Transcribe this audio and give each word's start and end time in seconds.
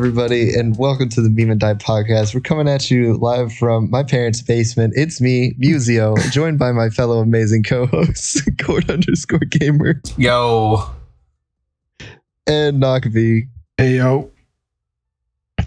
everybody, 0.00 0.54
and 0.54 0.78
welcome 0.78 1.10
to 1.10 1.20
the 1.20 1.28
Beam 1.28 1.50
and 1.50 1.60
Die 1.60 1.74
podcast. 1.74 2.34
We're 2.34 2.40
coming 2.40 2.66
at 2.66 2.90
you 2.90 3.18
live 3.18 3.52
from 3.52 3.90
my 3.90 4.02
parents' 4.02 4.40
basement. 4.40 4.94
It's 4.96 5.20
me, 5.20 5.52
Musio, 5.60 6.16
joined 6.32 6.58
by 6.58 6.72
my 6.72 6.88
fellow 6.88 7.18
amazing 7.18 7.64
co-hosts, 7.64 8.40
Cord 8.64 8.90
underscore 8.90 9.40
Gamer 9.40 10.00
Yo, 10.16 10.90
and 12.46 12.80
Knock 12.80 13.04
V. 13.04 13.42
Hey 13.76 13.96
yo. 13.96 14.30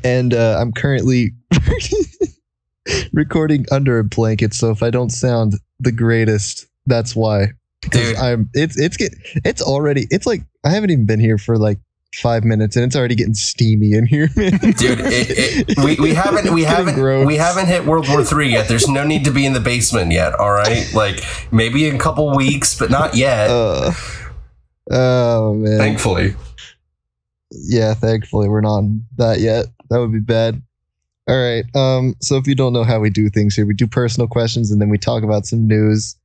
And 0.04 0.34
uh, 0.34 0.58
I'm 0.60 0.72
currently 0.72 1.34
recording 3.14 3.68
under 3.70 4.00
a 4.00 4.04
blanket, 4.04 4.56
so 4.56 4.72
if 4.72 4.82
I 4.82 4.90
don't 4.90 5.12
sound 5.12 5.54
the 5.80 5.92
greatest, 5.92 6.66
that's 6.88 7.16
why. 7.16 7.50
Because 7.84 8.14
Dude. 8.14 8.18
I'm 8.18 8.50
it's 8.56 8.80
it's 8.80 8.98
get 8.98 9.14
it's 9.46 9.62
already 9.62 10.08
it's 10.10 10.26
like 10.26 10.42
I 10.66 10.72
haven't 10.72 10.90
even 10.90 11.06
been 11.06 11.20
here 11.20 11.38
for 11.38 11.60
like 11.60 11.78
five 12.22 12.44
minutes 12.44 12.76
and 12.76 12.86
it's 12.86 12.96
already 12.96 13.16
getting 13.16 13.34
steamy 13.34 13.94
in 13.94 14.06
here, 14.06 14.30
man. 14.36 14.52
dude, 14.60 15.00
it, 15.02 15.68
it, 15.70 15.80
we, 15.84 15.96
we 15.96 16.14
haven't 16.14 16.54
we 16.54 16.64
haven't 16.64 16.96
gross. 16.96 17.26
we 17.26 17.38
haven't 17.38 17.68
hit 17.68 17.86
World 17.86 18.08
War 18.10 18.24
Three 18.24 18.52
yet. 18.52 18.68
There's 18.68 18.88
no 18.88 19.04
need 19.04 19.26
to 19.26 19.32
be 19.32 19.46
in 19.46 19.54
the 19.54 19.60
basement 19.60 20.12
yet. 20.12 20.36
All 20.36 20.52
right, 20.52 20.90
like 20.94 21.24
maybe 21.52 21.88
in 21.88 21.96
a 21.96 22.00
couple 22.00 22.36
weeks, 22.36 22.78
but 22.78 22.90
not 22.90 23.16
yet. 23.16 23.50
Uh, 23.50 23.92
oh 24.92 25.54
man. 25.56 25.78
thankfully. 25.78 26.36
yeah, 27.52 27.94
thankfully 27.94 28.50
we're 28.50 28.62
not 28.62 28.84
that 29.18 29.40
yet. 29.40 29.66
That 29.90 30.00
would 30.00 30.12
be 30.12 30.20
bad. 30.20 30.62
All 31.28 31.42
right. 31.42 31.64
Um, 31.76 32.16
so 32.20 32.36
if 32.38 32.48
you 32.48 32.56
don't 32.56 32.74
know 32.74 32.84
how 32.84 33.00
we 33.00 33.10
do 33.10 33.30
things 33.30 33.56
here, 33.56 33.66
we 33.66 33.74
do 33.74 33.88
personal 33.88 34.28
questions 34.28 34.72
and 34.72 34.82
then 34.82 34.90
we 34.90 34.98
talk 34.98 35.24
about 35.24 35.46
some 35.46 35.68
news. 35.68 36.18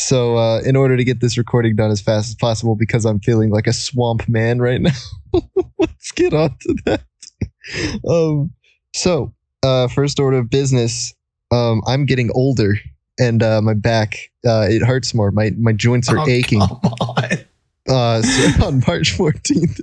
So 0.00 0.36
uh, 0.36 0.60
in 0.64 0.76
order 0.76 0.96
to 0.96 1.04
get 1.04 1.20
this 1.20 1.36
recording 1.38 1.76
done 1.76 1.90
as 1.90 2.00
fast 2.00 2.28
as 2.30 2.34
possible, 2.34 2.74
because 2.74 3.04
I'm 3.04 3.20
feeling 3.20 3.50
like 3.50 3.66
a 3.66 3.72
swamp 3.72 4.28
man 4.28 4.58
right 4.60 4.80
now, 4.82 4.92
let's 5.78 6.10
get 6.12 6.32
on 6.32 6.56
to 6.60 6.74
that. 6.86 7.02
um, 8.08 8.50
so 8.94 9.32
uh, 9.62 9.88
first 9.88 10.18
order 10.18 10.38
of 10.38 10.50
business. 10.50 11.14
Um, 11.52 11.82
I'm 11.86 12.06
getting 12.06 12.30
older 12.34 12.76
and 13.18 13.42
uh, 13.42 13.60
my 13.60 13.74
back 13.74 14.30
uh, 14.46 14.66
it 14.70 14.82
hurts 14.82 15.12
more. 15.14 15.30
My 15.32 15.50
my 15.58 15.72
joints 15.72 16.08
are 16.08 16.18
Oh, 16.18 16.28
aching 16.28 16.60
Come 16.60 16.78
on. 17.00 17.24
uh, 17.88 18.22
so 18.22 18.64
on 18.66 18.82
March 18.86 19.16
14th 19.18 19.80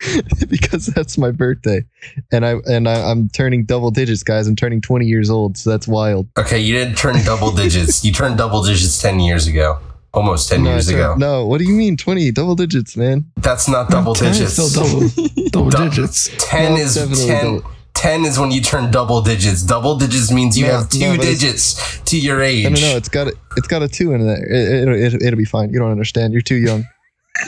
because 0.48 0.86
that's 0.86 1.16
my 1.16 1.30
birthday, 1.30 1.84
and 2.32 2.44
I 2.44 2.56
and 2.66 2.88
I, 2.88 3.10
I'm 3.10 3.28
turning 3.30 3.64
double 3.64 3.90
digits, 3.90 4.22
guys. 4.22 4.46
I'm 4.46 4.56
turning 4.56 4.80
20 4.80 5.06
years 5.06 5.30
old, 5.30 5.56
so 5.56 5.70
that's 5.70 5.88
wild. 5.88 6.28
Okay, 6.38 6.58
you 6.58 6.74
didn't 6.74 6.96
turn 6.96 7.22
double 7.24 7.50
digits. 7.62 8.04
You 8.04 8.12
turned 8.12 8.36
double 8.38 8.62
digits 8.62 9.00
ten 9.00 9.20
years 9.20 9.46
ago, 9.46 9.78
almost 10.12 10.48
ten 10.50 10.62
no, 10.64 10.70
years 10.72 10.86
turned- 10.88 10.98
ago. 10.98 11.14
no, 11.16 11.46
what 11.46 11.58
do 11.58 11.64
you 11.64 11.74
mean 11.74 11.96
20 11.96 12.30
double 12.32 12.54
digits, 12.54 12.96
man? 12.96 13.24
That's 13.36 13.68
not 13.68 13.88
double 13.90 14.14
Ten 14.14 14.30
is 14.32 14.38
digits. 14.38 14.72
Still 14.72 14.84
double, 14.84 15.08
double 15.50 15.70
Du- 15.70 15.88
digits. 15.90 16.30
Ten 16.38 16.72
No, 16.74 16.80
is 16.80 16.94
ten. 17.26 17.54
double. 17.56 17.70
10 17.94 18.24
is 18.24 18.38
when 18.40 18.50
you 18.50 18.60
turn 18.60 18.90
double 18.90 19.22
digits. 19.22 19.62
Double 19.62 19.96
digits 19.96 20.30
means 20.32 20.58
you 20.58 20.66
No, 20.66 20.72
have 20.80 20.88
two 20.90 20.98
no, 20.98 21.16
digits 21.16 22.00
to 22.00 22.18
your 22.18 22.42
age. 22.42 22.64
No, 22.64 22.70
no, 22.70 22.80
no. 22.80 22.96
It's 22.96 23.08
got 23.08 23.28
a, 23.28 23.32
it's 23.56 23.68
got 23.68 23.82
a 23.82 23.88
two 23.88 24.12
in 24.12 24.26
there. 24.26 24.44
It, 24.44 24.88
it, 24.88 25.14
it, 25.14 25.22
it'll 25.22 25.36
be 25.38 25.44
fine. 25.44 25.70
You 25.72 25.78
don't 25.78 25.92
understand. 25.92 26.32
You're 26.32 26.42
too 26.42 26.56
young. 26.56 26.84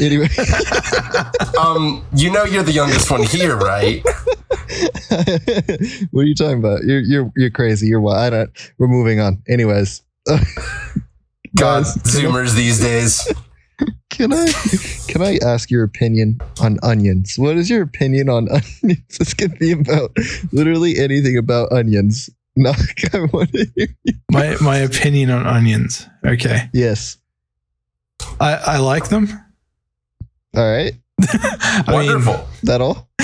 Anyway, 0.01 0.29
Um, 1.59 2.05
you 2.15 2.31
know 2.31 2.45
you're 2.45 2.63
the 2.63 2.73
youngest 2.73 3.11
one 3.11 3.23
here, 3.23 3.57
right? 3.57 4.03
what 6.11 6.23
are 6.23 6.27
you 6.27 6.35
talking 6.35 6.59
about? 6.59 6.85
You're 6.85 7.01
you're 7.01 7.33
you're 7.37 7.51
crazy. 7.51 7.87
You're 7.87 8.01
wild. 8.01 8.19
I 8.19 8.31
don't. 8.31 8.73
We're 8.79 8.89
moving 8.89 9.21
on. 9.21 9.43
Anyways, 9.49 10.03
God, 10.27 10.41
guys, 11.57 11.97
Zoomers 11.99 12.55
these 12.55 12.81
days. 12.81 13.33
Can 14.11 14.33
I 14.33 14.47
can 15.09 15.23
I 15.23 15.39
ask 15.43 15.71
your 15.71 15.85
opinion 15.85 16.41
on 16.61 16.79
onions? 16.83 17.35
What 17.39 17.57
is 17.57 17.71
your 17.71 17.83
opinion 17.83 18.29
on 18.29 18.49
onions? 18.49 19.19
This 19.19 19.35
could 19.35 19.59
be 19.59 19.73
about 19.73 20.17
literally 20.53 20.99
anything 20.99 21.37
about 21.37 21.73
onions. 21.73 22.31
No, 22.55 22.73
I 23.13 23.27
want 23.33 23.53
to 23.53 23.67
hear. 23.77 23.89
My 24.31 24.57
my 24.61 24.79
opinion 24.79 25.31
on 25.31 25.47
onions. 25.47 26.07
Okay. 26.25 26.71
Yes. 26.73 27.19
I, 28.41 28.55
I 28.55 28.77
like 28.79 29.09
them. 29.09 29.29
All 30.57 30.65
right. 30.71 30.95
I 31.23 31.85
mean- 31.89 31.95
Wonderful. 31.95 32.49
That 32.63 32.81
all? 32.81 33.09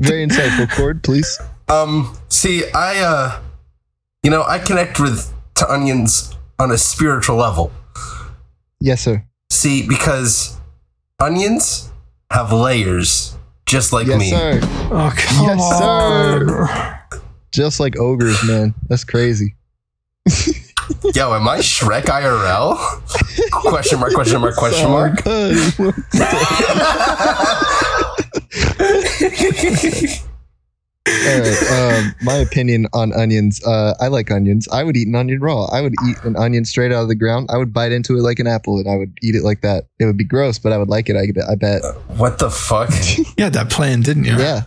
Very 0.00 0.26
insightful. 0.26 0.70
Cord, 0.70 1.02
please. 1.02 1.40
Um, 1.68 2.16
see, 2.28 2.64
I 2.72 2.98
uh 3.00 3.40
you 4.22 4.30
know, 4.30 4.42
I 4.42 4.58
connect 4.58 4.98
with 5.00 5.32
to 5.56 5.70
onions 5.72 6.34
on 6.58 6.70
a 6.70 6.78
spiritual 6.78 7.36
level. 7.36 7.72
Yes, 8.80 9.02
sir. 9.02 9.24
See, 9.50 9.86
because 9.86 10.58
onions 11.20 11.90
have 12.30 12.52
layers 12.52 13.36
just 13.66 13.92
like 13.92 14.06
yes, 14.06 14.18
me. 14.18 14.30
sir. 14.30 14.60
oh 14.62 15.12
come 15.16 15.46
Yes, 15.46 15.78
sir. 15.78 17.00
Just 17.52 17.80
like 17.80 17.96
ogres, 17.98 18.42
man. 18.46 18.74
That's 18.88 19.04
crazy. 19.04 19.54
Yo, 21.14 21.34
am 21.34 21.46
I 21.48 21.58
Shrek 21.58 22.04
IRL? 22.04 22.76
question 23.50 24.00
mark, 24.00 24.12
question 24.14 24.40
mark, 24.40 24.56
question 24.56 24.88
mark. 24.90 25.26
All 31.08 31.40
right. 31.40 31.70
Um, 31.72 32.14
my 32.22 32.34
opinion 32.34 32.86
on 32.92 33.12
onions. 33.14 33.64
Uh, 33.64 33.94
I 34.00 34.08
like 34.08 34.30
onions. 34.30 34.68
I 34.68 34.84
would 34.84 34.96
eat 34.96 35.08
an 35.08 35.14
onion 35.14 35.40
raw. 35.40 35.64
I 35.66 35.80
would 35.80 35.94
eat 36.06 36.16
an 36.24 36.36
onion 36.36 36.64
straight 36.64 36.92
out 36.92 37.02
of 37.02 37.08
the 37.08 37.14
ground. 37.14 37.48
I 37.50 37.56
would 37.56 37.72
bite 37.72 37.92
into 37.92 38.16
it 38.16 38.22
like 38.22 38.38
an 38.38 38.46
apple, 38.46 38.78
and 38.78 38.88
I 38.88 38.96
would 38.96 39.16
eat 39.22 39.34
it 39.34 39.42
like 39.42 39.62
that. 39.62 39.84
It 39.98 40.04
would 40.04 40.18
be 40.18 40.24
gross, 40.24 40.58
but 40.58 40.72
I 40.72 40.78
would 40.78 40.88
like 40.88 41.08
it. 41.08 41.16
I, 41.16 41.26
I 41.50 41.54
bet. 41.54 41.82
what 42.16 42.38
the 42.38 42.50
fuck? 42.50 42.90
You 43.16 43.24
had 43.44 43.54
that 43.54 43.70
plan, 43.70 44.02
didn't 44.02 44.24
you? 44.24 44.38
Yeah. 44.38 44.62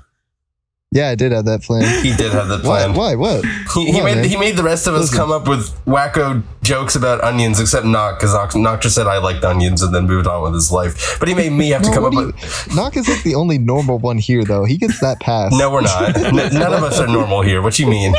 Yeah, 0.93 1.07
I 1.07 1.15
did 1.15 1.31
have 1.31 1.45
that 1.45 1.61
plan. 1.61 2.03
He 2.03 2.13
did 2.17 2.33
have 2.33 2.49
the 2.49 2.57
Why? 2.57 2.83
plan. 2.83 2.93
Why? 2.95 3.15
What? 3.15 3.45
He, 3.73 3.93
he 3.93 3.99
on, 3.99 4.05
made 4.05 4.15
man. 4.15 4.23
he 4.25 4.35
made 4.35 4.57
the 4.57 4.63
rest 4.63 4.87
of 4.87 4.93
us 4.93 5.03
Listen. 5.03 5.17
come 5.19 5.31
up 5.31 5.47
with 5.47 5.69
wacko 5.85 6.43
jokes 6.63 6.95
about 6.95 7.23
onions, 7.23 7.61
except 7.61 7.85
Knock, 7.85 8.19
because 8.19 8.33
Knock, 8.33 8.53
Knock 8.57 8.81
just 8.81 8.95
said 8.95 9.07
I 9.07 9.17
liked 9.19 9.45
onions 9.45 9.81
and 9.81 9.95
then 9.95 10.05
moved 10.05 10.27
on 10.27 10.43
with 10.43 10.53
his 10.53 10.69
life. 10.69 11.15
But 11.17 11.29
he 11.29 11.33
made 11.33 11.53
me 11.53 11.69
have 11.69 11.81
to 11.83 11.91
come 11.93 12.03
up 12.03 12.11
do 12.11 12.25
with. 12.25 12.75
Knock 12.75 12.97
is 12.97 13.07
like 13.07 13.23
the 13.23 13.35
only 13.35 13.57
normal 13.57 13.99
one 13.99 14.17
here, 14.17 14.43
though. 14.43 14.65
He 14.65 14.77
gets 14.77 14.99
that 14.99 15.21
pass. 15.21 15.57
No, 15.57 15.71
we're 15.71 15.79
not. 15.79 16.17
N- 16.25 16.35
none 16.35 16.73
of 16.73 16.83
us 16.83 16.99
are 16.99 17.07
normal 17.07 17.41
here. 17.41 17.61
What 17.61 17.79
you 17.79 17.87
mean? 17.87 18.13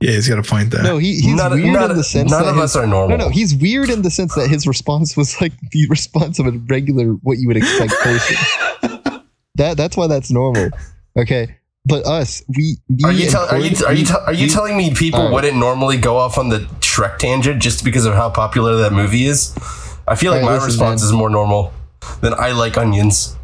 Yeah, 0.00 0.12
he's 0.12 0.28
got 0.28 0.38
a 0.38 0.42
point 0.44 0.70
there. 0.70 0.84
No, 0.84 0.98
he, 0.98 1.14
he's 1.14 1.34
none 1.34 1.50
weird 1.50 1.72
none- 1.74 1.90
in 1.90 1.96
the 1.96 2.04
sense 2.04 2.30
none 2.30 2.44
that 2.44 2.50
of 2.50 2.54
his, 2.54 2.64
us 2.64 2.76
are 2.76 2.86
normal. 2.86 3.18
No, 3.18 3.24
no, 3.24 3.30
he's 3.30 3.56
weird 3.56 3.90
in 3.90 4.02
the 4.02 4.10
sense 4.12 4.36
that 4.36 4.48
his 4.48 4.68
response 4.68 5.16
was 5.16 5.40
like 5.40 5.52
the 5.72 5.88
response 5.88 6.38
of 6.38 6.46
a 6.46 6.52
regular, 6.68 7.06
what 7.24 7.38
you 7.38 7.48
would 7.48 7.56
expect 7.56 7.90
person. 7.94 8.36
that 9.56 9.76
that's 9.76 9.96
why 9.96 10.06
that's 10.06 10.30
normal. 10.30 10.68
Okay, 11.18 11.56
but 11.88 12.06
us, 12.06 12.42
we. 12.54 12.76
Are 13.04 13.12
you, 13.12 13.30
tell, 13.30 13.48
are 13.48 13.58
you 13.58 13.76
are 13.86 13.94
you 13.94 14.06
are 14.26 14.32
you 14.32 14.48
telling 14.48 14.76
me 14.76 14.94
people 14.94 15.20
Alright. 15.20 15.34
wouldn't 15.34 15.56
normally 15.56 15.96
go 15.96 16.18
off 16.18 16.36
on 16.36 16.50
the 16.50 16.58
Shrek 16.80 17.18
tangent 17.18 17.62
just 17.62 17.84
because 17.84 18.04
of 18.04 18.14
how 18.14 18.28
popular 18.30 18.76
that 18.76 18.92
movie 18.92 19.24
is? 19.24 19.56
I 20.06 20.14
feel 20.14 20.32
like 20.32 20.42
Alright, 20.42 20.58
my 20.60 20.64
listen, 20.64 20.66
response 20.66 21.02
man. 21.02 21.08
is 21.08 21.12
more 21.12 21.30
normal 21.30 21.72
than 22.20 22.34
I 22.34 22.52
like 22.52 22.76
onions. 22.76 23.36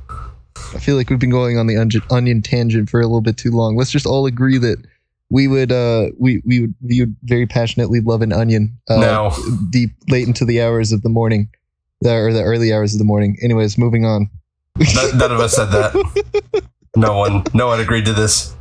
I 0.75 0.79
feel 0.79 0.97
like 0.97 1.09
we've 1.09 1.19
been 1.19 1.31
going 1.31 1.57
on 1.57 1.67
the 1.67 1.77
onion, 1.77 2.03
onion 2.11 2.43
tangent 2.43 2.91
for 2.91 3.01
a 3.01 3.05
little 3.05 3.21
bit 3.21 3.37
too 3.37 3.51
long. 3.51 3.77
Let's 3.77 3.91
just 3.91 4.07
all 4.07 4.27
agree 4.27 4.59
that 4.59 4.85
we 5.31 5.49
would, 5.49 5.73
uh, 5.73 6.11
we 6.19 6.43
we 6.45 6.61
would, 6.61 6.75
we 6.83 7.01
would 7.01 7.17
very 7.23 7.47
passionately 7.47 8.01
love 8.01 8.23
an 8.23 8.33
onion. 8.33 8.79
Uh, 8.89 8.97
no, 9.01 9.37
deep 9.71 9.93
late 10.09 10.27
into 10.27 10.45
the 10.45 10.61
hours 10.61 10.93
of 10.93 11.03
the 11.03 11.09
morning, 11.09 11.49
or 12.05 12.33
the 12.33 12.43
early 12.43 12.73
hours 12.73 12.93
of 12.95 12.99
the 12.99 13.05
morning. 13.05 13.37
Anyways, 13.43 13.79
moving 13.79 14.05
on. 14.05 14.29
none, 14.95 15.19
none 15.19 15.33
of 15.33 15.41
us 15.41 15.55
said 15.55 15.67
that. 15.67 16.65
No 16.97 17.19
one, 17.19 17.45
no 17.55 17.67
one 17.67 17.81
agreed 17.81 18.05
to 18.07 18.13
this. 18.13 18.55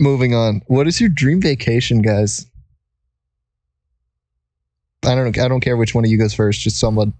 moving 0.00 0.34
on. 0.34 0.62
What 0.66 0.86
is 0.86 1.00
your 1.00 1.10
dream 1.10 1.40
vacation, 1.40 2.02
guys? 2.02 2.46
I 5.04 5.14
don't. 5.14 5.38
I 5.38 5.48
don't 5.48 5.60
care 5.60 5.76
which 5.76 5.94
one 5.94 6.04
of 6.04 6.10
you 6.10 6.18
goes 6.18 6.34
first. 6.34 6.60
Just 6.60 6.80
someone. 6.80 7.12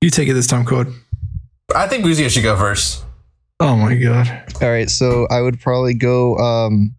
You 0.00 0.10
take 0.10 0.28
it 0.28 0.34
this 0.34 0.46
time, 0.46 0.64
Code. 0.64 0.92
I 1.74 1.88
think 1.88 2.04
Buzio 2.04 2.30
should 2.30 2.44
go 2.44 2.56
first. 2.56 3.04
Oh 3.60 3.76
my 3.76 3.94
god. 3.96 4.28
All 4.62 4.70
right. 4.70 4.88
So 4.90 5.26
I 5.30 5.40
would 5.40 5.60
probably 5.60 5.94
go 5.94 6.36
um, 6.36 6.94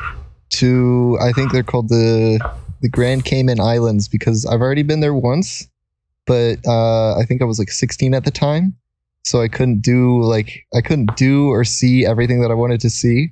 to. 0.52 1.18
I 1.22 1.32
think 1.32 1.52
they're 1.54 1.64
called 1.64 1.90
the 1.90 2.40
the 2.82 2.90
Grand 2.90 3.24
Cayman 3.24 3.60
Islands 3.60 4.08
because 4.08 4.46
I've 4.46 4.62
already 4.62 4.84
been 4.84 5.00
there 5.00 5.14
once, 5.14 5.68
but 6.26 6.58
uh, 6.68 7.18
I 7.18 7.24
think 7.26 7.42
I 7.42 7.46
was 7.46 7.58
like 7.60 7.72
16 7.72 8.14
at 8.14 8.26
the 8.26 8.32
time, 8.32 8.76
so 9.26 9.42
I 9.42 9.48
couldn't 9.48 9.82
do 9.82 10.22
like 10.22 10.66
I 10.74 10.82
couldn't 10.82 11.18
do 11.18 11.50
or 11.50 11.64
see 11.64 12.06
everything 12.06 12.42
that 12.42 12.52
I 12.52 12.54
wanted 12.54 12.80
to 12.82 12.90
see. 12.90 13.30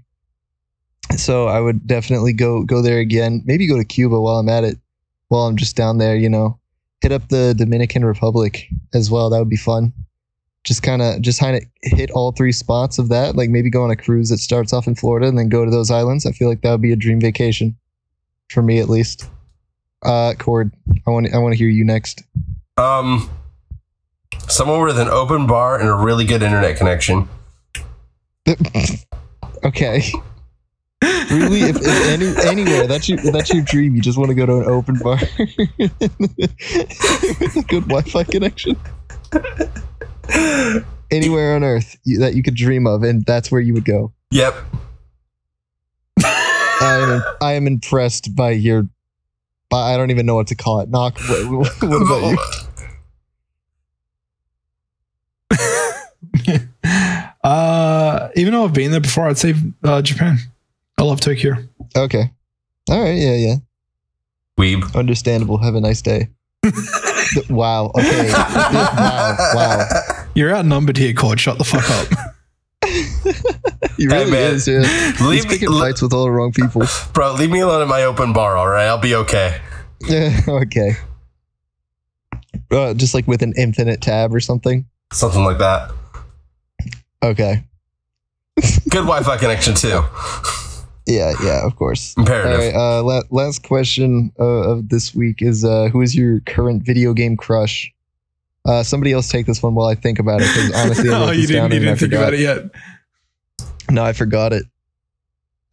So 1.16 1.48
I 1.48 1.60
would 1.60 1.86
definitely 1.86 2.34
go 2.34 2.64
go 2.64 2.82
there 2.82 3.00
again. 3.00 3.44
Maybe 3.46 3.68
go 3.68 3.78
to 3.78 3.86
Cuba 3.86 4.20
while 4.20 4.38
I'm 4.38 4.50
at 4.50 4.64
it. 4.64 4.78
While 5.28 5.44
I'm 5.44 5.56
just 5.56 5.76
down 5.76 6.00
there, 6.00 6.16
you 6.16 6.30
know, 6.30 6.60
hit 7.02 7.12
up 7.12 7.30
the 7.30 7.54
Dominican 7.56 8.04
Republic 8.04 8.68
as 8.94 9.10
well. 9.10 9.30
That 9.30 9.40
would 9.40 9.50
be 9.50 9.56
fun. 9.56 9.94
Just 10.64 10.82
kind 10.82 11.02
of 11.02 11.22
just 11.22 11.40
kind 11.40 11.58
of 11.58 11.64
hit 11.84 12.10
all 12.12 12.32
three 12.32 12.52
spots 12.52 12.98
of 12.98 13.10
that. 13.10 13.36
Like 13.36 13.50
maybe 13.50 13.70
go 13.70 13.84
on 13.84 13.92
a 13.92 13.96
cruise 13.96 14.30
that 14.30 14.40
starts 14.40 14.74
off 14.74 14.88
in 14.88 14.96
Florida 14.96 15.28
and 15.28 15.38
then 15.38 15.50
go 15.50 15.64
to 15.64 15.72
those 15.72 15.92
islands. 15.92 16.26
I 16.26 16.32
feel 16.32 16.50
like 16.50 16.62
that 16.62 16.72
would 16.72 16.82
be 16.82 16.92
a 16.92 16.98
dream 16.98 17.22
vacation 17.22 17.78
for 18.50 18.64
me 18.64 18.80
at 18.80 18.90
least. 18.90 19.30
Uh, 20.04 20.34
Cord, 20.40 20.74
I 21.06 21.12
want 21.12 21.34
I 21.34 21.38
want 21.38 21.54
to 21.54 21.58
hear 21.58 21.68
you 21.68 21.86
next. 21.86 22.24
Um, 22.78 23.30
somewhere 24.48 24.86
with 24.86 25.00
an 25.00 25.08
open 25.08 25.48
bar 25.48 25.80
and 25.80 25.90
a 25.90 25.94
really 25.94 26.26
good 26.26 26.44
internet 26.44 26.78
connection. 26.78 27.28
okay. 29.64 30.04
really, 31.32 31.62
if, 31.62 31.78
if 31.78 32.08
any, 32.08 32.34
anywhere 32.48 32.88
that's 32.88 33.10
your 33.10 33.20
that's 33.32 33.54
your 33.54 33.64
dream, 33.64 33.96
you 33.96 34.02
just 34.02 34.18
want 34.18 34.30
to 34.30 34.36
go 34.36 34.46
to 34.46 34.60
an 34.60 34.66
open 34.66 34.98
bar 35.00 35.20
with 35.80 35.92
a 37.58 37.66
good 37.68 37.88
Wi-Fi 37.88 38.24
connection. 38.24 38.78
Anywhere 41.12 41.56
on 41.56 41.64
Earth 41.64 41.98
you, 42.04 42.20
that 42.20 42.36
you 42.36 42.44
could 42.44 42.56
dream 42.56 42.88
of, 42.88 43.04
and 43.04 43.26
that's 43.26 43.52
where 43.52 43.62
you 43.62 43.74
would 43.74 43.86
go. 43.86 44.14
Yep. 44.32 44.56
I 46.84 47.00
am 47.00 47.24
I 47.42 47.54
am 47.54 47.68
impressed 47.68 48.36
by 48.36 48.52
your. 48.52 48.88
By, 49.70 49.94
I 49.94 49.98
don't 49.98 50.12
even 50.12 50.26
know 50.26 50.36
what 50.36 50.48
to 50.48 50.56
call 50.56 50.82
it. 50.82 50.90
Knock. 50.90 51.20
What, 51.22 51.70
what 51.82 52.02
about 52.02 52.32
you? 52.32 52.38
uh, 57.44 58.30
even 58.36 58.54
though 58.54 58.66
I've 58.66 58.74
been 58.74 58.92
there 58.92 59.00
before, 59.00 59.28
I'd 59.28 59.38
say 59.38 59.54
uh, 59.84 60.02
Japan. 60.02 60.38
I 60.98 61.04
love 61.04 61.20
Tokyo. 61.20 61.56
Okay. 61.96 62.32
All 62.90 63.02
right. 63.02 63.16
Yeah. 63.18 63.36
Yeah. 63.36 63.56
Weeb. 64.60 64.96
Understandable. 64.96 65.58
Have 65.58 65.76
a 65.76 65.82
nice 65.82 66.02
day. 66.02 66.30
wow. 67.50 67.92
Okay. 67.98 68.30
wow. 68.32 69.36
Wow. 69.56 69.88
You're 70.36 70.56
outnumbered 70.56 70.98
here, 70.98 71.14
Cord. 71.14 71.40
Shut 71.40 71.58
the 71.58 71.64
fuck 71.64 71.90
up. 71.90 72.08
He 73.98 74.08
really 74.08 74.32
man. 74.32 74.56
is. 74.56 74.68
Yeah. 74.68 74.84
He's 74.84 75.22
Leave 75.22 75.44
me, 75.44 75.50
picking 75.52 75.70
le- 75.70 75.80
fights 75.80 76.02
with 76.02 76.14
all 76.14 76.24
the 76.24 76.32
wrong 76.32 76.52
people. 76.52 76.82
bro. 77.14 77.34
Leave 77.34 77.52
me 77.52 77.60
alone 77.60 77.82
in 77.84 77.88
my 77.88 78.04
open 78.04 78.34
bar. 78.34 78.58
All 78.58 78.68
right, 78.68 78.86
I'll 78.88 78.98
be 78.98 79.14
okay. 79.16 79.62
Yeah. 80.02 80.38
Okay. 80.48 80.94
Uh, 82.72 82.94
just 82.96 83.14
like 83.14 83.28
with 83.28 83.44
an 83.44 83.54
infinite 83.56 84.02
tab 84.02 84.34
or 84.34 84.40
something. 84.40 84.86
Something 85.14 85.44
like 85.44 85.60
that. 85.60 85.92
Okay. 87.24 87.64
Good 88.90 89.06
Wi-Fi 89.06 89.38
connection 89.38 89.76
too. 89.76 90.04
Yeah. 91.06 91.34
Yeah. 91.44 91.66
Of 91.66 91.76
course. 91.76 92.16
Imperative. 92.18 92.60
right. 92.60 92.76
Uh, 92.76 93.04
la- 93.04 93.22
last 93.30 93.64
question 93.64 94.32
uh, 94.40 94.44
of 94.44 94.90
this 94.90 95.14
week 95.14 95.42
is: 95.42 95.64
uh, 95.64 95.90
Who 95.92 96.02
is 96.02 96.16
your 96.16 96.40
current 96.42 96.84
video 96.84 97.14
game 97.14 97.38
crush? 97.38 97.92
Uh, 98.66 98.82
somebody 98.82 99.12
else 99.12 99.30
take 99.30 99.46
this 99.46 99.62
one 99.62 99.76
while 99.76 99.88
I 99.88 99.96
think 99.96 100.20
about 100.20 100.42
it. 100.42 100.48
Because 100.48 100.72
honestly, 100.76 101.10
I 101.10 101.28
oh, 101.28 101.32
you 101.32 101.48
didn't, 101.48 101.72
you 101.72 101.80
didn't 101.80 101.98
think 101.98 102.14
about 102.14 102.34
it 102.34 102.40
yet. 102.40 102.64
No, 103.92 104.04
I 104.04 104.14
forgot 104.14 104.54
it. 104.54 104.64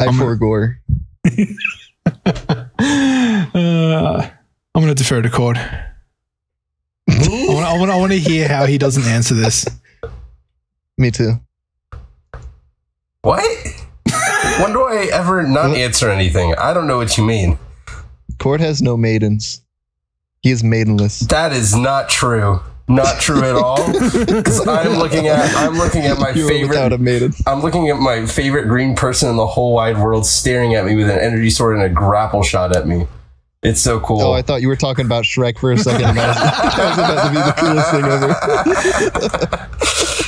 I 0.01 0.05
I'm- 0.05 0.15
forgore. 0.15 0.77
uh, 2.27 4.31
I'm 4.75 4.83
going 4.83 4.89
to 4.89 4.95
defer 4.95 5.23
to 5.23 5.31
Cord. 5.31 5.59
I 7.11 7.53
want, 7.53 7.91
I, 7.91 7.97
want, 7.97 8.13
I 8.13 8.17
to 8.17 8.19
hear 8.19 8.49
how 8.49 8.67
he 8.67 8.79
doesn't 8.79 9.05
answer 9.05 9.35
this. 9.35 9.67
Me 10.97 11.11
too. 11.11 11.41
What? 13.23 13.45
when 14.61 14.73
do 14.73 14.83
I 14.83 15.09
ever 15.13 15.43
not 15.43 15.77
answer 15.77 16.11
anything? 16.11 16.55
I 16.57 16.73
don't 16.73 16.87
know 16.87 16.97
what 16.97 17.17
you 17.19 17.25
mean. 17.25 17.59
Cord 18.39 18.61
has 18.61 18.81
no 18.81 18.97
maidens. 18.97 19.63
He 20.43 20.51
is 20.51 20.65
maidenless. 20.65 21.21
That 21.21 21.53
is 21.53 21.75
not 21.75 22.09
true. 22.09 22.61
Not 22.89 23.21
true 23.21 23.43
at 23.43 23.55
all. 23.55 23.77
Because 24.27 24.67
I'm 24.67 24.99
looking 24.99 25.29
at 25.29 25.55
I'm 25.55 25.75
looking 25.75 26.03
at 26.07 26.19
my 26.19 26.31
You 26.31 26.49
are 26.49 26.67
without 26.67 26.91
favorite 26.91 26.93
a 26.93 26.99
maiden. 26.99 27.35
I'm 27.47 27.61
looking 27.61 27.89
at 27.89 27.99
my 27.99 28.27
favorite 28.27 28.67
green 28.67 28.97
person 28.97 29.29
in 29.31 29.37
the 29.37 29.47
whole 29.47 29.75
wide 29.75 29.99
world 29.99 30.27
staring 30.27 30.75
at 30.75 30.85
me 30.87 30.97
with 30.97 31.09
an 31.09 31.19
energy 31.19 31.51
sword 31.51 31.77
and 31.77 31.85
a 31.85 31.89
grapple 31.89 32.43
shot 32.43 32.75
at 32.75 32.87
me. 32.89 33.07
It's 33.63 33.81
so 33.81 34.01
cool. 34.01 34.23
Oh, 34.23 34.33
I 34.33 34.41
thought 34.41 34.63
you 34.63 34.69
were 34.69 34.77
talking 34.77 35.05
about 35.05 35.25
Shrek 35.25 35.59
for 35.59 35.71
a 35.73 35.77
second. 35.77 36.07
and 36.07 36.17
That 36.17 36.29
was, 36.29 36.37
that 36.77 36.89
was 36.89 36.99
about 36.99 37.25
to 37.27 37.31
be 37.31 37.37
the 37.45 37.53
coolest 37.61 37.91
thing 37.91 38.05
ever. 39.57 39.69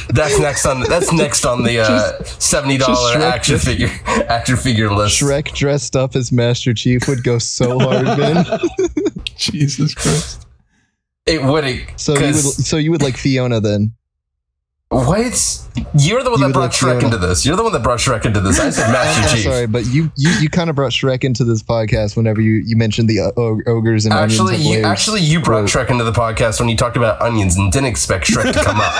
that's 0.12 0.38
next 0.38 0.66
on 0.66 0.82
that's 0.82 1.10
next 1.14 1.46
on 1.46 1.62
the 1.62 1.78
uh, 1.80 2.22
seventy 2.24 2.76
dollar 2.76 3.16
action 3.18 3.54
just- 3.54 3.66
figure 3.66 3.88
action 4.28 4.56
figure 4.58 4.92
list. 4.92 5.18
Shrek 5.20 5.54
dressed 5.54 5.96
up 5.96 6.14
as 6.14 6.30
Master 6.30 6.74
Chief 6.74 7.08
would 7.08 7.24
go 7.24 7.38
so 7.38 7.78
hard, 7.78 8.04
man. 8.18 8.44
Jesus 9.36 9.94
Christ. 9.94 10.46
It 11.24 11.42
would 11.42 11.64
So 11.96 12.12
you 12.14 12.20
would, 12.26 12.34
so 12.36 12.76
you 12.76 12.90
would 12.90 13.00
like 13.02 13.16
Fiona 13.16 13.60
then? 13.60 13.94
What? 14.92 15.58
You're 15.98 16.22
the 16.22 16.30
one 16.30 16.40
You 16.40 16.46
that 16.48 16.52
brought 16.52 16.70
Shrek 16.72 17.00
Fiona. 17.00 17.04
into 17.06 17.16
this. 17.16 17.46
You're 17.46 17.56
the 17.56 17.62
one 17.62 17.72
that 17.72 17.82
brought 17.82 17.98
Shrek 17.98 18.26
into 18.26 18.40
this. 18.40 18.60
I 18.60 18.68
said 18.68 18.92
Master 18.92 19.22
I'm 19.22 19.34
Chief. 19.34 19.44
sorry, 19.44 19.66
but 19.66 19.86
you 19.86 20.12
you, 20.16 20.30
you 20.40 20.50
kind 20.50 20.68
of 20.68 20.76
brought 20.76 20.92
Shrek 20.92 21.24
into 21.24 21.44
this 21.44 21.62
podcast 21.62 22.14
whenever 22.14 22.42
you, 22.42 22.62
you 22.66 22.76
mentioned 22.76 23.08
the 23.08 23.20
uh, 23.20 23.30
og- 23.38 23.66
ogres 23.66 24.04
and 24.04 24.12
Actually, 24.12 24.54
onions. 24.56 24.66
you, 24.68 24.74
and 24.74 24.82
layers. 24.84 24.92
actually, 24.92 25.20
you 25.22 25.40
brought 25.40 25.64
Shrek 25.64 25.88
into 25.90 26.04
the 26.04 26.12
podcast 26.12 26.60
when 26.60 26.68
you 26.68 26.76
talked 26.76 26.98
about 26.98 27.22
onions 27.22 27.56
and 27.56 27.72
didn't 27.72 27.86
expect 27.88 28.26
Shrek 28.26 28.52
to 28.52 28.62
come 28.62 28.76
up. 28.80 28.92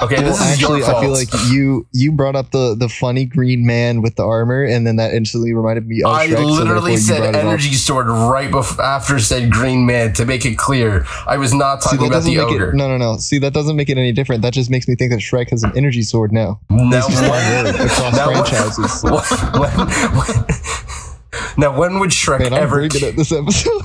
Okay, 0.02 0.16
Well, 0.16 0.24
this 0.26 0.40
is 0.40 0.52
actually, 0.52 0.78
your 0.80 0.86
fault. 0.88 0.98
I 0.98 1.00
feel 1.00 1.12
like 1.12 1.28
you 1.50 1.86
you 1.92 2.12
brought 2.12 2.36
up 2.36 2.50
the 2.50 2.74
the 2.74 2.88
funny 2.88 3.24
green 3.24 3.64
man 3.64 4.02
with 4.02 4.16
the 4.16 4.24
armor, 4.24 4.62
and 4.64 4.86
then 4.86 4.96
that 4.96 5.14
instantly 5.14 5.54
reminded 5.54 5.86
me 5.86 6.02
of 6.02 6.10
I 6.10 6.26
Shrek. 6.28 6.44
literally 6.58 6.92
you 6.92 6.98
said 6.98 7.18
brought 7.18 7.28
it 7.30 7.34
up. 7.36 7.44
energy 7.44 7.72
sword 7.74 8.08
right 8.08 8.50
bef- 8.50 8.78
after 8.82 9.18
said 9.20 9.50
green 9.50 9.86
man 9.86 10.12
to 10.14 10.24
make 10.26 10.44
it 10.44 10.58
clear. 10.58 11.06
I 11.26 11.36
was 11.38 11.54
not 11.54 11.80
talking 11.80 12.00
that 12.00 12.06
about 12.08 12.24
the 12.24 12.38
ogre. 12.40 12.70
it. 12.70 12.74
No, 12.74 12.88
no, 12.88 12.98
no. 12.98 13.16
See, 13.16 13.38
that 13.38 13.54
doesn't 13.54 13.76
make 13.76 13.88
it 13.88 13.96
any 13.96 14.12
different. 14.12 14.42
That 14.42 14.52
just 14.52 14.70
makes 14.70 14.86
me 14.86 14.96
think 14.96 15.12
that 15.12 15.20
Shrek 15.20 15.35
has 15.50 15.62
an 15.62 15.72
energy 15.76 16.02
sword 16.02 16.32
now. 16.32 16.58
Now, 16.70 16.98
It's 16.98 17.06
just 17.08 17.22
one 17.22 17.30
word 17.64 17.74
across 17.74 18.16
Now 18.16 18.26
what- 18.30 18.48
franchises. 18.48 19.02
when, 19.04 19.88
when- 20.10 20.44
now, 21.58 21.78
when 21.78 21.98
would 22.00 22.10
Shrek 22.10 22.40
Man, 22.40 22.52
I'm 22.54 22.62
ever, 22.62 22.76
very 22.76 22.88
good 22.88 23.02
at 23.02 23.16
this 23.16 23.30
episode. 23.32 23.82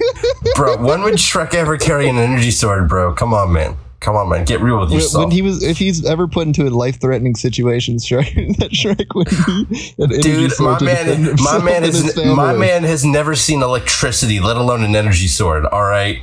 bro? 0.56 0.76
When 0.84 1.02
would 1.02 1.14
Shrek 1.14 1.54
ever 1.54 1.76
carry 1.76 2.08
an 2.08 2.16
energy 2.16 2.50
sword, 2.50 2.88
bro? 2.88 3.12
Come 3.14 3.34
on, 3.34 3.52
man. 3.52 3.76
Come 4.00 4.16
on, 4.16 4.28
man. 4.28 4.44
Get 4.44 4.60
real 4.60 4.80
with 4.80 4.90
when 4.90 4.98
yourself. 5.00 5.24
when 5.24 5.30
he 5.30 5.40
was, 5.40 5.62
if 5.62 5.78
he's 5.78 6.04
ever 6.04 6.28
put 6.28 6.46
into 6.46 6.66
a 6.66 6.70
life-threatening 6.70 7.34
situation, 7.36 7.96
Shrek, 7.98 8.56
that 8.58 8.72
Shrek 8.72 9.14
would 9.14 9.28
be 9.28 9.94
an 10.02 10.12
energy 10.12 10.22
Dude, 10.22 10.52
sword 10.52 10.80
my 10.82 10.86
man, 10.86 11.34
my 11.42 11.58
man 11.62 11.76
and 11.84 11.86
his 11.86 12.14
has 12.14 12.26
my 12.26 12.52
man 12.54 12.84
has 12.84 13.04
never 13.04 13.34
seen 13.34 13.62
electricity, 13.62 14.40
let 14.40 14.56
alone 14.58 14.84
an 14.84 14.94
energy 14.94 15.26
sword. 15.26 15.64
All 15.66 15.84
right, 15.84 16.22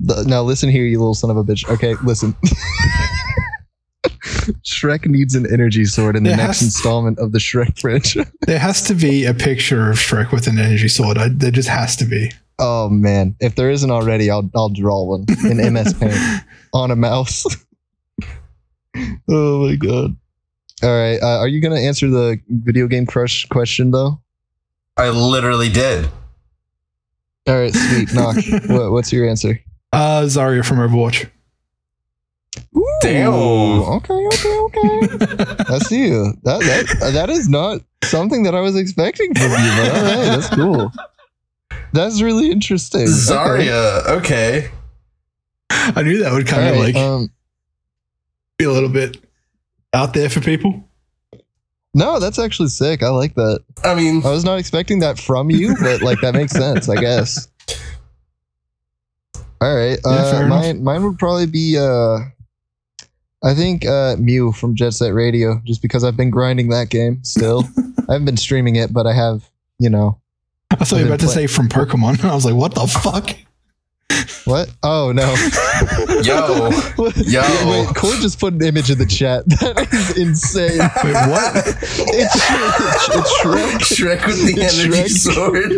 The- 0.00 0.24
now 0.26 0.42
listen 0.42 0.68
here, 0.68 0.84
you 0.84 0.98
little 0.98 1.14
son 1.14 1.30
of 1.30 1.36
a 1.38 1.44
bitch. 1.44 1.66
Okay, 1.70 1.94
listen. 2.04 2.34
Shrek 4.64 5.06
needs 5.06 5.34
an 5.34 5.50
energy 5.52 5.84
sword 5.84 6.16
in 6.16 6.22
the 6.24 6.30
There 6.30 6.36
next 6.36 6.60
has- 6.60 6.62
installment 6.68 7.18
of 7.18 7.32
the 7.32 7.38
Shrek 7.38 7.78
franchise. 7.78 8.30
There 8.46 8.58
has 8.58 8.82
to 8.84 8.94
be 8.94 9.24
a 9.24 9.34
picture 9.34 9.90
of 9.90 9.96
Shrek 9.98 10.32
with 10.32 10.46
an 10.46 10.58
energy 10.58 10.88
sword. 10.88 11.18
I, 11.18 11.28
there 11.28 11.50
just 11.50 11.68
has 11.68 11.96
to 11.96 12.04
be. 12.04 12.30
Oh 12.58 12.88
man, 12.90 13.34
if 13.40 13.54
there 13.54 13.70
isn't 13.70 13.90
already, 13.90 14.30
I'll 14.30 14.50
I'll 14.54 14.68
draw 14.68 15.04
one 15.04 15.24
in 15.48 15.56
MS 15.72 15.94
Paint 15.94 16.42
on 16.74 16.90
a 16.90 16.96
mouse. 16.96 17.44
oh 19.28 19.66
my 19.66 19.76
god! 19.76 20.16
All 20.82 20.90
right, 20.90 21.18
uh, 21.22 21.38
are 21.38 21.48
you 21.48 21.60
gonna 21.60 21.80
answer 21.80 22.08
the 22.10 22.38
video 22.48 22.86
game 22.86 23.06
crush 23.06 23.46
question 23.46 23.90
though? 23.92 24.20
I 24.96 25.08
literally 25.10 25.70
did. 25.70 26.10
All 27.46 27.58
right, 27.58 27.72
sweet. 27.74 28.12
Knock. 28.12 28.36
what, 28.68 28.92
what's 28.92 29.12
your 29.12 29.26
answer? 29.28 29.58
Uh, 29.92 30.22
Zarya 30.24 30.64
from 30.64 30.78
Overwatch. 30.78 31.28
Damn. 33.02 33.32
Okay, 33.32 34.26
okay, 34.26 34.58
okay. 34.58 35.64
I 35.68 35.78
see 35.78 36.06
you. 36.08 36.32
That 36.44 36.60
that 36.60 37.12
that 37.12 37.30
is 37.30 37.48
not 37.48 37.80
something 38.04 38.42
that 38.44 38.54
I 38.54 38.60
was 38.60 38.76
expecting 38.76 39.34
from 39.34 39.50
you, 39.50 39.56
but 39.76 39.88
all 39.94 40.02
right, 40.02 40.24
that's 40.36 40.48
cool. 40.50 40.92
That's 41.92 42.20
really 42.22 42.50
interesting. 42.50 43.02
Okay. 43.02 43.10
Zarya. 43.10 44.06
Okay. 44.18 44.70
I 45.70 46.02
knew 46.02 46.18
that 46.22 46.32
would 46.32 46.48
All 46.48 46.56
kind 46.56 46.68
of 46.68 46.74
right, 46.76 46.94
like 46.94 46.96
um, 46.96 47.30
be 48.58 48.64
a 48.64 48.70
little 48.70 48.88
bit 48.88 49.16
out 49.92 50.12
there 50.14 50.28
for 50.28 50.40
people. 50.40 50.84
no, 51.94 52.20
that's 52.20 52.38
actually 52.38 52.68
sick. 52.68 53.02
I 53.02 53.08
like 53.08 53.34
that. 53.34 53.60
I 53.82 53.94
mean, 53.94 54.24
I 54.24 54.30
was 54.30 54.44
not 54.44 54.58
expecting 54.58 55.00
that 55.00 55.18
from 55.18 55.50
you, 55.50 55.74
but 55.80 56.02
like 56.02 56.20
that 56.20 56.34
makes 56.34 56.52
sense, 56.52 56.88
I 56.88 56.96
guess. 56.96 57.48
All 59.62 59.74
right, 59.74 59.98
uh, 60.04 60.46
mine 60.48 60.82
mine 60.84 61.02
would 61.04 61.18
probably 61.18 61.46
be 61.46 61.76
uh, 61.78 62.18
I 63.42 63.54
think 63.54 63.86
uh, 63.86 64.16
Mew 64.18 64.52
from 64.52 64.74
Jet 64.74 64.92
Set 64.92 65.14
Radio, 65.14 65.60
just 65.64 65.80
because 65.82 66.04
I've 66.04 66.16
been 66.16 66.30
grinding 66.30 66.68
that 66.68 66.90
game. 66.90 67.24
Still, 67.24 67.64
I 68.08 68.12
haven't 68.12 68.26
been 68.26 68.36
streaming 68.36 68.76
it, 68.76 68.92
but 68.92 69.06
I 69.06 69.12
have. 69.12 69.48
You 69.78 69.88
know 69.88 70.20
I 70.70 70.76
thought 70.84 70.96
you 70.96 71.02
were 71.02 71.14
about 71.14 71.20
to 71.20 71.28
say 71.28 71.46
from 71.46 71.68
Pokemon. 71.68 72.24
I 72.30 72.34
was 72.34 72.44
like, 72.44 72.54
what 72.54 72.74
the 72.74 72.86
fuck? 72.86 73.36
What? 74.44 74.70
Oh 74.82 75.12
no! 75.12 75.34
yo, 76.22 76.70
Yo. 77.16 77.42
Wait, 77.42 77.86
wait, 77.86 77.94
Cord 77.96 78.20
just 78.20 78.38
put 78.40 78.54
an 78.54 78.62
image 78.62 78.90
in 78.90 78.98
the 78.98 79.06
chat. 79.06 79.44
That 79.60 79.88
is 79.92 80.16
insane. 80.16 80.78
Wait, 80.78 81.14
what? 81.28 81.56
It's, 81.56 82.00
it's, 82.08 83.16
it's 83.16 83.40
Shrek. 83.40 83.78
Shrek 84.20 84.26
with 84.26 84.46
the 84.46 84.60
It's 84.62 84.78
energy 84.80 85.02
Shrek. 85.02 85.34
sword. 85.34 85.72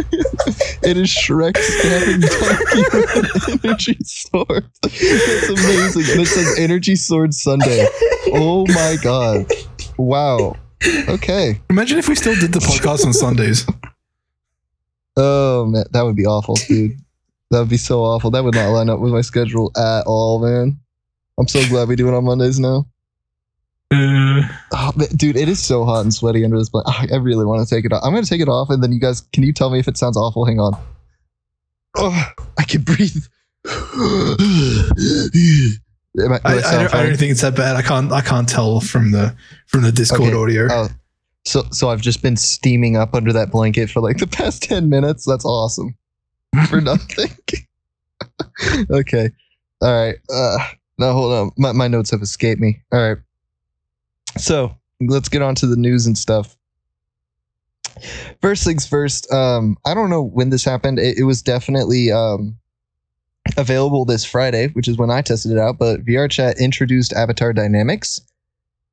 It 0.82 0.96
is 0.96 1.08
Shrek 1.08 1.56
stabbing 1.56 2.20
Donkey 2.20 2.82
with 2.92 3.54
an 3.54 3.60
energy 3.64 3.98
sword. 4.04 4.66
It's 4.84 5.48
amazing. 5.48 6.12
And 6.12 6.20
it 6.20 6.26
says 6.26 6.58
Energy 6.58 6.96
Sword 6.96 7.34
Sunday. 7.34 7.86
Oh 8.34 8.64
my 8.68 8.96
god. 9.02 9.46
Wow. 9.98 10.56
Okay. 11.08 11.60
Imagine 11.70 11.98
if 11.98 12.08
we 12.08 12.14
still 12.14 12.34
did 12.38 12.52
the 12.52 12.58
podcast 12.60 13.04
on 13.06 13.12
Sundays. 13.12 13.66
Oh 15.16 15.66
man, 15.66 15.84
that 15.92 16.02
would 16.02 16.16
be 16.16 16.24
awful, 16.26 16.54
dude. 16.54 16.92
That 17.52 17.60
would 17.60 17.68
be 17.68 17.76
so 17.76 18.00
awful. 18.02 18.30
That 18.30 18.44
would 18.44 18.54
not 18.54 18.70
line 18.70 18.88
up 18.88 18.98
with 18.98 19.12
my 19.12 19.20
schedule 19.20 19.70
at 19.76 20.04
all, 20.06 20.38
man. 20.40 20.78
I'm 21.38 21.46
so 21.46 21.60
glad 21.68 21.86
we 21.86 21.96
do 21.96 22.08
it 22.08 22.14
on 22.14 22.24
Mondays 22.24 22.58
now. 22.58 22.86
Uh, 23.92 24.40
Oh, 24.72 24.90
man, 24.96 25.08
dude, 25.16 25.36
it 25.36 25.50
is 25.50 25.62
so 25.62 25.84
hot 25.84 26.00
and 26.00 26.14
sweaty 26.14 26.44
under 26.44 26.56
this 26.58 26.70
blanket. 26.70 27.12
I 27.12 27.16
really 27.16 27.44
want 27.44 27.66
to 27.66 27.72
take 27.74 27.84
it 27.84 27.92
off. 27.92 28.00
I'm 28.02 28.14
gonna 28.14 28.24
take 28.24 28.40
it 28.40 28.48
off, 28.48 28.70
and 28.70 28.82
then 28.82 28.90
you 28.90 28.98
guys, 28.98 29.20
can 29.34 29.42
you 29.42 29.52
tell 29.52 29.68
me 29.68 29.78
if 29.78 29.86
it 29.86 29.98
sounds 29.98 30.16
awful? 30.16 30.46
Hang 30.46 30.60
on. 30.60 30.72
Oh, 31.96 32.32
I 32.58 32.64
can 32.64 32.80
breathe. 32.82 33.16
I- 33.66 34.36
I, 36.14 36.38
I, 36.44 36.60
don't, 36.60 36.94
I 36.94 37.02
don't 37.06 37.16
think 37.16 37.32
it's 37.32 37.40
that 37.42 37.54
bad. 37.56 37.76
I 37.76 37.82
can't 37.82 38.12
I 38.12 38.20
can't 38.20 38.48
tell 38.48 38.80
from 38.80 39.12
the 39.12 39.34
from 39.66 39.82
the 39.82 39.92
Discord 39.92 40.22
Okay, 40.22 40.36
audio. 40.36 40.68
Oh, 40.70 40.88
so 41.44 41.64
so 41.70 41.88
I've 41.90 42.00
just 42.02 42.22
been 42.22 42.36
steaming 42.36 42.96
up 42.96 43.14
under 43.14 43.32
that 43.32 43.50
blanket 43.50 43.88
for 43.90 44.00
like 44.00 44.18
the 44.18 44.26
past 44.26 44.62
ten 44.62 44.88
minutes. 44.90 45.24
That's 45.26 45.44
awesome. 45.44 45.96
For 46.68 46.80
nothing. 46.80 47.30
okay. 48.90 49.30
All 49.80 49.92
right. 49.92 50.16
Uh, 50.32 50.58
no, 50.98 51.12
hold 51.12 51.32
on. 51.32 51.50
My 51.56 51.72
my 51.72 51.88
notes 51.88 52.10
have 52.10 52.22
escaped 52.22 52.60
me. 52.60 52.82
All 52.92 53.00
right. 53.00 53.18
So 54.36 54.76
let's 55.00 55.28
get 55.28 55.42
on 55.42 55.54
to 55.56 55.66
the 55.66 55.76
news 55.76 56.06
and 56.06 56.16
stuff. 56.16 56.56
First 58.40 58.64
things 58.64 58.86
first. 58.86 59.30
Um, 59.32 59.76
I 59.84 59.94
don't 59.94 60.10
know 60.10 60.22
when 60.22 60.50
this 60.50 60.64
happened. 60.64 60.98
It, 60.98 61.18
it 61.18 61.24
was 61.24 61.42
definitely 61.42 62.10
um 62.10 62.56
available 63.56 64.04
this 64.04 64.24
Friday, 64.24 64.68
which 64.68 64.88
is 64.88 64.96
when 64.96 65.10
I 65.10 65.22
tested 65.22 65.52
it 65.52 65.58
out. 65.58 65.78
But 65.78 66.04
VRChat 66.04 66.58
introduced 66.58 67.12
Avatar 67.12 67.52
Dynamics 67.52 68.20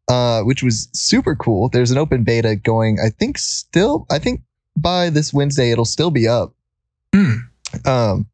uh, 0.09 0.41
which 0.41 0.63
was 0.63 0.89
super 0.93 1.35
cool. 1.35 1.69
There's 1.69 1.91
an 1.91 1.97
open 1.97 2.23
beta 2.23 2.55
going. 2.55 2.97
I 2.99 3.09
think 3.09 3.37
still. 3.37 4.07
I 4.09 4.19
think 4.19 4.41
by 4.75 5.09
this 5.09 5.31
Wednesday 5.31 5.71
it'll 5.71 5.85
still 5.85 6.09
be 6.11 6.27
up. 6.27 6.53
Hmm. 7.13 7.35
Um, 7.85 8.27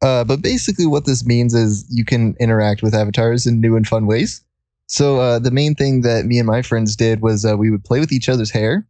uh, 0.00 0.24
but 0.24 0.42
basically, 0.42 0.86
what 0.86 1.04
this 1.04 1.26
means 1.26 1.54
is 1.54 1.84
you 1.90 2.04
can 2.04 2.36
interact 2.38 2.82
with 2.82 2.94
avatars 2.94 3.46
in 3.46 3.60
new 3.60 3.76
and 3.76 3.86
fun 3.86 4.06
ways. 4.06 4.42
So 4.86 5.20
uh, 5.20 5.38
the 5.38 5.50
main 5.50 5.74
thing 5.74 6.02
that 6.02 6.24
me 6.24 6.38
and 6.38 6.46
my 6.46 6.62
friends 6.62 6.96
did 6.96 7.20
was 7.20 7.44
uh, 7.44 7.56
we 7.56 7.70
would 7.70 7.84
play 7.84 8.00
with 8.00 8.12
each 8.12 8.28
other's 8.28 8.50
hair, 8.50 8.86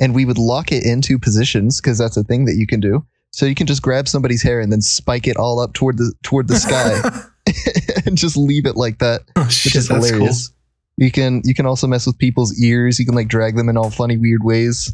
and 0.00 0.14
we 0.14 0.24
would 0.24 0.38
lock 0.38 0.72
it 0.72 0.84
into 0.84 1.18
positions 1.18 1.80
because 1.80 1.98
that's 1.98 2.16
a 2.16 2.24
thing 2.24 2.44
that 2.46 2.54
you 2.54 2.66
can 2.66 2.80
do. 2.80 3.04
So 3.30 3.46
you 3.46 3.54
can 3.56 3.66
just 3.66 3.82
grab 3.82 4.06
somebody's 4.06 4.42
hair 4.42 4.60
and 4.60 4.70
then 4.70 4.80
spike 4.80 5.26
it 5.26 5.36
all 5.36 5.58
up 5.58 5.72
toward 5.72 5.98
the 5.98 6.12
toward 6.22 6.46
the 6.46 6.56
sky 6.56 7.00
and 8.06 8.16
just 8.16 8.36
leave 8.36 8.64
it 8.64 8.76
like 8.76 8.98
that 8.98 9.22
oh, 9.36 9.44
which 9.44 9.52
shit, 9.52 9.74
is 9.74 9.88
hilarious. 9.88 10.52
You 10.96 11.10
can 11.10 11.42
you 11.44 11.54
can 11.54 11.66
also 11.66 11.86
mess 11.86 12.06
with 12.06 12.16
people's 12.18 12.56
ears. 12.62 12.98
You 12.98 13.06
can 13.06 13.14
like 13.14 13.28
drag 13.28 13.56
them 13.56 13.68
in 13.68 13.76
all 13.76 13.90
funny 13.90 14.16
weird 14.16 14.44
ways. 14.44 14.92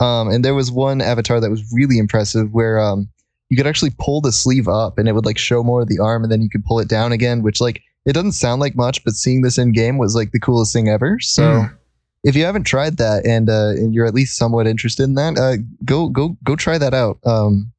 Um, 0.00 0.28
and 0.28 0.44
there 0.44 0.54
was 0.54 0.72
one 0.72 1.00
avatar 1.00 1.40
that 1.40 1.50
was 1.50 1.62
really 1.72 1.98
impressive 1.98 2.52
where 2.52 2.80
um 2.80 3.08
you 3.50 3.56
could 3.56 3.66
actually 3.66 3.92
pull 3.98 4.20
the 4.20 4.32
sleeve 4.32 4.68
up 4.68 4.98
and 4.98 5.08
it 5.08 5.12
would 5.12 5.26
like 5.26 5.38
show 5.38 5.62
more 5.62 5.82
of 5.82 5.88
the 5.88 5.98
arm 5.98 6.22
and 6.22 6.32
then 6.32 6.42
you 6.42 6.48
could 6.50 6.64
pull 6.64 6.80
it 6.80 6.88
down 6.88 7.12
again, 7.12 7.42
which 7.42 7.60
like 7.60 7.82
it 8.06 8.12
doesn't 8.12 8.32
sound 8.32 8.60
like 8.60 8.74
much, 8.76 9.02
but 9.04 9.14
seeing 9.14 9.42
this 9.42 9.58
in 9.58 9.72
game 9.72 9.98
was 9.98 10.14
like 10.14 10.32
the 10.32 10.40
coolest 10.40 10.72
thing 10.72 10.88
ever. 10.88 11.18
So 11.20 11.42
Mm. 11.42 11.76
if 12.24 12.36
you 12.36 12.44
haven't 12.44 12.64
tried 12.64 12.96
that 12.98 13.26
and 13.26 13.48
uh, 13.50 13.70
and 13.76 13.94
you're 13.94 14.06
at 14.06 14.14
least 14.14 14.36
somewhat 14.36 14.66
interested 14.66 15.04
in 15.04 15.14
that, 15.14 15.38
uh, 15.38 15.56
go 15.84 16.08
go 16.08 16.36
go 16.44 16.56
try 16.56 16.78
that 16.78 16.94
out. 16.94 17.18
Um, 17.24 17.72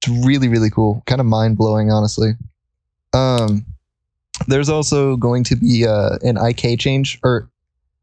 it's 0.00 0.08
really 0.26 0.48
really 0.48 0.70
cool, 0.70 1.02
kind 1.06 1.20
of 1.20 1.26
mind 1.26 1.56
blowing, 1.56 1.90
honestly. 1.90 2.32
Um, 3.12 3.64
there's 4.48 4.68
also 4.68 5.16
going 5.16 5.44
to 5.44 5.56
be 5.56 5.86
uh, 5.86 6.16
an 6.22 6.36
IK 6.38 6.78
change, 6.80 7.20
or 7.22 7.48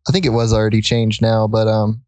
I 0.08 0.12
think 0.12 0.26
it 0.26 0.30
was 0.30 0.54
already 0.54 0.82
changed 0.82 1.22
now, 1.22 1.48
but 1.48 1.68
um, 1.68 2.02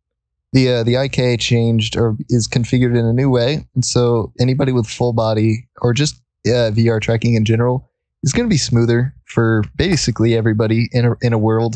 the 0.54 0.70
uh, 0.70 0.84
the 0.84 0.96
IK 0.96 1.40
changed 1.40 1.98
or 1.98 2.16
is 2.30 2.48
configured 2.48 2.98
in 2.98 3.06
a 3.06 3.14
new 3.14 3.30
way, 3.30 3.66
and 3.76 3.86
so 3.86 4.34
anybody 4.40 4.72
with 4.72 4.88
full 4.88 5.14
body 5.14 5.68
or 5.82 5.94
just 5.94 6.16
uh, 6.46 6.72
VR 6.72 7.00
tracking 7.02 7.36
in 7.36 7.46
general 7.46 7.90
is 8.24 8.34
going 8.34 8.48
to 8.48 8.54
be 8.54 8.58
smoother 8.58 9.14
for 9.26 9.64
basically 9.76 10.36
everybody 10.36 10.90
in 10.92 11.06
a 11.06 11.16
in 11.22 11.34
a 11.34 11.38
world. 11.38 11.76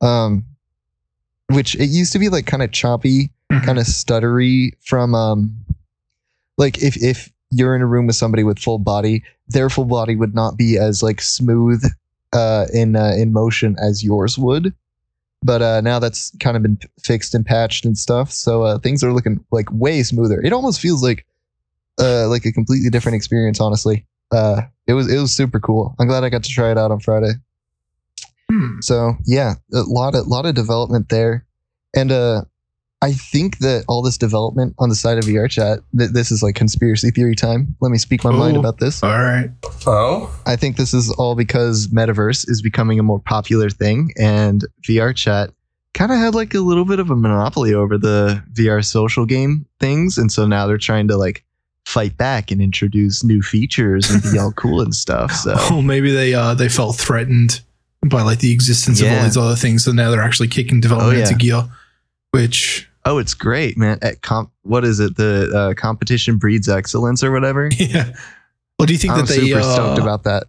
Um, 0.00 0.44
which 1.48 1.74
it 1.76 1.86
used 1.86 2.12
to 2.12 2.18
be 2.18 2.28
like 2.28 2.46
kind 2.46 2.62
of 2.62 2.72
choppy, 2.72 3.30
Mhm. 3.52 3.64
kind 3.64 3.78
of 3.78 3.84
stuttery 3.86 4.72
from 4.84 5.14
um, 5.14 5.54
like 6.58 6.82
if 6.82 6.96
if 7.02 7.30
you're 7.50 7.76
in 7.76 7.82
a 7.82 7.86
room 7.86 8.06
with 8.06 8.16
somebody 8.16 8.42
with 8.42 8.58
full 8.58 8.78
body, 8.78 9.22
their 9.48 9.70
full 9.70 9.84
body 9.84 10.16
would 10.16 10.34
not 10.34 10.56
be 10.56 10.76
as 10.76 11.02
like 11.02 11.20
smooth 11.20 11.84
uh, 12.32 12.66
in 12.72 12.96
uh, 12.96 13.12
in 13.16 13.32
motion 13.32 13.76
as 13.80 14.02
yours 14.02 14.36
would. 14.36 14.74
But 15.42 15.62
uh, 15.62 15.80
now 15.80 15.98
that's 15.98 16.34
kind 16.40 16.56
of 16.56 16.62
been 16.62 16.78
fixed 17.02 17.34
and 17.34 17.44
patched 17.44 17.84
and 17.84 17.96
stuff, 17.96 18.32
so 18.32 18.62
uh, 18.62 18.78
things 18.78 19.04
are 19.04 19.12
looking 19.12 19.44
like 19.50 19.68
way 19.70 20.02
smoother. 20.02 20.40
It 20.40 20.52
almost 20.52 20.80
feels 20.80 21.02
like 21.02 21.26
uh, 22.00 22.28
like 22.28 22.44
a 22.46 22.52
completely 22.52 22.90
different 22.90 23.16
experience. 23.16 23.60
Honestly, 23.60 24.06
uh, 24.32 24.62
it 24.86 24.94
was 24.94 25.12
it 25.12 25.20
was 25.20 25.34
super 25.34 25.60
cool. 25.60 25.94
I'm 25.98 26.08
glad 26.08 26.24
I 26.24 26.30
got 26.30 26.42
to 26.44 26.50
try 26.50 26.70
it 26.70 26.78
out 26.78 26.90
on 26.90 27.00
Friday. 27.00 27.32
Hmm. 28.50 28.80
So 28.80 29.14
yeah, 29.24 29.54
a 29.72 29.82
lot 29.82 30.14
of 30.14 30.26
lot 30.26 30.46
of 30.46 30.54
development 30.54 31.08
there, 31.10 31.46
and 31.94 32.10
uh, 32.10 32.42
I 33.02 33.12
think 33.12 33.58
that 33.58 33.84
all 33.88 34.00
this 34.02 34.16
development 34.16 34.74
on 34.78 34.88
the 34.88 34.94
side 34.94 35.18
of 35.18 35.24
VR 35.24 35.50
chat, 35.50 35.80
that 35.92 36.14
this 36.14 36.32
is 36.32 36.42
like 36.42 36.54
conspiracy 36.54 37.10
theory 37.10 37.34
time. 37.34 37.76
Let 37.80 37.90
me 37.92 37.98
speak 37.98 38.24
my 38.24 38.30
mind 38.32 38.56
Oh. 38.56 38.60
about 38.60 38.78
this. 38.78 39.02
All 39.02 39.10
right. 39.10 39.50
Oh, 39.86 40.34
I 40.46 40.56
think 40.56 40.76
this 40.76 40.94
is 40.94 41.10
all 41.12 41.34
because 41.34 41.88
metaverse 41.88 42.48
is 42.48 42.62
becoming 42.62 42.98
a 42.98 43.02
more 43.02 43.20
popular 43.20 43.68
thing, 43.70 44.12
and 44.18 44.64
VR 44.88 45.14
chat 45.14 45.50
kind 45.92 46.10
of 46.10 46.18
had 46.18 46.34
like 46.34 46.54
a 46.54 46.60
little 46.60 46.84
bit 46.86 46.98
of 46.98 47.10
a 47.10 47.16
monopoly 47.16 47.74
over 47.74 47.98
the 47.98 48.42
VR 48.54 48.84
social 48.84 49.26
game 49.26 49.66
things, 49.78 50.16
and 50.16 50.32
so 50.32 50.46
now 50.46 50.66
they're 50.66 50.78
trying 50.78 51.08
to 51.08 51.16
like 51.18 51.44
fight 51.84 52.16
back 52.16 52.50
and 52.50 52.60
introduce 52.60 53.22
new 53.22 53.42
features 53.42 54.10
and 54.10 54.22
be 54.32 54.38
all 54.38 54.52
cool 54.52 54.80
and 54.80 54.94
stuff. 54.94 55.30
So 55.32 55.54
Or 55.72 55.82
maybe 55.82 56.10
they 56.10 56.32
uh 56.34 56.54
they 56.54 56.68
felt 56.70 56.96
threatened 56.96 57.60
by 58.06 58.22
like 58.22 58.38
the 58.40 58.52
existence 58.52 59.00
of 59.02 59.08
all 59.12 59.22
these 59.22 59.36
other 59.36 59.54
things, 59.56 59.84
so 59.84 59.92
now 59.92 60.10
they're 60.10 60.22
actually 60.22 60.48
kicking 60.48 60.80
development 60.80 61.18
Oh, 61.18 61.20
into 61.20 61.34
gear. 61.34 61.64
Which 62.36 62.88
oh, 63.04 63.18
it's 63.18 63.34
great, 63.34 63.76
man! 63.76 63.98
At 64.02 64.22
comp, 64.22 64.50
what 64.62 64.84
is 64.84 65.00
it? 65.00 65.16
The 65.16 65.50
uh, 65.54 65.74
competition 65.80 66.38
breeds 66.38 66.68
excellence 66.68 67.22
or 67.24 67.30
whatever. 67.32 67.68
yeah. 67.78 68.12
Well, 68.78 68.86
do 68.86 68.92
you 68.92 68.98
think 68.98 69.14
I'm 69.14 69.20
that 69.20 69.28
they 69.28 69.40
super 69.46 69.60
uh, 69.60 69.74
stoked 69.74 70.00
about 70.00 70.24
that. 70.24 70.44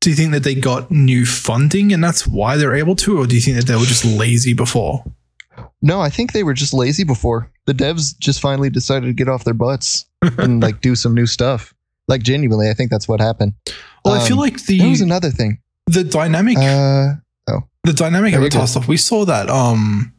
do 0.00 0.10
you 0.10 0.16
think 0.16 0.32
that 0.32 0.42
they 0.42 0.54
got 0.54 0.90
new 0.90 1.24
funding 1.26 1.92
and 1.92 2.02
that's 2.04 2.26
why 2.26 2.56
they're 2.56 2.74
able 2.74 2.96
to, 2.96 3.18
or 3.18 3.26
do 3.26 3.34
you 3.34 3.40
think 3.40 3.56
that 3.56 3.66
they 3.66 3.74
were 3.76 3.84
just 3.86 4.04
lazy 4.04 4.52
before? 4.52 5.04
No, 5.82 6.00
I 6.00 6.10
think 6.10 6.32
they 6.32 6.42
were 6.42 6.52
just 6.54 6.74
lazy 6.74 7.04
before. 7.04 7.50
The 7.66 7.72
devs 7.72 8.18
just 8.18 8.40
finally 8.40 8.68
decided 8.68 9.06
to 9.06 9.12
get 9.14 9.28
off 9.28 9.44
their 9.44 9.54
butts 9.54 10.04
and 10.22 10.62
like 10.66 10.80
do 10.82 10.94
some 10.94 11.14
new 11.14 11.26
stuff. 11.26 11.72
Like 12.08 12.22
genuinely, 12.22 12.68
I 12.68 12.74
think 12.74 12.90
that's 12.90 13.08
what 13.08 13.20
happened. 13.20 13.54
Well, 14.04 14.14
I 14.14 14.20
feel 14.26 14.36
Um, 14.36 14.40
like 14.40 14.62
the 14.66 14.78
There 14.78 14.88
was 14.90 15.00
another 15.00 15.30
thing. 15.30 15.58
the 15.86 16.04
dynamic 16.04 16.58
Uh, 16.58 17.14
the 17.84 17.94
dynamic 17.94 18.34
avatar 18.34 18.60
go. 18.62 18.66
stuff 18.66 18.86
we 18.88 18.98
saw 18.98 19.24
that 19.24 19.48
um 19.48 20.12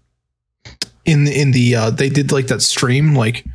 in 1.05 1.27
in 1.27 1.51
the 1.51 1.75
uh 1.75 1.89
they 1.89 2.09
did 2.09 2.31
like 2.31 2.47
that 2.47 2.61
stream 2.61 3.15
like 3.15 3.45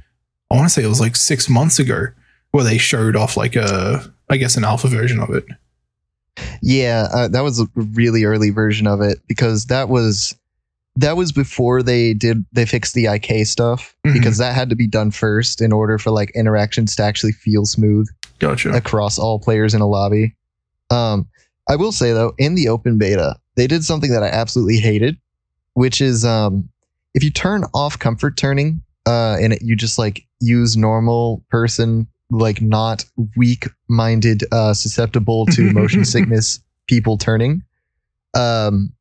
i 0.50 0.54
want 0.56 0.66
to 0.66 0.72
say 0.72 0.82
it 0.82 0.88
was 0.88 1.00
like 1.00 1.14
six 1.16 1.48
months 1.48 1.78
ago 1.78 2.06
where 2.50 2.64
they 2.64 2.76
showed 2.78 3.14
off 3.16 3.36
like 3.36 3.54
a 3.56 4.02
i 4.30 4.36
guess 4.36 4.56
an 4.56 4.64
alpha 4.64 4.88
version 4.88 5.20
of 5.20 5.30
it 5.30 5.44
yeah, 6.60 7.08
uh, 7.14 7.28
that 7.28 7.40
was 7.40 7.60
a 7.60 7.66
really 7.74 8.24
early 8.24 8.50
version 8.50 8.86
of 8.86 9.00
it 9.00 9.20
because 9.26 9.66
that 9.66 9.88
was 9.88 10.34
that 10.96 11.16
was 11.16 11.32
before 11.32 11.82
they 11.82 12.12
did 12.12 12.44
they 12.52 12.66
fixed 12.66 12.92
the 12.94 13.06
IK 13.06 13.46
stuff 13.46 13.96
Mhm. 14.06 14.12
because 14.12 14.36
that 14.36 14.54
had 14.54 14.68
to 14.68 14.76
be 14.76 14.86
done 14.86 15.10
first 15.10 15.62
in 15.62 15.72
order 15.72 15.96
for 15.98 16.10
like 16.10 16.30
interactions 16.34 16.94
to 16.96 17.02
actually 17.02 17.32
feel 17.32 17.64
smooth. 17.64 18.06
gotcha 18.38 18.70
across 18.70 19.18
all 19.18 19.38
players 19.38 19.72
in 19.72 19.80
a 19.80 19.86
lobby. 19.86 20.34
Um, 20.90 21.26
I 21.70 21.76
will 21.76 21.90
say 21.92 22.12
though, 22.12 22.34
in 22.36 22.54
the 22.54 22.68
open 22.68 22.98
beta, 22.98 23.36
they 23.56 23.66
did 23.66 23.82
something 23.82 24.10
that 24.10 24.22
I 24.22 24.28
absolutely 24.28 24.76
hated, 24.76 25.16
which 25.72 26.02
is 26.02 26.22
um, 26.22 26.68
if 27.16 27.24
you 27.24 27.30
turn 27.30 27.64
off 27.74 27.98
comfort 27.98 28.36
turning, 28.36 28.80
uh, 29.06 29.36
and 29.40 29.52
it, 29.54 29.62
you 29.62 29.74
just 29.74 29.98
like 29.98 30.22
use 30.40 30.76
normal 30.76 31.42
person, 31.50 32.06
like 32.30 32.60
not 32.62 33.04
weak-minded, 33.36 34.44
uh, 34.52 34.74
susceptible 34.74 35.46
to 35.46 35.72
motion 35.72 36.04
sickness 36.14 36.60
people 36.86 37.16
turning. 37.18 37.62
Um, 38.34 38.92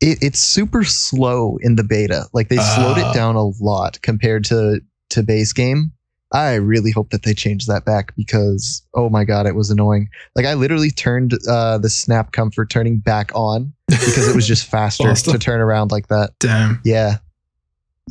it, 0.00 0.18
it's 0.22 0.38
super 0.38 0.84
slow 0.84 1.58
in 1.62 1.76
the 1.76 1.84
beta. 1.84 2.26
Like 2.32 2.48
they 2.48 2.56
slowed 2.56 2.98
Ah. 2.98 3.10
it 3.10 3.14
down 3.14 3.36
a 3.36 3.46
lot 3.62 4.00
compared 4.02 4.44
to 4.46 4.80
to 5.10 5.22
base 5.22 5.52
game. 5.52 5.92
I 6.34 6.54
really 6.54 6.90
hope 6.90 7.10
that 7.10 7.24
they 7.24 7.34
change 7.34 7.66
that 7.66 7.84
back 7.84 8.14
because 8.16 8.82
oh 8.94 9.10
my 9.10 9.24
god, 9.24 9.46
it 9.46 9.54
was 9.54 9.70
annoying. 9.70 10.08
Like 10.34 10.46
I 10.46 10.54
literally 10.54 10.90
turned 10.90 11.34
uh, 11.48 11.76
the 11.78 11.90
snap 11.90 12.32
comfort 12.32 12.70
turning 12.70 12.98
back 12.98 13.30
on 13.34 13.72
because 13.88 14.28
it 14.28 14.34
was 14.34 14.46
just 14.46 14.66
faster 14.70 15.04
Faster. 15.04 15.32
to 15.32 15.38
turn 15.38 15.60
around 15.60 15.90
like 15.90 16.08
that. 16.08 16.30
damn 16.40 16.80
Yeah, 16.84 17.18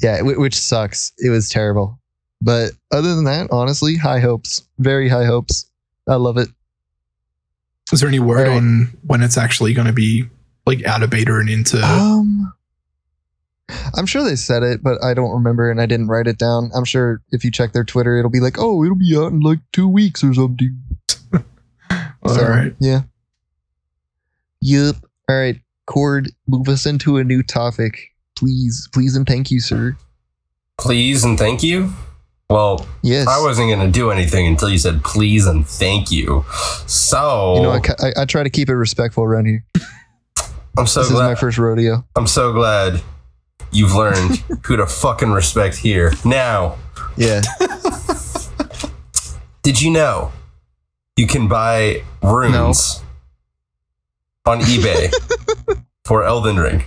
yeah, 0.01 0.21
which 0.21 0.55
sucks. 0.55 1.11
It 1.19 1.29
was 1.29 1.49
terrible. 1.49 1.99
But 2.41 2.71
other 2.91 3.13
than 3.15 3.25
that, 3.25 3.49
honestly, 3.51 3.95
high 3.97 4.19
hopes, 4.19 4.67
very 4.79 5.07
high 5.09 5.25
hopes. 5.25 5.69
I 6.07 6.15
love 6.15 6.37
it. 6.37 6.49
is 7.91 7.99
there 7.99 8.09
any 8.09 8.19
word 8.19 8.47
Right. 8.47 8.57
on 8.57 8.97
when 9.05 9.21
it's 9.21 9.37
actually 9.37 9.73
going 9.73 9.87
to 9.87 9.93
be 9.93 10.25
like 10.65 10.83
out 10.85 11.03
of 11.03 11.09
beta 11.09 11.35
and 11.37 11.49
into 11.49 11.77
Um, 11.83 12.51
I'm 13.95 14.05
sure 14.05 14.23
they 14.23 14.35
said 14.35 14.63
it, 14.63 14.81
but 14.83 15.03
I 15.03 15.13
don't 15.13 15.31
remember 15.31 15.69
and 15.69 15.79
I 15.81 15.85
didn't 15.85 16.07
write 16.07 16.27
it 16.27 16.37
down. 16.37 16.71
I'm 16.73 16.83
sure 16.85 17.21
if 17.31 17.43
you 17.45 17.51
check 17.51 17.73
their 17.73 17.83
Twitter, 17.83 18.17
it'll 18.17 18.31
be 18.31 18.39
like, 18.39 18.57
oh, 18.57 18.83
it'll 18.83 18.95
be 18.97 19.15
out 19.17 19.31
in 19.31 19.39
like 19.41 19.59
two 19.71 19.87
weeks 19.87 20.23
or 20.23 20.33
something. 20.33 20.81
all 22.23 22.33
So, 22.35 22.41
right 22.47 22.73
Yeah. 22.79 23.01
Yep. 24.61 24.95
All 25.29 25.37
right. 25.37 25.59
Cord, 25.87 26.31
move 26.47 26.67
us 26.69 26.85
into 26.85 27.17
a 27.17 27.23
new 27.23 27.43
topic, 27.43 28.10
please, 28.45 28.89
please, 28.91 29.15
and 29.15 29.27
thank 29.27 29.51
you, 29.51 29.59
sir. 29.59 29.95
Please 30.79 31.23
and 31.23 31.37
thank 31.37 31.61
you. 31.61 31.93
Well, 32.49 32.87
Yes. 33.03 33.27
I 33.27 33.39
wasn't 33.39 33.69
going 33.69 33.85
to 33.85 33.91
do 33.91 34.09
anything 34.09 34.47
until 34.47 34.67
you 34.69 34.79
said 34.79 35.03
please 35.03 35.45
and 35.45 35.65
thank 35.65 36.11
you. 36.11 36.43
So 36.87 37.53
You 37.55 37.61
know, 37.61 37.71
I, 37.71 37.81
I, 38.07 38.21
I 38.23 38.25
try 38.25 38.41
to 38.43 38.49
keep 38.49 38.67
it 38.67 38.75
respectful 38.75 39.23
around 39.23 39.45
here. 39.45 39.63
I'm 40.77 40.87
so 40.87 41.01
this 41.01 41.09
is 41.09 41.13
glad. 41.13 41.27
my 41.27 41.35
first 41.35 41.57
rodeo. 41.59 42.03
I'm 42.15 42.25
so 42.27 42.51
glad 42.51 43.01
you've 43.71 43.93
learned 43.93 44.37
who 44.65 44.75
to 44.75 44.87
fucking 44.87 45.31
respect 45.31 45.77
here. 45.77 46.11
Now, 46.25 46.77
Yeah. 47.15 47.41
did 49.61 49.79
you 49.81 49.91
know 49.91 50.31
you 51.15 51.27
can 51.27 51.47
buy 51.47 52.03
runes 52.23 53.01
on 54.47 54.61
eBay 54.61 55.13
for 56.05 56.23
Elden 56.23 56.57
Ring? 56.57 56.83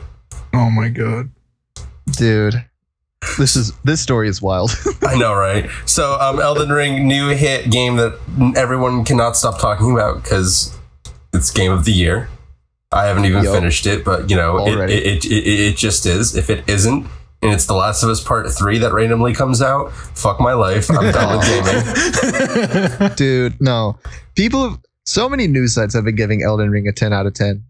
Oh 0.53 0.69
my 0.71 0.89
god. 0.89 1.31
Dude. 2.17 2.65
This 3.39 3.57
is 3.57 3.73
this 3.85 4.01
story 4.01 4.29
is 4.29 4.43
wild. 4.43 4.71
I 5.03 5.17
know, 5.17 5.35
right? 5.35 5.69
So, 5.87 6.19
um, 6.21 6.41
Elden 6.41 6.71
Ring, 6.71 7.09
new 7.09 7.31
hit 7.31 7.71
game 7.71 7.97
that 7.97 8.19
everyone 8.57 9.05
cannot 9.05 9.37
stop 9.37 9.59
talking 9.59 9.93
about 9.93 10.23
because 10.23 10.77
it's 11.33 11.51
game 11.51 11.73
of 11.73 11.85
the 11.85 11.93
year. 11.93 12.29
I 12.93 13.07
haven't 13.07 13.25
even 13.25 13.43
Yup. 13.43 13.55
finished 13.55 13.87
it, 13.87 14.05
but 14.05 14.31
you 14.31 14.37
know, 14.37 14.67
it, 14.67 14.91
it, 14.91 14.91
it, 14.91 15.25
it, 15.25 15.61
it 15.61 15.77
just 15.77 16.07
is. 16.07 16.37
If 16.37 16.51
it 16.51 16.69
isn't, 16.69 17.07
and 17.45 17.53
it's 17.53 17.67
The 17.67 17.75
Last 17.75 18.03
of 18.03 18.09
Us 18.09 18.23
Part 18.23 18.51
3 18.51 18.79
that 18.79 18.93
randomly 18.93 19.35
comes 19.35 19.61
out, 19.61 19.93
fuck 19.93 20.41
my 20.41 20.55
life. 20.55 20.91
I'm 20.91 21.13
done 21.13 21.39
with 21.39 21.47
gaming. 22.99 23.15
Dude, 23.17 23.61
no. 23.61 23.99
People 24.35 24.71
have 24.71 24.79
so 25.05 25.29
many 25.29 25.47
news 25.47 25.75
sites 25.75 25.95
have 25.95 26.05
been 26.05 26.15
giving 26.15 26.43
Elden 26.43 26.71
Ring 26.71 26.89
a 26.89 26.93
10 26.93 27.13
out 27.13 27.27
of 27.27 27.35
10. 27.35 27.63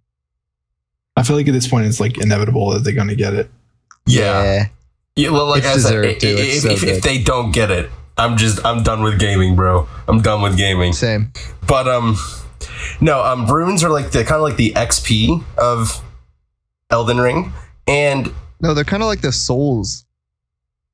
I 1.17 1.23
feel 1.23 1.37
like 1.37 1.49
at 1.49 1.53
this 1.53 1.67
point 1.67 1.87
it's 1.87 2.01
like 2.01 2.19
inevitable 2.19 2.71
that 2.71 2.85
they're 2.85 2.93
gonna 2.93 3.15
get 3.15 3.35
it. 3.35 3.51
Yeah. 4.07 4.67
Yeah, 5.17 5.31
well, 5.31 5.47
like 5.47 5.63
It's 5.65 5.87
I 5.87 5.91
said, 5.91 6.05
if, 6.23 6.63
so 6.63 6.71
if, 6.71 6.83
if 6.83 7.03
they 7.03 7.19
don't 7.23 7.53
get 7.53 7.71
it, 7.71 7.89
I'm 8.19 8.37
just 8.37 8.65
I'm 8.65 8.83
done 8.83 9.03
with 9.03 9.19
gaming, 9.21 9.55
bro. 9.55 9.89
I'm 10.09 10.21
done 10.23 10.43
with 10.43 10.57
gaming. 10.57 10.93
Same. 10.93 11.33
But 11.67 11.87
um, 11.87 12.17
no, 13.01 13.23
um, 13.23 13.47
runes 13.47 13.85
are 13.85 13.91
like 13.91 14.11
the 14.11 14.25
kind 14.25 14.37
of 14.37 14.43
like 14.43 14.57
the 14.57 14.73
XP 14.73 15.45
of 15.57 16.03
Elden 16.91 17.19
Ring, 17.19 17.53
and 17.87 18.33
No, 18.61 18.75
they're 18.75 18.83
kind 18.85 19.03
of 19.03 19.07
like 19.09 19.21
the 19.21 19.31
souls. 19.33 20.05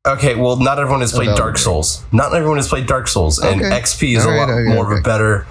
okay, 0.06 0.34
well, 0.34 0.56
not 0.56 0.78
everyone 0.78 1.00
has 1.00 1.12
played 1.12 1.34
Dark 1.36 1.56
Souls. 1.58 2.02
Not 2.12 2.34
everyone 2.34 2.56
has 2.58 2.68
played 2.68 2.86
Dark 2.86 3.08
Souls, 3.08 3.38
and 3.38 3.60
Okay. 3.62 3.70
XP 3.70 4.16
is 4.16 4.24
a 4.24 4.30
lot 4.30 4.50
okay, 4.50 4.68
more 4.74 4.90
of 4.92 4.98
a 4.98 5.02
better 5.02 5.46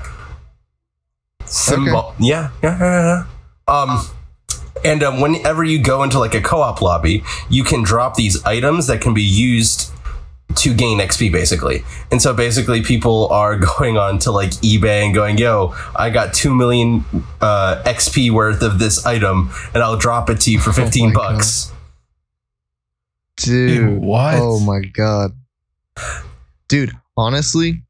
symbol. 1.46 2.14
Yeah, 2.20 2.50
yeah, 2.64 2.78
yeah, 2.80 3.26
yeah. 3.68 3.74
Um. 3.82 4.08
And 4.84 5.04
um, 5.04 5.22
whenever 5.22 5.64
you 5.64 5.82
go 5.82 6.04
into 6.04 6.20
like 6.20 6.34
a 6.34 6.42
co-op 6.42 6.82
lobby, 6.82 7.24
you 7.50 7.64
can 7.64 7.84
drop 7.84 8.16
these 8.16 8.44
items 8.46 8.88
that 8.88 9.02
can 9.02 9.14
be 9.14 9.24
used 9.24 9.92
to 10.56 10.74
gain 10.74 11.00
XP 11.00 11.32
basically. 11.32 11.84
And 12.12 12.22
so 12.22 12.34
basically 12.34 12.82
people 12.82 13.28
are 13.28 13.58
going 13.80 13.98
on 13.98 14.20
to 14.20 14.32
like 14.32 14.50
eBay 14.52 15.06
and 15.06 15.14
going, 15.14 15.38
yo, 15.38 15.76
I 15.96 16.10
got 16.10 16.34
2 16.34 16.54
million 16.54 17.06
uh, 17.42 17.82
XP 17.86 18.32
worth 18.32 18.62
of 18.62 18.80
this 18.80 19.06
item 19.06 19.52
and 19.74 19.84
I'll 19.84 19.98
drop 19.98 20.30
it 20.30 20.42
to 20.42 20.52
you 20.52 20.60
for 20.60 20.74
15 20.74 21.04
Oh 21.04 21.08
my 21.08 21.14
bucks. 21.14 21.72
Dude. 23.38 23.78
Ew, 23.78 24.00
what? 24.00 24.36
Oh 24.36 24.60
my 24.60 24.82
god. 24.82 25.32
Dude, 26.68 26.92
honestly, 27.16 27.84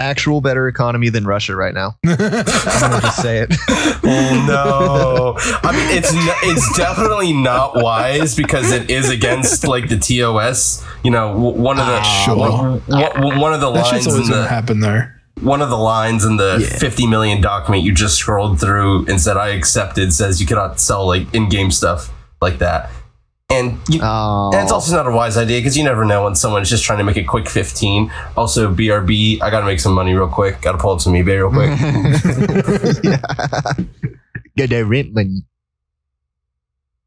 actual 0.00 0.40
better 0.40 0.66
economy 0.68 1.08
than 1.10 1.24
Russia 1.24 1.54
right 1.54 1.74
now. 1.74 1.96
I'm 2.06 2.16
gonna 2.16 3.00
just 3.02 3.22
say 3.22 3.38
it. 3.38 3.54
Oh 4.02 4.44
no. 4.48 5.34
I 5.68 5.72
mean 5.72 5.96
it's 5.96 6.10
it's 6.42 6.76
definitely 6.76 7.32
not 7.32 7.76
wise 7.76 8.34
because 8.34 8.72
it 8.72 8.90
is 8.90 9.10
against 9.10 9.66
like 9.66 9.88
the 9.88 9.98
TOS, 9.98 10.84
you 11.04 11.10
know, 11.10 11.36
one 11.38 11.78
of 11.78 11.86
the 11.86 11.92
Ah, 12.02 12.22
sure. 12.24 12.36
one, 12.36 12.80
one- 13.22 13.38
one 13.40 13.52
of 13.54 13.60
the 13.60 13.70
that 13.70 13.80
lines 13.90 14.04
shit's 14.04 14.16
in 14.16 14.28
the 14.30 14.46
happen 14.48 14.80
though. 14.80 15.02
one 15.40 15.62
of 15.62 15.70
the 15.70 15.76
lines 15.78 16.24
in 16.24 16.36
the 16.36 16.58
Yeah. 16.60 16.78
50 16.78 17.06
million 17.06 17.40
document 17.40 17.84
you 17.84 17.92
just 17.92 18.16
scrolled 18.16 18.60
through 18.60 19.06
and 19.06 19.20
said 19.20 19.36
I 19.36 19.48
accepted 19.48 20.12
says 20.12 20.40
you 20.40 20.46
cannot 20.46 20.80
sell 20.80 21.06
like 21.06 21.32
in-game 21.34 21.70
stuff 21.70 22.10
like 22.40 22.58
that. 22.58 22.90
And 23.60 23.78
you, 23.88 24.00
Oh. 24.02 24.50
and 24.52 24.62
it's 24.62 24.72
also 24.72 24.94
not 24.96 25.06
a 25.06 25.10
wise 25.10 25.36
idea 25.36 25.58
because 25.58 25.76
you 25.76 25.84
never 25.84 26.04
know 26.04 26.24
when 26.24 26.34
someone's 26.34 26.68
just 26.70 26.84
trying 26.84 26.98
to 26.98 27.04
make 27.04 27.16
a 27.16 27.24
quick 27.24 27.48
15. 27.48 28.10
Also, 28.36 28.72
BRB, 28.74 29.40
I 29.42 29.50
got 29.50 29.60
to 29.60 29.66
make 29.66 29.80
some 29.80 29.92
money 29.92 30.14
real 30.14 30.28
quick. 30.28 30.60
Got 30.62 30.72
to 30.72 30.78
pull 30.78 30.92
up 30.92 31.00
some 31.00 31.12
eBay 31.12 31.36
real 31.38 31.50
quick. 31.50 33.04
yeah. 33.04 33.20
Get 34.56 34.70
that 34.70 34.84
rent 34.86 35.14
money. 35.14 35.42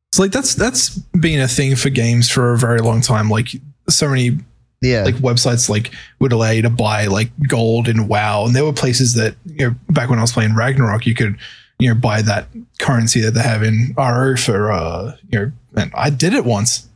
It's 0.10 0.20
like 0.20 0.32
that's 0.32 0.54
that's 0.56 0.90
been 1.20 1.40
a 1.40 1.48
thing 1.48 1.76
for 1.76 1.90
games 1.90 2.30
for 2.30 2.54
a 2.54 2.58
very 2.58 2.80
long 2.80 3.02
time. 3.02 3.30
Like 3.30 3.48
so 3.90 4.08
many 4.10 4.38
Yeah. 4.82 5.04
like 5.06 5.16
websites 5.16 5.70
like 5.70 5.92
would 6.20 6.32
allow 6.32 6.52
you 6.52 6.62
to 6.62 6.70
buy 6.70 7.08
like 7.08 7.32
gold 7.48 7.88
in 7.88 8.08
WoW, 8.08 8.46
and 8.46 8.56
there 8.56 8.64
were 8.64 8.74
places 8.74 9.14
that 9.16 9.36
you 9.46 9.68
know 9.70 9.76
back 9.90 10.10
when 10.10 10.20
I 10.20 10.22
was 10.22 10.32
playing 10.32 10.54
Ragnarok, 10.56 11.06
you 11.08 11.16
could 11.16 11.36
you 11.80 11.90
know 11.90 11.96
buy 11.96 12.22
that 12.22 12.48
currency 12.80 13.22
that 13.22 13.32
they 13.32 13.42
have 13.42 13.64
in 13.64 13.94
RO 13.98 14.36
for 14.38 14.72
uh 14.72 15.16
you 15.30 15.40
know. 15.40 15.52
And 15.76 15.92
I 15.96 16.10
did 16.10 16.34
it 16.34 16.46
once. 16.46 16.88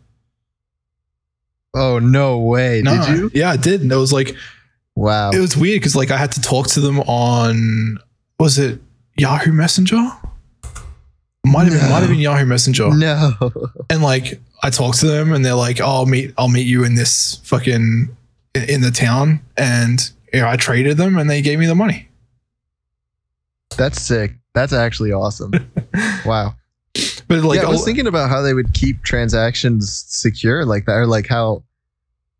oh 1.75 1.99
no 1.99 2.39
way. 2.39 2.81
No, 2.83 3.05
Did 3.05 3.17
you? 3.17 3.31
Yeah, 3.33 3.49
I 3.51 3.57
did. 3.57 3.81
And 3.81 3.91
it 3.91 3.95
was 3.95 4.13
like 4.13 4.35
Wow. 4.95 5.29
it 5.31 5.39
was 5.39 5.55
weird 5.55 5.79
because 5.81 5.95
like 5.95 6.09
I 6.11 6.17
had 6.17 6.31
to 6.33 6.41
talk 6.41 6.67
to 6.69 6.79
them 6.79 6.99
on 7.01 7.99
was 8.39 8.57
it 8.57 8.79
Yahoo 9.17 9.51
Messenger? 9.51 9.97
Might 11.45 11.63
have 11.71 11.79
been 11.79 11.89
might 11.89 11.99
have 11.99 12.09
been 12.09 12.19
Yahoo 12.19 12.45
Messenger. 12.45 12.93
no. 12.95 13.33
And 13.89 14.01
like 14.01 14.39
I 14.63 14.69
talked 14.69 14.99
to 14.99 15.07
them 15.07 15.33
and 15.33 15.45
they're 15.45 15.53
like, 15.53 15.79
oh, 15.79 15.85
I'll 15.85 16.05
meet 16.05 16.33
I'll 16.37 16.49
meet 16.49 16.67
you 16.67 16.83
in 16.83 16.95
this 16.95 17.35
fucking 17.43 18.09
in- 18.55 18.69
in 18.69 18.81
the 18.81 18.91
town. 18.91 19.39
And 19.55 19.99
you 20.33 20.41
know, 20.41 20.47
I 20.49 20.55
traded 20.57 20.97
them 20.97 21.17
and 21.17 21.29
they 21.29 21.41
gave 21.41 21.57
me 21.59 21.67
the 21.67 21.75
money. 21.75 22.09
That's 23.77 24.01
sick. 24.01 24.33
That's 24.53 24.73
actually 24.73 25.11
awesome. 25.13 25.51
Wow. 26.25 26.55
But 27.27 27.43
like 27.43 27.61
yeah, 27.61 27.67
I 27.67 27.69
was 27.69 27.83
thinking 27.83 28.07
about 28.07 28.29
how 28.29 28.41
they 28.41 28.53
would 28.53 28.73
keep 28.73 29.03
transactions 29.03 30.05
secure 30.07 30.65
like 30.65 30.85
that, 30.85 30.93
or 30.93 31.05
like 31.05 31.27
how, 31.27 31.63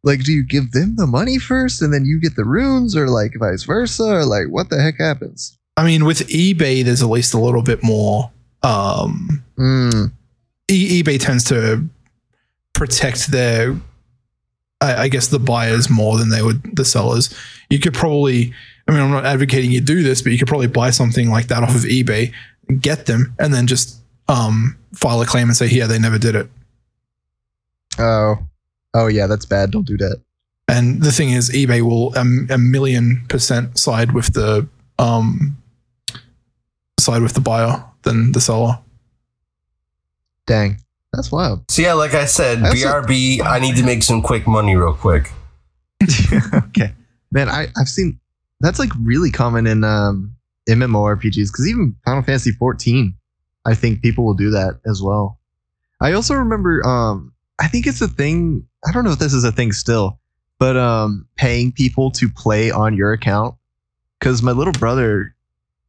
like, 0.04 0.24
do 0.24 0.32
you 0.32 0.46
give 0.46 0.72
them 0.72 0.96
the 0.96 1.08
money 1.08 1.40
first 1.40 1.82
and 1.82 1.94
then 1.94 2.06
you 2.06 2.22
get 2.22 2.36
the 2.36 2.46
runes, 2.46 2.96
or 2.96 3.10
like 3.10 3.34
vice 3.38 3.64
versa, 3.64 4.04
or 4.04 4.26
like 4.26 4.48
what 4.48 4.70
the 4.70 4.82
heck 4.82 4.98
happens? 4.98 5.58
I 5.76 5.84
mean, 5.86 6.06
with 6.06 6.28
eBay, 6.30 6.84
there's 6.84 7.04
at 7.04 7.10
least 7.10 7.34
a 7.34 7.40
little 7.40 7.62
bit 7.62 7.84
more. 7.84 8.32
Um, 8.64 9.44
Mm, 9.58 10.12
e- 10.70 11.02
eBay 11.04 11.20
tends 11.20 11.44
to 11.46 11.84
protect 12.74 13.32
their, 13.32 13.76
I, 14.82 15.04
I 15.04 15.08
guess, 15.08 15.28
the 15.28 15.40
buyers 15.40 15.90
more 15.90 16.18
than 16.18 16.30
they 16.30 16.42
would 16.42 16.76
the 16.76 16.86
sellers. 16.86 17.34
You 17.70 17.80
could 17.80 17.94
probably, 17.94 18.54
I 18.88 18.92
mean, 18.92 19.02
I'm 19.02 19.12
not 19.12 19.26
advocating 19.26 19.72
you 19.72 19.82
do 19.82 20.04
this, 20.04 20.22
but 20.22 20.32
you 20.32 20.38
could 20.38 20.48
probably 20.48 20.68
buy 20.68 20.92
something 20.92 21.30
like 21.30 21.48
that 21.48 21.64
off 21.64 21.76
of 21.76 21.82
eBay, 21.82 22.34
get 22.80 23.06
them, 23.08 23.34
and 23.40 23.54
then 23.54 23.68
just 23.68 24.00
um, 24.28 24.78
file 24.96 25.22
a 25.22 25.26
claim 25.26 25.48
and 25.48 25.58
say, 25.58 25.68
"Yeah, 25.68 25.88
they 25.88 26.00
never 26.00 26.18
did 26.18 26.36
it." 26.36 26.50
oh, 28.00 28.36
oh 28.94 29.08
yeah, 29.08 29.28
that's 29.28 29.46
bad. 29.46 29.72
Don't 29.72 29.88
do 29.88 29.98
that. 29.98 30.22
And 30.68 31.02
the 31.02 31.12
thing 31.12 31.30
is, 31.30 31.50
eBay 31.50 31.82
will 31.82 32.18
um, 32.18 32.48
a 32.50 32.58
million 32.58 33.24
percent 33.30 33.78
side 33.80 34.12
with 34.12 34.34
the 34.34 34.68
um, 35.00 35.58
side 37.00 37.22
with 37.22 37.34
the 37.34 37.42
buyer 37.42 37.84
than 38.04 38.34
the 38.34 38.42
seller. 38.42 38.80
Dang, 40.46 40.78
that's 41.14 41.32
wild. 41.32 41.64
So, 41.70 41.82
yeah, 41.82 41.94
like 41.94 42.14
I 42.14 42.26
said, 42.26 42.64
I 42.64 42.70
also- 42.70 43.02
BRB, 43.02 43.42
I 43.46 43.60
need 43.60 43.76
to 43.78 43.84
make 43.84 44.04
some 44.04 44.22
quick 44.22 44.48
money 44.48 44.76
real 44.76 44.94
quick. 44.94 45.32
okay, 46.54 46.94
man, 47.32 47.50
I 47.50 47.68
I've 47.78 47.90
seen 47.90 48.20
that's 48.60 48.80
like 48.80 48.92
really 49.02 49.32
common 49.32 49.68
in 49.68 49.84
um 49.84 50.36
MMORPGs 50.70 51.48
because 51.52 51.68
even 51.68 51.96
Final 52.06 52.24
Fantasy 52.24 52.52
14, 52.52 53.14
I 53.68 53.76
think 53.76 54.02
people 54.02 54.26
will 54.26 54.34
do 54.34 54.50
that 54.52 54.80
as 54.86 55.02
well. 55.02 55.40
I 56.02 56.14
also 56.14 56.34
remember 56.36 56.86
um 56.86 57.34
I 57.60 57.68
think 57.68 57.88
it's 57.88 58.02
a 58.02 58.08
thing. 58.08 58.66
I 58.88 58.92
don't 58.92 59.04
know 59.04 59.12
if 59.12 59.20
this 59.20 59.34
is 59.34 59.44
a 59.44 59.52
thing 59.52 59.72
still, 59.72 60.20
but 60.60 60.78
um 60.78 61.28
paying 61.36 61.72
people 61.72 62.12
to 62.12 62.30
play 62.30 62.72
on 62.72 62.96
your 62.96 63.14
account 63.14 63.56
because 64.20 64.42
my 64.42 64.52
little 64.52 64.74
brother 64.74 65.36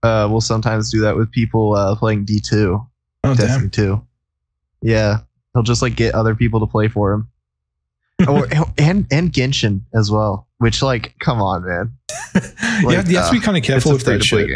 uh 0.03 0.29
will 0.31 0.41
sometimes 0.41 0.91
do 0.91 1.01
that 1.01 1.17
with 1.17 1.31
people 1.31 1.75
uh 1.75 1.95
playing 1.97 2.27
D2 2.27 2.87
Oh 3.25 3.35
Destiny 3.35 3.69
damn! 3.69 3.71
2. 3.71 4.07
Yeah, 4.83 5.19
he'll 5.55 5.63
just 5.63 5.83
like 5.83 5.97
get 5.97 6.15
other 6.15 6.35
people 6.35 6.61
to 6.61 6.67
play 6.67 6.89
for 6.89 7.13
him. 7.13 7.29
or 8.29 8.47
and 8.79 9.07
and 9.11 9.33
Genshin 9.33 9.83
as 9.95 10.11
well. 10.11 10.47
Which 10.59 10.83
like, 10.83 11.15
come 11.21 11.41
on, 11.41 11.65
man. 11.65 11.93
you, 12.35 12.41
Like, 12.87 12.97
have, 12.97 13.11
you 13.11 13.17
have 13.19 13.27
to 13.29 13.33
be 13.33 13.39
uh, 13.39 13.43
kind 13.43 13.57
of 13.57 13.63
careful 13.63 13.93
a 13.93 13.95
with 13.95 14.05
that 14.05 14.25
shit 14.25 14.49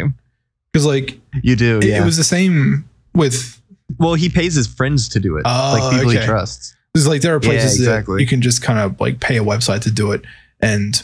because, 0.71 0.85
like, 0.85 1.19
You 1.41 1.55
do, 1.55 1.77
it, 1.77 1.85
yeah. 1.85 2.01
it 2.01 2.05
was 2.05 2.17
the 2.17 2.23
same 2.23 2.89
with. 3.15 3.61
well, 3.99 4.13
he 4.15 4.29
pays 4.29 4.55
his 4.55 4.67
friends 4.67 5.07
to 5.09 5.19
do 5.19 5.37
it, 5.37 5.43
Oh, 5.45 5.77
like 5.79 5.93
people 5.93 6.09
okay. 6.11 6.19
he 6.21 6.25
trusts. 6.25 6.75
There's 6.93 7.07
like 7.07 7.21
there 7.21 7.35
are 7.35 7.39
Yeah, 7.41 7.49
places 7.49 7.79
exactly. 7.79 8.15
that 8.15 8.21
you 8.21 8.27
can 8.27 8.41
just 8.41 8.61
kind 8.61 8.79
of 8.79 8.99
like 8.99 9.19
pay 9.19 9.37
a 9.37 9.43
website 9.43 9.81
to 9.81 9.91
do 9.91 10.11
it, 10.11 10.21
and 10.61 11.01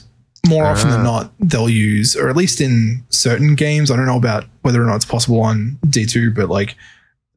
more 0.48 0.66
often 0.66 0.90
than 0.90 1.02
Ah. 1.02 1.04
not, 1.04 1.34
they'll 1.40 1.70
use, 1.70 2.16
or 2.16 2.30
at 2.30 2.36
least 2.38 2.62
in 2.62 3.04
certain 3.10 3.56
games, 3.56 3.92
I 3.92 3.96
don't 3.96 4.06
know 4.06 4.18
about 4.18 4.46
whether 4.62 4.82
or 4.82 4.86
not 4.86 4.96
it's 4.98 5.06
possible 5.06 5.42
on 5.42 5.78
D2, 5.88 6.34
but 6.34 6.50
like 6.50 6.76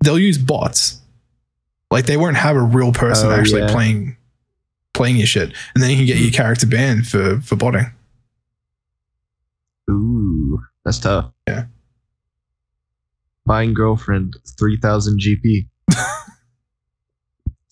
they'll 0.05 0.19
use 0.19 0.39
bots. 0.39 1.01
Like 1.91 2.07
they 2.07 2.17
won't 2.17 2.37
have 2.37 2.57
a 2.57 2.63
real 2.63 2.93
person 2.93 3.29
Oh, 3.29 3.33
actually 3.33 3.63
yeah. 3.63 3.73
playing 3.73 4.17
playing 4.95 5.17
your 5.17 5.27
shit, 5.27 5.53
and 5.75 5.83
then 5.83 5.91
you 5.91 5.97
can 5.97 6.07
get 6.07 6.19
your 6.19 6.31
character 6.31 6.67
banned 6.67 7.07
for 7.09 7.41
for 7.41 7.57
botting. 7.57 7.87
Ooh, 9.91 10.63
that's 10.85 10.99
tough. 10.99 11.31
Yeah. 11.49 11.65
Buying 13.45 13.75
girlfriend, 13.75 14.37
3000 14.59 15.21
GP. 15.21 15.67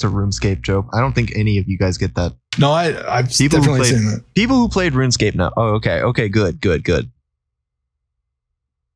It's 0.01 0.05
a 0.05 0.09
RuneScape 0.17 0.63
joke. 0.63 0.87
I 0.95 1.01
don't 1.01 1.15
think 1.15 1.31
any 1.37 1.59
of 1.59 1.69
you 1.69 1.77
guys 1.77 1.99
get 1.99 2.15
that. 2.15 2.33
No, 2.59 2.73
I 2.73 3.19
I've 3.19 3.29
People 3.37 3.59
definitely 3.59 3.81
played- 3.81 3.95
seen 3.95 4.07
that. 4.07 4.25
People 4.35 4.57
who 4.57 4.67
played 4.71 4.95
RuneScape 4.95 5.35
now. 5.35 5.53
Oh, 5.59 5.75
okay. 5.75 6.01
Okay, 6.01 6.31
good, 6.31 6.59
good, 6.63 6.85
good. 6.85 7.11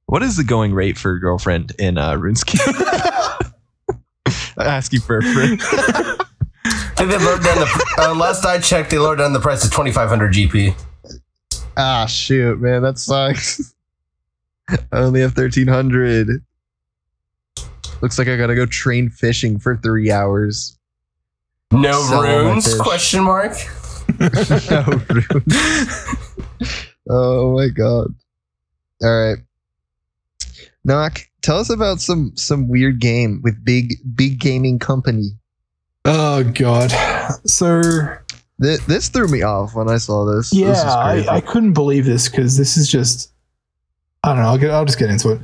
What 0.07 0.23
is 0.23 0.39
the 0.39 0.45
going 0.45 0.73
rate 0.73 0.97
for 0.97 1.19
girlfriend 1.19 1.73
in 1.79 1.99
uh, 1.99 2.15
RuneScape? 2.15 2.57
you 4.95 5.01
for 5.01 5.19
a 5.19 5.23
friend. 5.23 5.61
I 5.63 6.17
think 6.97 7.11
they 7.11 7.19
lowered 7.19 7.43
down 7.43 7.59
the. 7.59 7.95
Uh, 7.99 8.15
last 8.15 8.47
I 8.47 8.59
checked, 8.59 8.89
they 8.89 8.99
lowered 8.99 9.19
down 9.19 9.35
the 9.35 9.41
price 9.41 9.61
to 9.63 9.69
2,500 9.69 10.33
GP. 10.33 10.75
Ah, 11.77 12.07
shoot, 12.07 12.59
man, 12.63 12.81
that 12.81 12.99
sucks. 12.99 13.75
I 14.71 14.79
only 15.01 15.21
have 15.21 15.37
1300. 15.37 16.43
Looks 18.05 18.19
like 18.19 18.29
I 18.29 18.37
gotta 18.37 18.55
go 18.55 18.67
train 18.67 19.09
fishing 19.09 19.59
for 19.59 19.79
three 19.79 20.11
hours. 20.11 20.79
No 21.73 22.03
Sell 22.03 22.19
all 22.19 22.23
runes? 22.23 22.79
Question 22.79 23.25
mark. 23.25 23.53
No 24.71 25.01
runes. 25.09 26.07
oh 27.09 27.57
my 27.57 27.69
god. 27.69 28.15
All 29.03 29.09
right. 29.09 29.39
Knock, 30.85 31.21
tell 31.41 31.57
us 31.57 31.71
about 31.71 32.03
some 32.03 32.33
some 32.37 32.69
weird 32.69 32.99
game 32.99 33.41
with 33.43 33.65
big 33.65 33.95
big 34.15 34.39
gaming 34.39 34.79
company. 34.79 35.31
Oh 36.05 36.45
god. 36.45 36.91
So 37.47 37.81
Th- 38.61 38.81
this 38.81 39.09
threw 39.09 39.29
me 39.29 39.41
off 39.41 39.75
when 39.75 39.89
I 39.89 39.97
saw 39.97 40.27
this. 40.27 40.51
This 40.51 40.61
is 40.61 40.85
yeah, 40.85 41.05
crazy. 41.07 41.29
I, 41.29 41.37
I 41.37 41.41
couldn't 41.41 41.73
believe 41.73 42.05
this 42.05 42.29
because 42.29 42.59
this 42.59 42.77
is 42.77 42.91
just 42.91 43.33
I 44.23 44.35
don't 44.35 44.43
know. 44.43 44.49
I'll, 44.49 44.59
get, 44.59 44.73
I'll 44.73 44.85
just 44.85 44.99
get 44.99 45.09
into 45.09 45.31
it. 45.31 45.41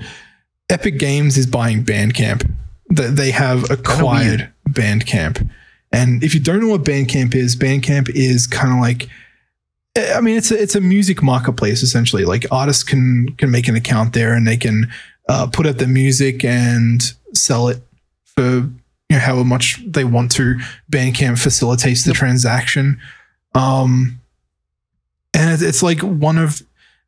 Epic 0.71 0.99
Games 0.99 1.37
is 1.37 1.47
buying 1.47 1.85
Bandcamp. 1.85 2.49
That 2.91 3.15
they 3.17 3.31
have 3.31 3.71
acquired 3.71 4.51
Bandcamp, 4.69 5.49
and 5.93 6.25
if 6.25 6.35
you 6.35 6.41
don't 6.41 6.61
know 6.61 6.69
what 6.69 6.83
Bandcamp 6.83 7.35
is, 7.37 7.55
Bandcamp 7.55 8.11
is 8.15 8.47
kind 8.47 8.73
of 8.73 8.81
like. 8.81 9.09
I 9.97 10.21
mean, 10.21 10.37
it's 10.37 10.51
a, 10.51 10.61
it's 10.61 10.77
a 10.77 10.81
music 10.81 11.23
marketplace 11.23 11.83
essentially. 11.83 12.25
Like 12.25 12.47
artists 12.51 12.83
can 12.83 13.35
can 13.37 13.51
make 13.51 13.69
an 13.69 13.77
account 13.77 14.13
there, 14.13 14.35
and 14.35 14.47
they 14.47 14.57
can 14.57 14.91
uh, 15.29 15.47
put 15.47 15.67
out 15.67 15.79
their 15.79 15.89
music 15.89 16.45
and 16.45 17.01
sell 17.33 17.69
it 17.69 17.81
for 18.25 18.43
you 18.43 18.71
know 19.11 19.19
however 19.19 19.45
much 19.45 19.81
they 19.87 20.05
want 20.05 20.33
to. 20.33 20.59
Bandcamp 20.91 21.39
facilitates 21.41 22.05
the 22.05 22.13
transaction, 22.13 23.01
um, 23.55 24.21
and 25.33 25.63
it's 25.63 25.83
like 25.83 26.01
one 26.01 26.39
of 26.39 26.63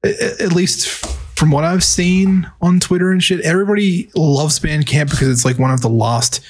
at 0.04 0.52
least 0.52 1.04
from 1.42 1.50
what 1.50 1.64
I've 1.64 1.82
seen 1.82 2.48
on 2.60 2.78
Twitter 2.78 3.10
and 3.10 3.20
shit. 3.20 3.40
Everybody 3.40 4.08
loves 4.14 4.60
Bandcamp 4.60 5.10
because 5.10 5.28
it's 5.28 5.44
like 5.44 5.58
one 5.58 5.72
of 5.72 5.80
the 5.80 5.88
last 5.88 6.40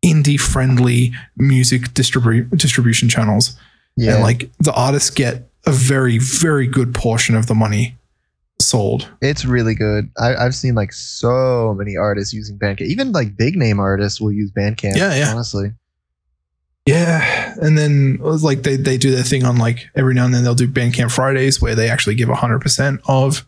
indie 0.00 0.38
friendly 0.38 1.12
music 1.36 1.82
distribu- 1.88 2.48
distribution 2.56 3.08
channels 3.08 3.58
yeah. 3.96 4.14
and 4.14 4.22
like 4.22 4.48
the 4.60 4.72
artists 4.74 5.10
get 5.10 5.50
a 5.66 5.72
very 5.72 6.18
very 6.18 6.68
good 6.68 6.94
portion 6.94 7.34
of 7.34 7.48
the 7.48 7.54
money 7.54 7.96
sold 8.60 9.08
It's 9.20 9.44
really 9.44 9.74
good. 9.74 10.08
I, 10.16 10.36
I've 10.36 10.54
seen 10.54 10.76
like 10.76 10.92
so 10.92 11.74
many 11.76 11.96
artists 11.96 12.32
using 12.32 12.60
Bandcamp. 12.60 12.82
Even 12.82 13.10
like 13.10 13.36
big 13.36 13.56
name 13.56 13.80
artists 13.80 14.20
will 14.20 14.30
use 14.30 14.52
Bandcamp. 14.52 14.94
Yeah, 14.94 15.16
yeah. 15.16 15.32
Honestly, 15.32 15.72
yeah 16.86 17.54
and 17.60 17.76
then 17.76 18.18
like 18.18 18.62
they, 18.62 18.76
they 18.76 18.96
do 18.96 19.10
their 19.10 19.24
thing 19.24 19.44
on 19.44 19.56
like 19.56 19.90
every 19.96 20.14
now 20.14 20.26
and 20.26 20.32
then 20.32 20.44
they'll 20.44 20.54
do 20.54 20.68
bandcamp 20.68 21.10
fridays 21.10 21.60
where 21.60 21.74
they 21.74 21.90
actually 21.90 22.14
give 22.14 22.28
100% 22.28 23.00
of 23.08 23.44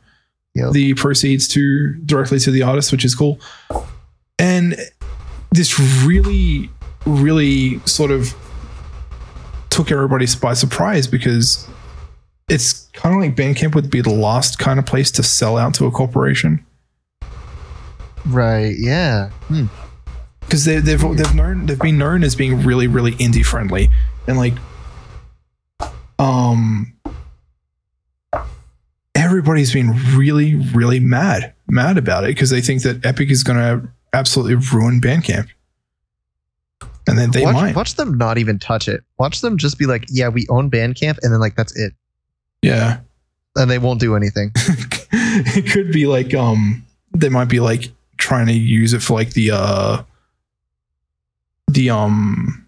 Yep. 0.55 0.73
the 0.73 0.95
proceeds 0.95 1.49
to 1.49 1.95
directly 2.05 2.39
to 2.41 2.51
the 2.51 2.63
artist 2.63 2.93
which 2.93 3.05
is 3.05 3.15
cool 3.15 3.41
and 4.39 4.77
this 5.51 5.79
really 6.05 6.69
really 7.07 7.81
sort 7.87 8.11
of 8.11 8.35
took 9.71 9.91
everybody 9.91 10.27
by 10.41 10.53
surprise 10.53 11.07
because 11.07 11.67
it's 12.49 12.89
kind 12.93 13.15
of 13.15 13.21
like 13.21 13.35
bandcamp 13.35 13.75
would 13.75 13.91
be 13.91 14.03
the 14.03 14.11
last 14.13 14.59
kind 14.59 14.79
of 14.79 14.85
place 14.85 15.11
to 15.13 15.23
sell 15.23 15.57
out 15.57 15.75
to 15.75 15.87
a 15.87 15.91
corporation 15.91 16.65
right? 18.27 18.75
Yeah. 18.79 19.31
Hmm. 19.49 19.67
because 20.41 20.65
they, 20.65 20.79
they've 20.79 21.01
they've 21.01 21.35
known 21.35 21.67
they've 21.67 21.79
been 21.79 21.99
known 21.99 22.23
as 22.25 22.35
being 22.37 22.63
really 22.63 22.87
really 22.87 23.13
indie 23.13 23.45
friendly 23.45 23.91
and 24.27 24.37
like 24.37 24.55
um 26.19 26.93
everybody's 29.33 29.73
been 29.73 29.93
really 30.15 30.55
really 30.75 31.01
mad 31.01 31.53
mad 31.69 31.97
about 31.97 32.25
it 32.25 32.29
because 32.29 32.51
they 32.51 32.61
think 32.61 32.83
that 32.83 33.05
epic 33.05 33.31
is 33.31 33.43
going 33.43 33.59
to 33.59 33.89
absolutely 34.13 34.55
ruin 34.73 35.01
bandcamp 35.01 35.49
and 37.07 37.19
then 37.19 37.31
they 37.33 37.45
watch, 37.45 37.55
might 37.55 37.75
watch 37.75 37.95
them 37.97 38.17
not 38.17 38.39
even 38.39 38.61
touch 38.61 38.87
it. 38.87 39.03
Watch 39.19 39.41
them 39.41 39.59
just 39.59 39.77
be 39.77 39.87
like, 39.87 40.05
"Yeah, 40.09 40.29
we 40.29 40.47
own 40.49 40.71
Bandcamp," 40.71 41.19
and 41.23 41.33
then 41.33 41.41
like 41.41 41.57
that's 41.57 41.75
it, 41.77 41.95
yeah 42.63 43.01
and 43.57 43.71
they 43.71 43.79
won't 43.79 44.01
do 44.01 44.17
anything. 44.17 44.51
it 45.13 45.71
could 45.71 45.93
be 45.93 46.07
like 46.07 46.35
um 46.35 46.85
they 47.13 47.29
might 47.29 47.49
be 47.49 47.61
like 47.61 47.91
trying 48.17 48.47
to 48.47 48.53
use 48.53 48.93
it 48.93 49.03
for 49.03 49.15
like 49.15 49.31
the 49.31 49.51
uh 49.53 50.03
the 51.69 51.91
um 51.91 52.67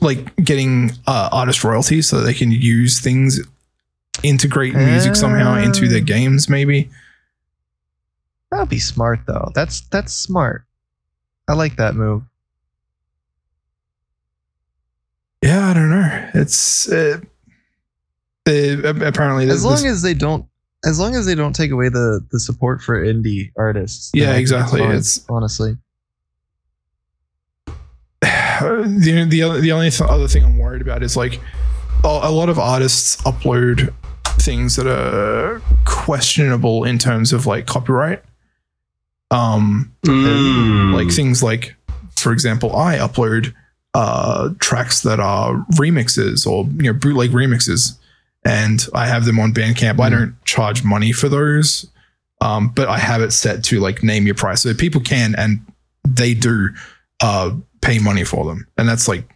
like 0.00 0.34
getting 0.36 0.90
uh 1.06 1.28
artist 1.32 1.64
royalties 1.64 2.08
so 2.08 2.20
they 2.20 2.34
can 2.34 2.50
use 2.50 3.00
things 3.00 3.40
integrate 4.24 4.74
music 4.74 5.14
somehow 5.14 5.54
into 5.56 5.86
their 5.88 6.00
Ah. 6.02 6.04
games 6.04 6.48
maybe 6.48 6.90
That'd 8.50 8.68
be 8.68 8.78
smart 8.78 9.20
though. 9.26 9.50
That's 9.54 9.80
that's 9.90 10.12
smart. 10.12 10.64
I 11.48 11.54
like 11.54 11.76
that 11.76 11.94
move. 11.96 12.22
yeah 15.42 15.68
i 15.70 15.74
don't 15.74 15.90
know 15.90 16.30
it's 16.34 16.90
uh, 16.90 17.18
they, 18.46 18.72
apparently 18.82 19.44
As 19.44 19.62
this- 19.62 19.64
long 19.64 19.84
as 19.86 20.02
they 20.02 20.14
don't, 20.14 20.46
as 20.84 20.98
long 21.00 21.14
as 21.16 21.24
they 21.26 21.34
don't 21.34 21.54
take 21.54 21.70
away 21.70 21.88
the 21.88 22.24
the 22.30 22.38
support 22.38 22.82
for 22.82 23.02
indie 23.02 23.50
artists. 23.56 24.10
Yeah, 24.14 24.34
exactly. 24.34 24.80
fine, 24.80 24.90
It's- 24.90 25.24
honestly. 25.30 25.76
the 28.20 29.26
the 29.28 29.60
the 29.60 29.72
only 29.72 29.90
th- 29.90 30.02
other 30.08 30.28
thing 30.28 30.44
I'm 30.44 30.58
worried 30.58 30.82
about 30.82 31.02
is 31.02 31.16
like 31.16 31.40
a 32.04 32.30
lot 32.30 32.48
of 32.50 32.58
artists 32.58 33.16
upload 33.22 33.92
things 34.38 34.76
that 34.76 34.86
are 34.86 35.60
questionable 35.84 36.84
in 36.84 36.98
terms 36.98 37.32
of 37.32 37.46
like 37.46 37.66
copyright. 37.66 38.22
Um, 39.30 39.90
Mm. 40.04 40.92
like 40.94 41.10
things 41.10 41.42
like, 41.42 41.74
for 42.16 42.32
example, 42.32 42.76
I 42.76 42.96
upload 42.98 43.52
uh 43.94 44.50
tracks 44.58 45.02
that 45.02 45.20
are 45.20 45.54
remixes 45.74 46.46
or 46.46 46.64
you 46.76 46.84
know 46.84 46.92
bootleg 46.92 47.30
remixes, 47.30 47.96
and 48.44 48.86
I 48.92 49.06
have 49.06 49.24
them 49.24 49.38
on 49.38 49.54
Bandcamp. 49.54 50.00
I 50.00 50.08
Mm. 50.08 50.10
don't 50.10 50.44
charge 50.44 50.84
money 50.84 51.12
for 51.12 51.28
those, 51.28 51.86
um, 52.40 52.68
but 52.74 52.88
I 52.88 52.98
have 52.98 53.22
it 53.22 53.32
set 53.32 53.62
to 53.64 53.80
like 53.80 54.02
name 54.02 54.26
your 54.26 54.34
price, 54.34 54.62
so 54.62 54.74
people 54.74 55.00
can 55.00 55.34
and 55.36 55.60
they 56.06 56.34
do 56.34 56.70
uh 57.20 57.52
pay 57.80 57.98
money 57.98 58.24
for 58.24 58.44
them, 58.44 58.66
and 58.76 58.88
that's 58.88 59.08
like 59.08 59.28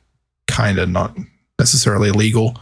kind 0.49 0.79
of 0.79 0.89
not 0.89 1.17
necessarily 1.59 2.11
legal. 2.11 2.61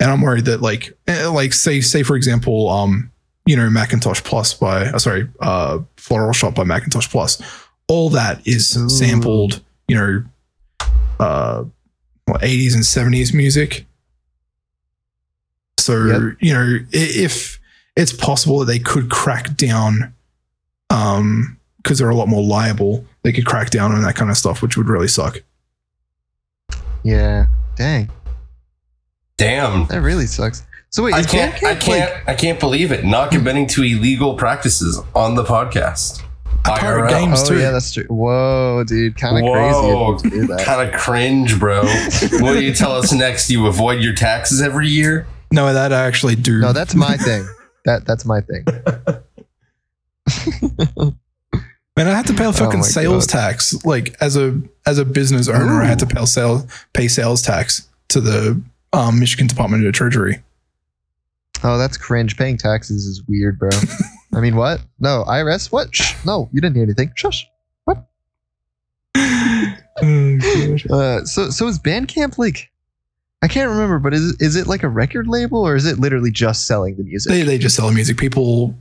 And 0.00 0.10
I'm 0.10 0.22
worried 0.22 0.46
that 0.46 0.62
like 0.62 0.96
eh, 1.06 1.28
like 1.28 1.52
say 1.52 1.80
say 1.82 2.02
for 2.02 2.16
example 2.16 2.68
um 2.70 3.12
you 3.46 3.54
know 3.56 3.68
Macintosh 3.70 4.22
Plus 4.24 4.54
by 4.54 4.86
uh, 4.86 4.98
sorry 4.98 5.28
uh 5.40 5.80
Floral 5.96 6.32
Shoppe 6.32 6.54
by 6.54 6.64
Macintosh 6.64 7.08
Plus, 7.08 7.40
all 7.86 8.08
that 8.10 8.46
is 8.46 8.76
Ooh. 8.76 8.88
sampled 8.88 9.62
you 9.88 9.96
know 9.96 10.24
uh 11.20 11.64
what, 12.24 12.40
80s 12.42 12.74
and 12.74 12.82
70s 12.84 13.34
music. 13.34 13.86
So 15.78 16.04
Yep. 16.06 16.36
you 16.40 16.52
know 16.54 16.78
if 16.92 17.58
it's 17.96 18.12
possible 18.12 18.60
that 18.60 18.66
they 18.66 18.78
could 18.78 19.10
crack 19.10 19.54
down 19.56 20.14
um 20.90 21.58
because 21.78 21.98
they're 21.98 22.10
a 22.10 22.14
lot 22.14 22.28
more 22.28 22.42
liable 22.42 23.04
they 23.22 23.32
could 23.32 23.46
crack 23.46 23.70
down 23.70 23.92
on 23.92 24.02
that 24.02 24.14
kind 24.14 24.30
of 24.30 24.36
stuff 24.36 24.62
which 24.62 24.76
would 24.76 24.88
really 24.88 25.08
suck 25.08 25.42
Yeah. 27.02 27.46
Dang, 27.76 28.10
Damn. 29.40 29.86
that 29.86 30.02
really 30.02 30.26
sucks. 30.26 30.62
So 30.90 31.02
wait, 31.04 31.14
I 31.14 31.22
can't. 31.22 31.54
I 31.64 31.74
can't. 31.74 32.12
like- 32.12 32.28
I 32.28 32.34
can't 32.34 32.60
believe 32.60 32.92
it. 32.92 33.04
Not 33.04 33.34
admitting 33.34 33.66
to 33.68 33.82
illegal 33.82 34.34
practices 34.34 35.00
on 35.14 35.34
the 35.36 35.44
podcast. 35.44 36.22
Pirate 36.64 37.04
IRL. 37.04 37.08
Games. 37.10 37.40
oh 37.42 37.46
too. 37.48 37.58
yeah, 37.58 37.70
that's 37.70 37.90
true. 37.92 38.04
Whoa, 38.04 38.84
dude, 38.86 39.16
kind 39.16 39.38
of 39.38 39.50
crazy 39.50 39.78
of 39.78 39.84
you 39.86 40.18
to 40.18 40.30
do 40.40 40.46
that. 40.48 40.60
kind 40.64 40.86
of 40.86 40.92
cringe, 41.00 41.58
bro. 41.58 41.82
what 41.84 42.52
do 42.52 42.62
you 42.62 42.74
tell 42.74 42.92
us 42.92 43.12
next? 43.12 43.48
You 43.50 43.66
avoid 43.66 44.02
your 44.02 44.14
taxes 44.14 44.60
every 44.60 44.88
year? 44.88 45.26
no 45.52 45.72
that 45.72 45.92
i 45.92 46.06
actually 46.06 46.36
do 46.36 46.60
No, 46.60 46.72
that's 46.72 46.94
my 46.94 47.16
thing. 47.16 47.48
That 47.84 48.04
that's 48.04 48.24
my 48.26 48.40
thing. 48.42 48.64
Man, 51.96 52.06
I 52.08 52.12
had 52.12 52.26
to 52.28 52.34
pay 52.34 52.46
Oh 52.46 52.52
fucking 52.52 52.80
my 52.80 52.86
sales 52.86 53.26
God. 53.26 53.38
tax. 53.40 53.84
Like 53.84 54.16
as 54.20 54.36
a 54.36 54.60
as 54.86 54.98
a 54.98 55.04
business 55.04 55.48
owner, 55.48 55.82
I 55.82 55.86
had 55.86 55.98
to 56.00 56.06
pay 56.06 56.24
sales 56.24 56.64
pay 56.92 57.08
sales 57.08 57.42
tax 57.42 57.88
to 58.08 58.20
the 58.20 58.60
um, 58.92 59.18
Michigan 59.20 59.46
Department 59.46 59.86
of 59.86 59.92
Treasury. 59.92 60.42
Oh, 61.62 61.76
that's 61.78 61.96
cringe. 61.96 62.36
Paying 62.36 62.56
taxes 62.56 63.04
is 63.06 63.22
weird, 63.28 63.58
bro. 63.58 63.70
I 64.34 64.40
mean, 64.40 64.56
what? 64.56 64.80
No, 64.98 65.24
IRS? 65.28 65.70
What? 65.70 65.94
Shh. 65.94 66.14
No, 66.24 66.48
you 66.52 66.60
didn't 66.60 66.76
hear 66.76 66.84
anything. 66.84 67.12
Shush. 67.14 67.46
What? 67.84 68.06
Uh, 70.02 71.22
so, 71.24 71.50
so 71.50 71.66
is 71.68 71.78
Bandcamp 71.78 72.38
like? 72.38 72.70
I 73.42 73.48
can't 73.48 73.68
remember, 73.68 73.98
but 73.98 74.14
is 74.14 74.34
is 74.40 74.56
it 74.56 74.66
like 74.66 74.82
a 74.82 74.88
record 74.88 75.28
label 75.28 75.60
or 75.66 75.76
is 75.76 75.84
it 75.84 75.98
literally 75.98 76.30
just 76.30 76.66
selling 76.66 76.96
the 76.96 77.02
music? 77.02 77.30
they 77.30 77.42
they 77.42 77.58
just 77.58 77.76
sell 77.76 77.88
the 77.88 77.92
music. 77.94 78.16
People 78.16 78.74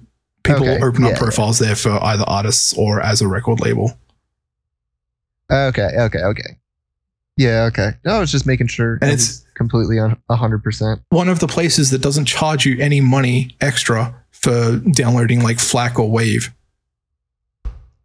people 0.43 0.63
Okay, 0.69 0.81
open 0.81 1.03
up 1.03 1.11
yeah. 1.11 1.17
profiles 1.17 1.59
there 1.59 1.75
for 1.75 2.01
either 2.03 2.23
artists 2.25 2.73
or 2.77 3.01
as 3.01 3.21
a 3.21 3.27
record 3.27 3.59
label. 3.59 3.91
Okay, 5.51 5.89
okay, 5.97 6.19
okay. 6.19 6.57
Yeah, 7.39 7.63
okay. 7.71 7.91
No, 8.03 8.15
I 8.15 8.19
was 8.19 8.33
just 8.33 8.45
making 8.45 8.67
sure. 8.67 8.99
And 9.01 9.11
it's- 9.11 9.45
completely 9.55 9.97
on 9.97 10.17
hundred 10.29 10.61
percent. 10.61 11.01
One 11.09 11.29
of 11.29 11.39
the 11.39 11.47
places 11.47 11.89
that 11.91 12.01
doesn't 12.01 12.25
charge 12.25 12.65
you 12.65 12.77
any 12.79 12.99
money 12.99 13.55
extra 13.61 14.13
for 14.31 14.77
downloading 14.91 15.41
like 15.41 15.57
FLAC 15.57 15.97
or 15.99 16.09
Wave. 16.11 16.53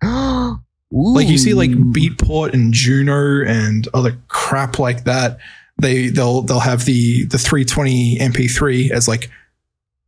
Like 0.96 1.26
you 1.26 1.38
see 1.38 1.54
like 1.54 1.70
Beatport 1.70 2.52
and 2.52 2.72
Juno 2.72 3.42
and 3.44 3.88
other 3.92 4.16
crap 4.28 4.78
like 4.78 5.02
that. 5.04 5.38
They 5.82 6.08
they'll 6.08 6.42
they'll 6.42 6.60
have 6.60 6.84
the 6.84 7.24
the 7.24 7.38
320 7.38 8.18
MP3 8.20 8.92
as 8.92 9.08
like 9.08 9.28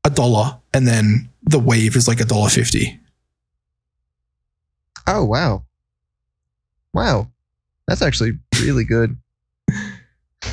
a 0.04 0.10
dollar 0.10 0.58
and 0.72 0.86
then 0.86 1.28
the 1.42 1.58
Wave 1.58 1.96
is 1.96 2.06
like 2.06 2.20
a 2.20 2.24
dollar 2.24 2.50
fifty. 2.50 3.00
Oh 5.08 5.24
wow, 5.24 5.64
wow, 6.94 7.28
that's 7.86 8.02
actually 8.02 8.32
really 8.60 8.84
good. 8.84 9.16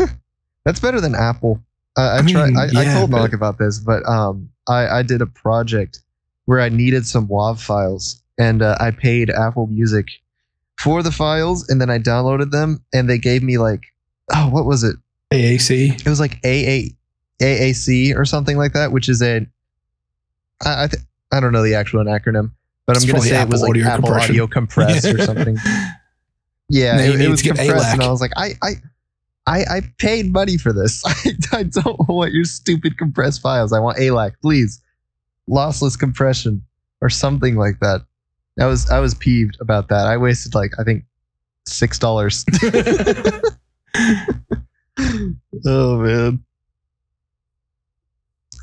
that's 0.66 0.80
better 0.80 1.02
than 1.02 1.16
Apple. 1.16 1.60
Uh, 1.98 2.02
I, 2.02 2.18
I 2.18 2.22
mean, 2.22 2.36
tried. 2.36 2.54
I, 2.56 2.82
I 2.82 2.94
told 3.00 3.12
Knock 3.12 3.34
about 3.34 3.58
this, 3.60 3.80
but 3.80 4.04
um, 4.08 4.50
I 4.68 4.88
I 4.88 5.04
did 5.04 5.22
a 5.22 5.28
project 5.28 6.00
where 6.46 6.60
I 6.60 6.70
needed 6.70 7.06
some 7.06 7.28
WAV 7.28 7.60
files, 7.60 8.22
and 8.38 8.62
uh, 8.62 8.76
I 8.80 8.92
paid 8.92 9.30
Apple 9.30 9.68
Music 9.68 10.08
for 10.80 11.04
the 11.04 11.12
files, 11.12 11.68
and 11.70 11.80
then 11.80 11.90
I 11.90 12.00
downloaded 12.00 12.52
them, 12.52 12.84
and 12.94 13.10
they 13.10 13.18
gave 13.18 13.44
me 13.44 13.58
like, 13.58 13.82
oh, 14.36 14.50
what 14.50 14.66
was 14.66 14.84
it? 14.84 14.96
AAC. 15.32 16.02
It 16.02 16.10
was 16.10 16.20
like 16.20 16.40
AA, 16.44 16.94
AAC 17.42 18.16
or 18.16 18.26
something 18.26 18.58
like 18.58 18.74
that, 18.74 18.92
which 18.92 19.10
is 19.10 19.22
a, 19.22 19.46
I 20.64 20.84
I, 20.84 20.88
th- 20.88 21.04
I 21.32 21.40
don't 21.40 21.52
know 21.54 21.64
the 21.64 21.76
actual 21.76 22.04
acronym, 22.06 22.52
but 22.86 22.96
It's 22.96 23.06
I'm 23.06 23.12
gonna 23.12 23.20
probably 23.20 23.30
say 23.30 23.42
it 23.42 23.50
was 23.50 23.62
like 23.62 23.70
Audio 23.70 23.86
Apple 23.86 24.04
Compression. 24.04 24.32
Audio 24.32 24.48
Compress 24.48 25.06
or 25.06 25.18
something. 25.26 25.58
Yeah, 26.70 27.00
it, 27.00 27.22
it 27.22 27.30
was 27.30 27.42
compressed, 27.42 27.94
and 27.94 28.02
I 28.02 28.10
was 28.10 28.22
like, 28.22 28.32
I, 28.36 28.54
I, 28.64 28.72
I, 29.46 29.60
I 29.60 29.82
paid 29.98 30.32
money 30.32 30.58
for 30.58 30.74
this. 30.74 31.04
I, 31.54 31.60
I 31.60 31.64
don't 31.64 32.08
want 32.08 32.34
your 32.34 32.46
stupid 32.46 32.98
compressed 32.98 33.42
files. 33.42 33.74
I 33.74 33.80
want 33.80 33.98
ALAC, 33.98 34.34
please, 34.42 34.82
lossless 35.50 36.00
compression 36.00 36.64
or 37.02 37.10
something 37.10 37.56
like 37.56 37.80
that. 37.82 38.02
I 38.60 38.66
was, 38.66 38.90
I 38.90 39.00
was 39.00 39.14
peeved 39.16 39.58
about 39.60 39.90
that. 39.90 40.08
I 40.08 40.18
wasted 40.18 40.56
like 40.56 40.72
I 40.80 40.84
think 40.84 41.04
six 41.66 42.00
dollars. 42.00 42.46
oh 45.66 45.98
man. 45.98 46.44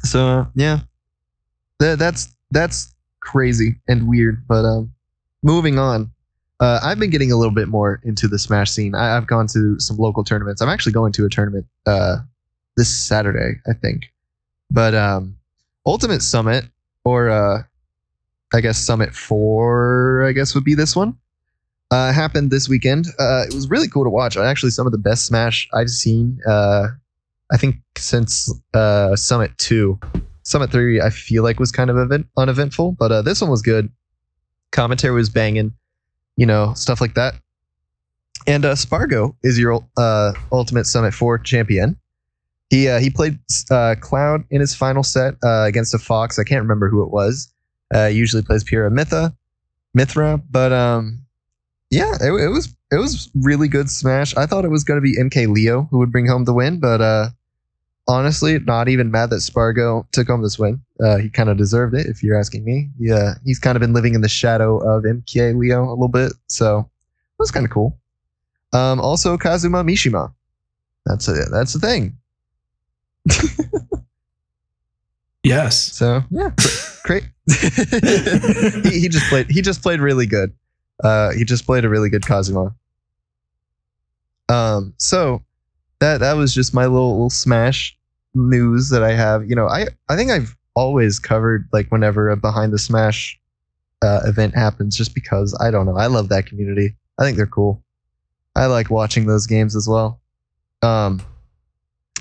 So 0.03 0.27
uh, 0.27 0.47
yeah, 0.55 0.81
that, 1.79 1.99
that's 1.99 2.35
that's 2.51 2.95
crazy 3.21 3.77
and 3.89 4.09
weird. 4.09 4.47
But 4.49 4.65
um, 4.65 4.93
moving 5.43 5.79
on, 5.79 6.11
uh, 6.61 6.79
I've 6.83 6.99
been 6.99 7.11
getting 7.11 7.33
a 7.33 7.37
little 7.37 7.55
bit 7.55 7.69
more 7.69 8.01
into 8.05 8.29
the 8.29 8.39
Smash 8.39 8.71
scene. 8.71 8.95
I, 8.95 9.17
I've 9.17 9.27
gone 9.27 9.47
to 9.49 9.81
some 9.81 9.97
local 9.97 10.23
tournaments. 10.23 10.61
I'm 10.61 10.69
actually 10.69 10.93
going 10.93 11.13
to 11.13 11.25
a 11.25 11.31
tournament 11.31 11.67
uh, 11.87 12.19
this 12.77 12.95
Saturday, 12.95 13.59
I 13.67 13.73
think. 13.73 14.13
But 14.71 14.95
um, 14.95 15.37
Ultimate 15.87 16.23
Summit, 16.23 16.67
or 17.05 17.31
uh, 17.31 17.63
I 18.53 18.61
guess 18.61 18.79
Summit 18.79 19.15
Four, 19.15 20.25
I 20.29 20.33
guess 20.33 20.55
would 20.55 20.65
be 20.65 20.75
this 20.75 20.95
one. 20.95 21.17
Uh, 21.91 22.13
happened 22.13 22.51
this 22.51 22.69
weekend. 22.69 23.07
Uh, 23.19 23.45
it 23.49 23.55
was 23.55 23.69
really 23.69 23.89
cool 23.89 24.05
to 24.05 24.11
watch. 24.11 24.37
Actually, 24.37 24.71
some 24.71 24.87
of 24.87 24.93
the 24.93 24.99
best 24.99 25.27
Smash 25.27 25.67
I've 25.75 25.91
seen. 25.91 26.39
Uh, 26.47 26.89
I 27.51 27.57
think 27.57 27.77
since 27.97 28.53
Summit 29.17 29.51
Two, 29.59 29.99
Summit 30.43 30.71
Three, 30.71 31.01
I 31.01 31.11
feel 31.11 31.43
like 31.43 31.59
was 31.59 31.73
kind 31.73 31.91
of 31.91 31.97
event- 31.97 32.27
uneventful, 32.37 32.93
but 32.93 33.23
this 33.23 33.41
one 33.41 33.51
was 33.51 33.63
good. 33.63 33.91
Commentary 34.71 35.15
was 35.15 35.31
banging, 35.31 35.75
you 36.41 36.47
know, 36.47 36.73
stuff 36.73 37.03
like 37.03 37.13
that. 37.15 37.35
And 38.47 38.65
uh, 38.65 38.75
Spargo 38.75 39.37
is 39.43 39.59
your 39.59 39.85
uh, 39.99 40.33
Ultimate 40.51 40.87
Summit 40.87 41.13
Four 41.13 41.37
champion. 41.39 41.99
He 42.71 42.89
uh, 42.89 42.99
he 42.99 43.11
played 43.11 43.39
uh, 43.71 43.97
Cloud 44.01 44.45
in 44.51 44.63
his 44.63 44.75
final 44.75 45.03
set 45.03 45.35
uh, 45.45 45.65
against 45.65 45.93
a 45.93 45.99
Fox. 45.99 46.39
I 46.39 46.45
can't 46.45 46.63
remember 46.63 46.89
who 46.89 47.03
it 47.03 47.11
was. 47.11 47.53
Uh, 47.95 48.07
usually 48.07 48.43
plays 48.43 48.65
Pyra 48.65 48.91
Mitha, 48.91 49.37
Mythra, 49.95 50.43
but 50.51 50.73
um, 50.73 51.19
yeah, 51.91 52.15
it, 52.23 52.33
it 52.33 52.49
was 52.49 52.75
it 52.91 52.97
was 52.97 53.31
really 53.35 53.69
good 53.69 53.91
Smash. 53.91 54.35
I 54.35 54.47
thought 54.47 54.65
it 54.65 54.71
was 54.71 54.83
going 54.83 54.97
to 54.97 55.03
be 55.03 55.19
MK 55.19 55.49
Leo 55.49 55.89
who 55.91 55.99
would 55.99 56.11
bring 56.11 56.27
home 56.27 56.47
the 56.47 56.55
win, 56.55 56.81
but 56.81 57.33
honestly, 58.09 58.59
not 58.61 58.89
even 58.89 59.11
mad 59.11 59.29
that 59.29 59.43
Spargo 59.43 60.07
took 60.13 60.29
home 60.29 60.43
this 60.43 60.59
win. 60.59 60.81
Uh, 61.05 61.17
he 61.19 61.31
kind 61.31 61.49
of 61.49 61.57
deserved 61.57 61.95
it, 61.95 62.07
if 62.07 62.23
you're 62.23 62.39
asking 62.39 62.65
me. 62.65 62.91
Yeah, 62.99 63.35
he's 63.45 63.59
kind 63.59 63.77
of 63.77 63.81
been 63.81 63.93
living 63.93 64.15
in 64.15 64.21
the 64.21 64.29
shadow 64.29 64.79
of 64.79 65.05
MK 65.05 65.57
Leo 65.59 65.85
a 65.85 65.91
little 65.91 66.09
bit, 66.09 66.33
so 66.47 66.81
it 66.81 67.39
was 67.39 67.51
kind 67.51 67.65
of 67.65 67.73
cool. 67.73 67.99
Um, 68.73 69.01
also, 69.01 69.37
Kazuya 69.37 69.85
Mishima. 69.85 70.33
That's 71.07 71.27
a 71.29 71.33
that's 71.51 71.73
the 71.73 71.79
thing. 71.79 72.17
Yes. 75.43 75.93
So 75.97 76.23
yeah, 76.31 76.51
great. 77.05 77.25
he, 77.47 79.01
he 79.01 79.09
just 79.09 79.29
played. 79.29 79.51
He 79.51 79.63
just 79.63 79.83
played 79.83 80.01
really 80.01 80.27
good. 80.27 80.53
Uh, 81.03 81.33
he 81.33 81.45
just 81.45 81.65
played 81.65 81.85
a 81.85 81.89
really 81.89 82.11
good 82.11 82.23
Kazuya. 82.23 82.75
Um, 84.49 84.93
so 84.99 85.43
that 86.01 86.19
that 86.21 86.35
was 86.35 86.55
just 86.55 86.75
my 86.75 86.87
little 86.87 87.13
little 87.13 87.31
Smash 87.31 87.97
news 88.35 88.91
that 88.91 89.03
I 89.03 89.13
have. 89.13 89.49
You 89.49 89.57
know, 89.57 89.67
I 89.67 89.87
I 90.09 90.17
think 90.17 90.31
I've 90.31 90.55
always 90.75 91.19
covered 91.19 91.69
like 91.73 91.89
whenever 91.91 92.29
a 92.31 92.37
behind 92.37 92.73
the 92.73 92.79
Smash 92.79 93.39
uh, 94.03 94.21
event 94.25 94.55
happens, 94.55 94.97
just 94.97 95.15
because 95.15 95.57
I 95.61 95.71
don't 95.71 95.87
know. 95.87 95.97
I 95.97 96.07
love 96.07 96.29
that 96.31 96.47
community. 96.47 96.95
I 97.19 97.25
think 97.25 97.37
they're 97.37 97.47
cool. 97.47 97.83
I 98.57 98.67
like 98.67 98.91
watching 98.91 99.27
those 99.27 99.47
games 99.47 99.77
as 99.77 99.87
well. 99.89 100.21
Um. 100.83 101.21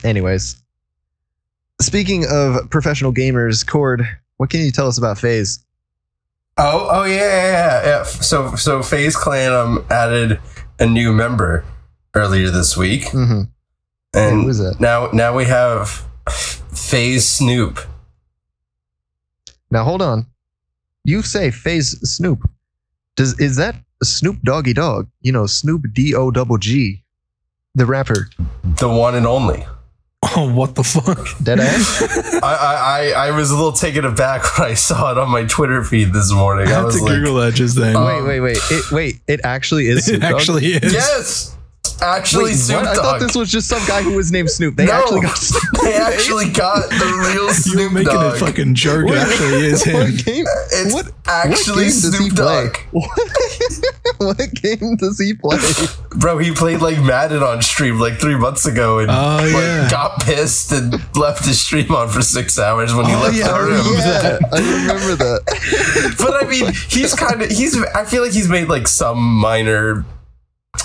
Anyways, 0.04 0.56
speaking 1.82 2.26
of 2.30 2.70
professional 2.70 3.14
gamers, 3.14 3.66
Cord, 3.68 4.08
what 4.38 4.50
can 4.50 4.62
you 4.62 4.72
tell 4.72 4.88
us 4.88 4.98
about 4.98 5.18
FaZe? 5.18 5.60
Oh, 6.58 6.88
oh 6.92 7.04
yeah, 7.06 7.16
yeah, 7.16 7.86
yeah. 7.86 8.04
So, 8.04 8.56
so 8.56 8.82
FaZe 8.84 9.16
Clan 9.16 9.52
um 9.54 9.86
added 9.90 10.40
a 10.80 10.86
new 10.86 11.14
member 11.14 11.64
earlier 12.14 12.50
this 12.50 12.76
week, 12.78 13.04
Mm-hmm. 13.06 13.42
and 14.14 14.44
who 14.44 14.50
is 14.50 14.60
it? 14.60 14.80
now 14.80 15.10
now 15.14 15.36
we 15.36 15.46
have 15.46 16.06
FaZe 16.30 17.28
Snoop. 17.28 17.80
Now 19.72 19.84
hold 19.84 20.02
on. 20.02 20.26
You 21.04 21.22
say 21.22 21.52
FaZe 21.52 22.00
Snoop. 22.16 22.48
Does 23.16 23.40
is 23.40 23.56
that 23.58 23.76
Snoop 24.04 24.42
Doggy 24.44 24.74
Dogg? 24.74 25.08
You 25.22 25.32
know, 25.32 25.46
Snoop 25.46 25.86
D 25.94 26.14
O 26.16 26.32
double 26.32 26.58
G, 26.58 27.04
the 27.76 27.86
rapper. 27.86 28.30
the 28.80 28.90
one 28.90 29.16
and 29.16 29.26
only. 29.26 29.66
Oh, 30.36 30.54
what 30.54 30.76
the 30.76 30.84
fuck? 30.84 31.28
Dead 31.42 31.60
ass. 31.62 32.02
I, 32.44 32.54
I, 32.54 32.76
I, 32.76 33.28
I 33.28 33.32
was 33.32 33.52
a 33.52 33.56
little 33.56 33.72
taken 33.72 34.04
aback 34.06 34.58
when 34.60 34.70
I 34.70 34.74
saw 34.74 35.12
it 35.12 35.18
on 35.18 35.30
my 35.30 35.46
Twitter 35.46 35.82
feed 35.84 36.12
this 36.14 36.32
morning. 36.34 36.68
I 36.68 36.72
I 36.72 36.74
had 36.76 36.84
was 36.86 36.98
to 36.98 37.04
like, 37.06 37.14
Google 37.16 37.36
that 37.36 37.54
just 37.54 37.78
then. 37.78 37.96
Oh. 37.96 38.06
wait, 38.06 38.22
wait, 38.24 38.40
wait. 38.42 38.58
It, 38.70 38.92
wait, 38.92 39.22
it 39.28 39.40
actually 39.46 39.88
is. 39.88 40.06
Snoop 40.06 40.18
it 40.18 40.22
Dogg? 40.22 40.36
actually 40.36 40.66
is. 40.68 40.94
yes, 40.94 41.58
actually 42.02 42.46
Wait, 42.46 42.56
Snoop 42.56 42.82
what? 42.82 42.88
I 42.90 42.96
thought 42.96 43.20
this 43.20 43.36
was 43.36 43.52
just 43.52 43.68
some 43.68 43.86
guy 43.88 44.02
who 44.02 44.14
was 44.16 44.32
named 44.32 44.50
Snoop. 44.50 44.76
They 44.76 44.86
No, 44.86 44.94
actually 44.94 45.22
got. 45.22 45.38
Snoop 45.38 45.82
they 45.84 45.96
actually 45.96 46.50
got 46.50 46.90
the 46.90 47.32
real 47.34 47.50
Snoop 47.50 47.80
You're 47.80 47.90
making 47.92 48.14
Dogg. 48.14 48.36
a 48.36 48.40
fucking 48.40 48.76
joke. 48.76 49.02
It 49.02 49.06
What- 49.06 49.18
actually 49.18 49.66
is 49.66 49.86
what 49.86 50.08
him. 50.08 50.16
game? 50.18 50.46
it's 50.72 50.94
what- 50.94 51.12
actually 51.28 51.76
what 51.76 51.82
game 51.84 51.90
Snoop? 51.92 52.34
Dogg. 52.36 52.78
What, 52.92 53.20
what 54.18 54.54
game 54.56 54.96
does 54.98 55.20
he 55.20 55.34
play? 55.34 55.58
Bro, 56.18 56.40
he 56.40 56.52
played 56.54 56.82
like 56.82 57.00
Madden 57.02 57.44
on 57.44 57.62
stream 57.62 58.00
like 58.00 58.20
three 58.20 58.36
months 58.38 58.66
ago 58.66 59.00
and 59.00 59.10
Oh, 59.12 59.38
like, 59.42 59.52
yeah. 59.54 59.88
got 59.90 60.22
pissed 60.22 60.72
and 60.72 60.94
left 61.16 61.46
his 61.46 61.62
stream 61.62 61.92
on 61.94 62.10
for 62.10 62.22
six 62.22 62.58
hours 62.60 62.94
when 62.94 63.06
he 63.06 63.14
Oh, 63.14 63.22
left 63.22 63.36
yeah, 63.36 63.48
the 63.48 63.54
I 63.54 63.60
room. 63.60 63.70
remember 63.72 63.94
yeah, 64.00 64.40
I 64.52 64.60
remember 64.60 65.16
that. 65.16 66.16
but 66.18 66.44
I 66.44 66.48
mean, 66.50 66.74
he's 66.90 67.14
kind 67.14 67.42
of 67.42 67.50
he's. 67.50 67.82
I 67.84 68.06
feel 68.06 68.24
like 68.24 68.32
he's 68.34 68.50
made 68.50 68.68
like 68.70 68.88
some 68.88 69.18
minor 69.20 70.06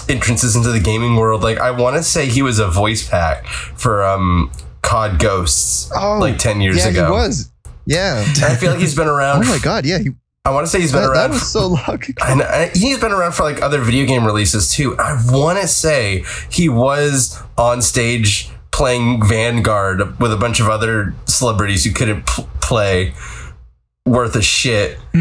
entrances 0.08 0.56
into 0.56 0.70
the 0.70 0.80
gaming 0.80 1.16
world. 1.16 1.42
Like 1.42 1.58
I 1.58 1.70
want 1.70 1.96
to 1.96 2.02
say 2.02 2.26
he 2.26 2.42
was 2.42 2.58
a 2.58 2.68
voice 2.68 3.08
pack 3.08 3.46
for 3.46 4.04
um 4.04 4.50
COD 4.82 5.18
Ghosts 5.18 5.90
Oh, 5.94 6.18
like 6.18 6.38
ten 6.38 6.60
years 6.60 6.78
yeah, 6.78 6.88
ago. 6.88 7.06
he 7.06 7.12
was. 7.12 7.50
Yeah. 7.86 8.18
And 8.26 8.44
I 8.44 8.56
feel 8.56 8.70
like 8.72 8.80
he's 8.80 8.94
been 8.96 9.08
around. 9.08 9.44
Oh 9.46 9.48
my 9.48 9.58
god, 9.58 9.84
yeah, 9.86 9.98
he 9.98 10.10
I 10.46 10.50
want 10.50 10.66
to 10.66 10.70
say 10.70 10.80
he's 10.80 10.92
been 10.92 11.00
That, 11.02 11.08
around. 11.10 11.30
that 11.30 11.34
was 11.34 11.50
so 11.50 11.68
long 11.68 11.88
ago. 11.88 12.12
and 12.26 12.42
I- 12.42 12.68
he's 12.74 12.98
been 13.00 13.12
around 13.12 13.32
for 13.32 13.44
like 13.44 13.62
other 13.62 13.80
video 13.80 14.04
game 14.06 14.24
releases 14.26 14.70
too. 14.70 14.94
I 14.98 15.18
want 15.30 15.58
to 15.60 15.66
say 15.68 16.24
he 16.50 16.68
was 16.68 17.40
on 17.56 17.80
stage 17.80 18.50
playing 18.70 19.24
Vanguard 19.26 20.18
with 20.20 20.32
a 20.32 20.36
bunch 20.36 20.60
of 20.60 20.68
other 20.68 21.14
celebrities 21.26 21.84
who 21.84 21.92
couldn't 21.92 22.26
p- 22.26 22.44
play 22.60 23.14
worth 24.04 24.36
a 24.36 24.42
shit, 24.42 24.98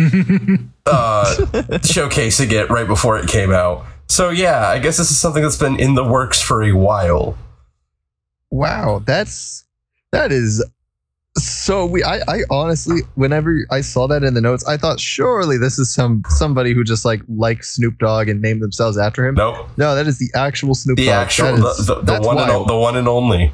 uh, 0.87 1.35
showcasing 1.83 2.51
it 2.51 2.69
right 2.69 2.87
before 2.87 3.17
it 3.17 3.27
came 3.29 3.51
out. 3.53 3.85
So 4.13 4.29
yeah, 4.29 4.67
I 4.67 4.77
guess 4.77 4.97
this 4.97 5.09
is 5.09 5.17
something 5.17 5.41
that's 5.41 5.57
been 5.57 5.79
in 5.79 5.95
the 5.95 6.03
works 6.03 6.39
for 6.39 6.61
a 6.61 6.71
while. 6.73 7.35
Wow, 8.51 9.01
that's 9.03 9.65
that 10.11 10.31
is 10.31 10.63
so 11.35 11.87
we 11.87 12.03
I, 12.03 12.19
I 12.27 12.39
honestly 12.51 13.01
whenever 13.15 13.65
I 13.71 13.81
saw 13.81 14.05
that 14.09 14.23
in 14.23 14.35
the 14.35 14.41
notes, 14.41 14.63
I 14.67 14.77
thought 14.77 14.99
surely 14.99 15.57
this 15.57 15.79
is 15.79 15.91
some 15.91 16.21
somebody 16.29 16.75
who 16.75 16.83
just 16.83 17.05
like 17.05 17.21
likes 17.27 17.71
Snoop 17.71 17.97
Dogg 17.97 18.29
and 18.29 18.39
named 18.39 18.61
themselves 18.61 18.99
after 18.99 19.25
him. 19.25 19.33
Nope, 19.33 19.67
No, 19.77 19.95
that 19.95 20.05
is 20.05 20.19
the 20.19 20.29
actual 20.37 20.75
Snoop 20.75 20.97
the 20.97 21.07
Dogg. 21.07 21.15
actual, 21.15 21.57
That 21.57 21.75
is- 21.79 21.87
the, 21.87 21.95
the, 21.95 22.19
the 22.19 22.21
one, 22.21 22.37
and, 22.37 22.67
the 22.69 22.77
one 22.77 22.95
and 22.95 23.07
only. 23.07 23.51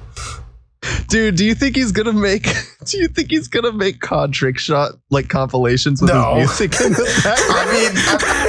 Dude, 1.07 1.35
do 1.37 1.45
you 1.45 1.55
think 1.55 1.75
he's 1.77 1.91
gonna 1.93 2.13
make? 2.13 2.43
Do 2.85 2.97
you 2.97 3.07
think 3.09 3.29
he's 3.31 3.47
gonna 3.49 3.73
make 3.73 3.99
trick 4.31 4.57
shot 4.57 4.93
like 5.09 5.27
compilations 5.27 6.01
with 6.01 6.09
No. 6.11 6.35
his 6.35 6.47
music 6.59 6.81
in 6.81 6.93
the 6.93 7.03
background? 7.23 7.67
I 7.69 7.73
mean, 7.73 8.48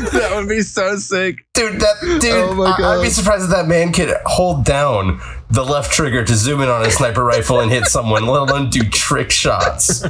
that 0.12 0.32
would 0.34 0.48
be 0.48 0.62
so 0.62 0.96
sick. 0.96 1.46
Dude, 1.54 1.80
that 1.80 2.00
dude, 2.00 2.24
Oh 2.24 2.54
my 2.54 2.74
I, 2.78 2.98
I'd 2.98 3.02
be 3.02 3.10
surprised 3.10 3.44
if 3.44 3.50
that 3.50 3.66
man 3.66 3.92
could 3.92 4.16
hold 4.26 4.64
down 4.64 5.20
the 5.50 5.64
left 5.64 5.92
trigger 5.92 6.24
to 6.24 6.34
zoom 6.34 6.62
in 6.62 6.68
on 6.68 6.82
a 6.82 6.90
sniper 6.90 7.24
rifle 7.24 7.60
and 7.60 7.70
hit 7.70 7.86
someone, 7.86 8.26
let 8.26 8.42
alone 8.42 8.70
do 8.70 8.82
trick 8.82 9.30
shots. 9.30 10.04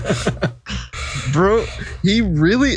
Bro, 1.33 1.67
he 2.03 2.21
really 2.21 2.77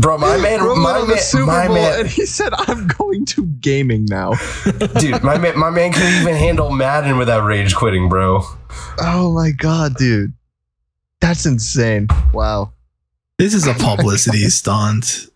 Bro, 0.00 0.18
my 0.18 0.36
man, 0.42 0.60
Bro 0.60 0.76
my 0.76 1.04
man, 1.04 1.18
Super 1.18 1.46
my 1.46 1.66
Bowl 1.66 1.76
man, 1.76 2.00
and 2.00 2.08
he 2.08 2.24
said, 2.24 2.52
"I'm 2.54 2.86
going 2.86 3.26
to 3.26 3.46
gaming 3.46 4.06
now." 4.06 4.32
dude, 4.98 5.22
my 5.22 5.36
man, 5.38 5.58
my 5.58 5.70
man 5.70 5.92
couldn't 5.92 6.22
even 6.22 6.34
handle 6.34 6.70
Madden 6.70 7.18
without 7.18 7.44
rage 7.44 7.74
quitting, 7.74 8.08
bro. 8.08 8.42
Oh 8.98 9.32
my 9.32 9.50
god, 9.50 9.96
dude, 9.96 10.32
that's 11.20 11.44
insane! 11.44 12.08
Wow, 12.32 12.72
this 13.38 13.52
is 13.52 13.66
a 13.66 13.74
publicity 13.74 14.48
stunt. 14.48 15.26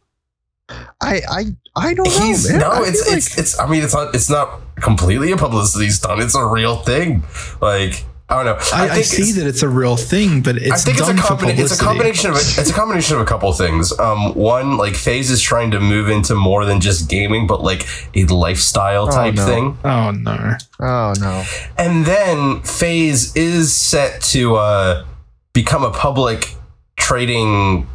I 1.04 1.20
I 1.28 1.44
I 1.76 1.94
don't 1.94 2.06
know. 2.08 2.26
He's 2.26 2.50
man. 2.50 2.60
no, 2.60 2.70
I 2.70 2.82
it's 2.88 3.04
feel 3.06 3.16
it's 3.16 3.38
it's. 3.38 3.60
I 3.60 3.66
mean, 3.68 3.82
it's 3.84 3.94
not 3.94 4.14
it's 4.14 4.30
not 4.30 4.60
completely 4.76 5.32
a 5.32 5.36
publicity 5.36 5.90
stunt. 5.90 6.20
It's 6.22 6.34
a 6.34 6.44
real 6.46 6.76
thing. 6.76 7.24
Like 7.60 8.04
I 8.26 8.42
don't 8.42 8.46
know. 8.46 8.58
I, 8.72 8.88
I, 8.88 9.02
see 9.02 9.32
that 9.32 9.46
it's 9.46 9.62
a 9.62 9.68
real 9.68 9.96
thing, 9.98 10.40
but 10.40 10.56
it's 10.56 10.70
I 10.70 10.76
think 10.78 10.98
it's 10.98 11.08
a, 11.08 11.12
done 11.12 11.22
for 11.22 11.34
combina- 11.44 11.58
it's 11.58 11.78
a 11.78 11.84
combination 11.84 12.30
of 12.30 12.36
a, 12.36 12.38
it's 12.38 12.70
a 12.70 12.72
combination 12.72 13.16
of 13.16 13.20
a 13.22 13.26
couple 13.26 13.52
things. 13.52 13.96
Um, 13.98 14.34
one, 14.34 14.78
like 14.78 14.94
FaZe 14.94 15.30
is 15.30 15.42
trying 15.42 15.72
to 15.72 15.78
move 15.80 16.08
into 16.08 16.34
more 16.34 16.64
than 16.64 16.80
just 16.80 17.10
gaming, 17.10 17.46
but 17.46 17.62
like 17.62 17.86
a 18.16 18.24
lifestyle 18.24 19.08
Oh, 19.08 19.10
type 19.10 19.34
no. 19.34 19.46
thing. 19.46 19.78
Oh 19.84 20.10
no! 20.12 20.54
Oh 20.80 21.12
no. 21.20 21.44
And 21.76 22.06
then 22.06 22.62
FaZe 22.62 23.36
is 23.36 23.74
set 23.76 24.22
to 24.32 24.56
uh, 24.56 25.04
become 25.52 25.84
a 25.84 25.90
public 25.90 26.54
trading 26.96 27.86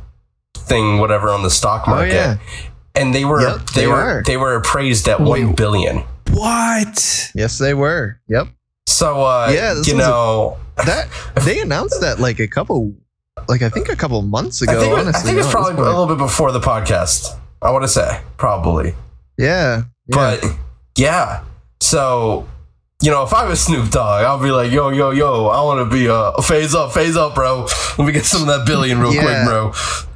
thing, 0.56 1.00
whatever, 1.00 1.30
on 1.30 1.42
the 1.42 1.50
stock 1.50 1.88
Oh 1.88 1.92
market. 1.92 2.14
yeah. 2.14 2.38
And 3.00 3.14
they 3.16 3.26
were 3.26 3.42
Yep, 3.42 3.66
they, 3.74 3.82
they 3.82 3.88
were 3.88 4.24
they 4.26 4.38
were 4.38 4.56
appraised 4.56 5.08
at 5.08 5.20
Wait. 5.20 5.46
one 5.46 5.56
billion. 5.56 6.04
What? 6.32 7.32
Yes, 7.36 7.58
they 7.58 7.74
were. 7.74 8.20
Yep. 8.28 8.48
So 8.88 9.24
uh, 9.24 9.52
Yeah, 9.54 9.74
you 9.74 9.78
was 9.80 9.88
a- 9.90 9.96
know, 9.98 10.58
That 10.86 11.08
they 11.46 11.60
announced 11.62 12.02
that 12.02 12.20
like 12.20 12.40
a 12.40 12.48
couple, 12.48 12.94
like 13.48 13.62
I 13.62 13.70
think 13.70 13.90
a 13.90 13.96
couple 13.96 14.22
months 14.22 14.62
I 14.68 14.72
ago. 14.72 14.82
think, 14.82 14.98
honestly, 14.98 15.20
I 15.20 15.24
think 15.24 15.38
it's 15.38 15.54
no, 15.54 15.60
at 15.62 15.66
probably 15.66 15.82
a 15.82 15.86
little 15.90 16.08
bit 16.08 16.18
before 16.18 16.52
the 16.52 16.60
podcast. 16.60 17.36
I 17.62 17.72
want 17.72 17.84
to 17.84 17.88
say 17.90 18.22
probably. 18.38 18.94
Yeah. 19.38 19.84
yeah. 20.08 20.16
But 20.16 20.46
yeah, 20.98 21.44
so 21.82 22.48
you 23.02 23.12
know, 23.12 23.24
if 23.24 23.34
I 23.34 23.46
was 23.48 23.62
Snoop 23.62 23.92
Dogg, 23.92 24.26
I'll 24.26 24.42
be 24.42 24.52
like, 24.52 24.72
yo, 24.74 24.90
yo, 24.90 25.12
yo, 25.12 25.48
I 25.48 25.62
want 25.64 25.80
to 25.90 25.94
be 25.96 26.10
uh, 26.10 26.34
FaZe 26.42 26.76
up, 26.76 26.92
FaZe 26.94 27.16
up, 27.16 27.34
bro. 27.36 27.66
Let 27.98 28.06
me 28.06 28.12
get 28.12 28.26
some 28.26 28.42
of 28.42 28.48
that 28.48 28.66
billion 28.68 29.00
real 29.00 29.12
quick, 29.14 29.46
bro. 29.46 29.72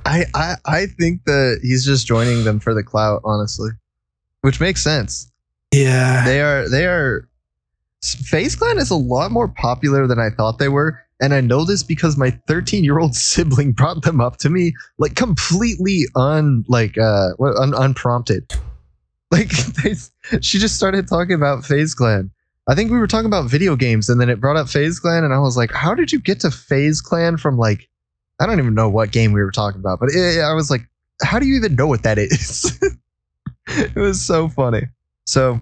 I, 0.06 0.26
I 0.34 0.56
I 0.66 0.86
think 0.86 1.24
that 1.26 1.60
he's 1.62 1.86
just 1.86 2.08
joining 2.08 2.44
them 2.44 2.60
for 2.60 2.74
the 2.74 2.84
clout, 2.84 3.22
honestly, 3.24 3.70
which 4.42 4.60
makes 4.60 4.82
sense. 4.82 5.32
Yeah. 5.74 6.24
They 6.26 6.42
are 6.42 6.70
they 6.70 6.86
are. 6.86 7.28
FaZe 8.04 8.58
Clan 8.58 8.80
is 8.80 8.90
a 8.90 8.96
lot 8.96 9.32
more 9.32 9.48
popular 9.48 10.08
than 10.08 10.20
I 10.20 10.30
thought 10.30 10.60
they 10.60 10.68
were, 10.68 11.00
and 11.22 11.34
I 11.34 11.40
know 11.40 11.64
this 11.64 11.84
because 11.84 12.18
my 12.18 12.32
13 12.48 12.84
year 12.84 13.00
old 13.00 13.16
sibling 13.16 13.72
brought 13.72 14.04
them 14.04 14.20
up 14.20 14.38
to 14.38 14.50
me 14.50 14.74
like 14.98 15.16
completely 15.16 16.02
un 16.16 16.66
like 16.68 16.98
uh 16.98 17.30
un, 17.40 17.74
unprompted. 17.74 18.54
Like 19.32 19.50
they, 19.84 19.96
she 20.42 20.60
just 20.60 20.76
started 20.76 21.08
talking 21.08 21.36
about 21.36 21.66
FaZe 21.66 21.94
Clan. 21.96 22.30
I 22.68 22.76
think 22.76 22.92
we 22.92 22.98
were 22.98 23.08
talking 23.08 23.26
about 23.26 23.50
video 23.50 23.76
games, 23.76 24.08
and 24.08 24.22
then 24.22 24.30
it 24.30 24.40
brought 24.40 24.56
up 24.56 24.70
FaZe 24.70 25.00
Clan, 25.00 25.24
and 25.24 25.34
I 25.34 25.40
was 25.40 25.58
like, 25.58 25.72
"How 25.72 25.96
did 25.96 26.12
you 26.12 26.20
get 26.20 26.40
to 26.42 26.52
FaZe 26.52 27.02
Clan 27.02 27.38
from 27.38 27.58
like 27.58 27.90
I 28.40 28.46
don't 28.46 28.60
even 28.60 28.74
know 28.74 28.90
what 28.90 29.12
game 29.12 29.32
we 29.32 29.42
were 29.42 29.52
talking 29.52 29.80
about, 29.80 30.00
but 30.00 30.10
it, 30.10 30.40
I 30.42 30.54
was 30.54 30.70
like, 30.72 30.82
how 31.22 31.40
do 31.40 31.46
you 31.46 31.56
even 31.56 31.76
know 31.76 31.88
what 31.88 32.04
that 32.04 32.18
is? 32.18 32.78
it 33.68 33.96
was 33.96 34.22
so 34.22 34.50
funny. 34.50 34.84
So 35.26 35.62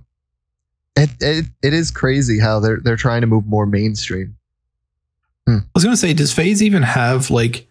it, 0.95 1.09
it 1.19 1.45
it 1.61 1.73
is 1.73 1.91
crazy 1.91 2.39
how 2.39 2.59
they're 2.59 2.79
they're 2.83 2.95
trying 2.95 3.21
to 3.21 3.27
move 3.27 3.45
more 3.45 3.65
mainstream. 3.65 4.35
I 5.47 5.61
was 5.75 5.83
gonna 5.83 5.97
say, 5.97 6.13
does 6.13 6.31
FaZe 6.33 6.63
even 6.63 6.83
have 6.83 7.29
like 7.29 7.67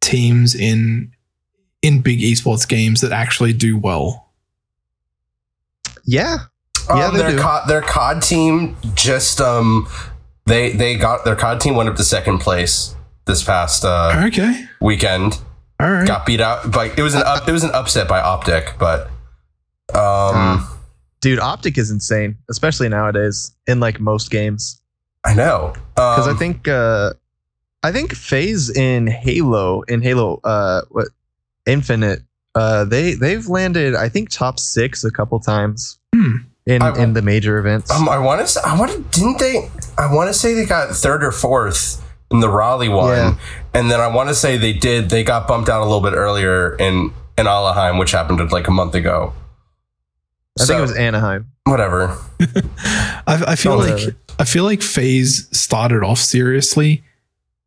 teams 0.00 0.54
in 0.54 1.12
in 1.82 2.00
big 2.00 2.20
esports 2.20 2.68
games 2.68 3.00
that 3.02 3.12
actually 3.12 3.52
do 3.52 3.78
well? 3.78 4.32
Yeah, 6.04 6.38
Yeah, 6.88 7.06
um, 7.06 7.14
they 7.14 7.20
their 7.20 7.30
do. 7.32 7.38
COD, 7.38 7.68
their 7.68 7.82
COD 7.82 8.22
team 8.22 8.76
just 8.94 9.40
um, 9.40 9.86
they 10.46 10.72
they 10.72 10.96
got 10.96 11.24
their 11.24 11.36
COD 11.36 11.60
team 11.60 11.76
went 11.76 11.88
up 11.88 11.96
to 11.96 12.04
second 12.04 12.38
place 12.38 12.94
this 13.26 13.42
past 13.42 13.84
uh, 13.84 14.24
Okay. 14.26 14.64
weekend. 14.80 15.38
All 15.78 15.90
right. 15.90 16.06
Got 16.06 16.26
beat 16.26 16.40
out, 16.40 16.70
but 16.72 16.98
it 16.98 17.02
was 17.02 17.14
an 17.14 17.22
up, 17.24 17.48
it 17.48 17.52
was 17.52 17.64
an 17.64 17.70
upset 17.72 18.06
by 18.08 18.20
OpTic, 18.20 18.78
but 18.78 19.08
um, 19.94 20.66
dude, 21.20 21.38
OpTic 21.38 21.78
is 21.78 21.90
insane, 21.90 22.36
especially 22.50 22.88
nowadays 22.88 23.52
in 23.66 23.80
like 23.80 24.00
most 24.00 24.30
games. 24.30 24.80
I 25.24 25.34
know 25.34 25.74
Because 25.96 26.26
Um, 26.28 26.34
I 26.34 26.38
think 26.38 26.66
uh 26.68 27.12
I 27.82 27.92
think 27.92 28.14
FaZe 28.14 28.70
in 28.70 29.06
Halo 29.06 29.82
in 29.82 30.00
Halo 30.02 30.40
uh 30.44 30.82
what 30.90 31.08
Infinite 31.66 32.22
uh 32.54 32.84
they 32.84 33.12
they've 33.14 33.46
landed 33.46 33.94
I 33.94 34.08
think 34.08 34.30
top 34.30 34.58
six 34.58 35.04
a 35.04 35.10
couple 35.10 35.38
times 35.40 35.98
Hmm. 36.14 36.36
in 36.66 36.80
I- 36.82 36.96
in 37.02 37.12
the 37.14 37.20
major 37.22 37.58
events. 37.58 37.90
Um, 37.90 38.08
I 38.08 38.18
want 38.18 38.46
to. 38.46 38.60
I 38.66 38.78
want 38.78 38.92
to. 38.92 38.98
Didn't 39.18 39.38
they? 39.38 39.68
I 39.98 40.12
want 40.12 40.28
to 40.28 40.34
say 40.34 40.54
they 40.54 40.64
got 40.66 40.90
third 40.90 41.22
or 41.22 41.32
fourth 41.32 42.02
in 42.30 42.40
the 42.40 42.48
Raleigh 42.48 42.88
one, 42.88 43.10
Yeah. 43.16 43.34
and 43.74 43.90
then 43.90 44.00
I 44.00 44.06
want 44.08 44.28
to 44.28 44.34
say 44.34 44.56
they 44.56 44.72
did. 44.72 45.10
They 45.10 45.24
got 45.24 45.48
bumped 45.48 45.68
out 45.68 45.80
a 45.82 45.84
little 45.84 46.00
bit 46.00 46.14
earlier 46.14 46.76
in 46.76 47.12
in 47.38 47.46
Anaheim, 47.46 47.98
which 47.98 48.12
happened 48.12 48.52
like 48.52 48.68
a 48.68 48.70
month 48.70 48.94
ago. 48.94 49.32
I 50.60 50.64
think 50.64 50.78
it 50.78 50.82
was 50.82 50.96
Anaheim. 50.96 51.46
whatever. 51.64 52.18
I, 53.26 53.44
I 53.48 53.56
feel 53.56 53.78
like 53.78 53.92
whatever. 53.92 54.16
I 54.38 54.44
feel 54.44 54.64
like 54.64 54.82
FaZe 54.82 55.48
started 55.52 56.02
off 56.02 56.18
seriously 56.18 57.02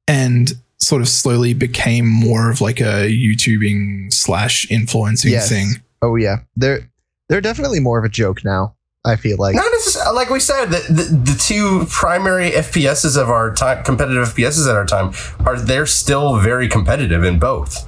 and 0.08 0.52
sort 0.80 1.02
of 1.02 1.08
slowly 1.08 1.54
became 1.54 2.08
more 2.08 2.52
of 2.52 2.62
like 2.62 2.80
a 2.82 3.08
YouTubing 3.10 4.14
slash 4.14 4.70
influencing 4.70 5.32
Yes. 5.32 5.50
thing. 5.50 5.76
Oh 6.02 6.16
yeah, 6.18 6.40
they're 6.56 6.90
they're 7.30 7.42
definitely 7.42 7.80
more 7.80 7.98
of 7.98 8.06
a 8.06 8.10
joke 8.10 8.44
now. 8.46 8.76
I 9.06 9.16
feel 9.18 9.38
like. 9.38 9.56
Not 9.56 9.70
necessarily 9.72 10.16
like 10.16 10.30
we 10.30 10.40
said. 10.40 10.66
The, 10.68 10.80
the 10.94 11.34
the 11.34 11.38
two 11.38 11.86
primary 11.90 12.52
FPSs 12.52 13.22
of 13.22 13.30
our 13.30 13.54
time, 13.54 13.84
competitive 13.84 14.28
FPSs 14.30 14.70
at 14.70 14.76
our 14.76 14.86
time, 14.86 15.14
are 15.46 15.60
they're 15.60 15.86
still 15.86 16.38
very 16.38 16.68
competitive 16.70 17.24
in 17.24 17.38
both. 17.40 17.88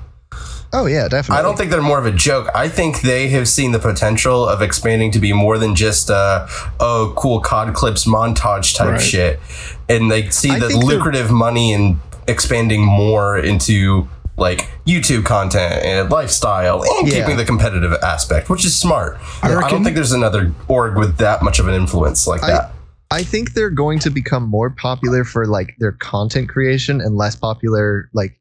Oh 0.74 0.88
yeah, 0.88 1.08
definitely. 1.08 1.40
I 1.40 1.42
don't 1.42 1.58
think 1.58 1.72
they're 1.72 1.82
more 1.82 2.00
of 2.00 2.06
a 2.06 2.12
joke. 2.12 2.50
I 2.54 2.68
think 2.68 3.00
they 3.02 3.30
have 3.30 3.48
seen 3.48 3.72
the 3.72 3.80
potential 3.80 4.46
of 4.46 4.62
expanding 4.62 5.10
to 5.12 5.20
be 5.20 5.32
more 5.32 5.58
than 5.58 5.74
just 5.74 6.10
uh, 6.10 6.48
a 6.50 6.74
oh 6.82 7.14
cool 7.16 7.40
COD 7.40 7.74
clips 7.74 8.06
montage 8.06 8.76
type 8.76 8.90
Right. 8.94 9.02
shit, 9.02 9.40
and 9.88 10.12
they 10.12 10.30
see 10.32 10.52
I 10.52 10.60
the 10.60 10.68
lucrative 10.78 11.32
money 11.32 11.72
in 11.72 12.02
expanding 12.28 12.84
more 12.84 13.38
into 13.38 14.10
like 14.38 14.70
YouTube 14.86 15.24
content 15.26 15.74
and 15.86 16.10
lifestyle 16.10 16.84
and 16.84 17.08
Yeah. 17.08 17.22
keeping 17.22 17.38
the 17.38 17.46
competitive 17.46 17.94
aspect, 18.04 18.50
which 18.50 18.66
is 18.66 18.76
smart. 18.76 19.18
I 19.42 19.56
I, 19.56 19.70
don't 19.70 19.84
think 19.84 19.96
there's 19.96 20.12
another 20.12 20.52
org 20.68 20.98
with 20.98 21.18
that 21.18 21.42
much 21.42 21.60
of 21.60 21.68
an 21.68 21.74
influence 21.74 22.28
like 22.28 22.44
I- 22.44 22.48
that. 22.52 22.72
I 23.12 23.24
think 23.24 23.54
they're 23.54 23.70
going 23.70 24.00
to 24.00 24.10
become 24.10 24.44
more 24.44 24.70
popular 24.72 25.24
for 25.24 25.46
like 25.46 25.76
their 25.80 25.92
content 25.94 26.50
creation 26.50 27.00
and 27.00 27.16
less 27.16 27.36
popular 27.36 28.10
like 28.14 28.38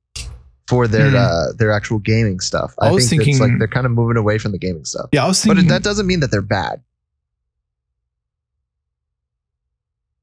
for 0.66 0.88
their 0.88 1.10
Hmm. 1.10 1.16
uh 1.16 1.52
their 1.58 1.70
actual 1.70 1.98
gaming 1.98 2.40
stuff. 2.40 2.74
I 2.80 2.88
I, 2.88 2.92
was 2.92 3.08
think 3.08 3.20
it's 3.22 3.38
thinking- 3.38 3.50
like 3.50 3.58
they're 3.58 3.68
kind 3.68 3.84
of 3.86 3.92
moving 3.92 4.16
away 4.16 4.38
from 4.38 4.52
the 4.52 4.58
gaming 4.58 4.84
stuff. 4.86 5.10
Yeah, 5.12 5.24
I 5.24 5.28
was 5.28 5.40
thinking, 5.42 5.66
But 5.66 5.68
that 5.74 5.82
doesn't 5.82 6.06
mean 6.06 6.20
that 6.20 6.30
they're 6.30 6.40
bad. 6.42 6.80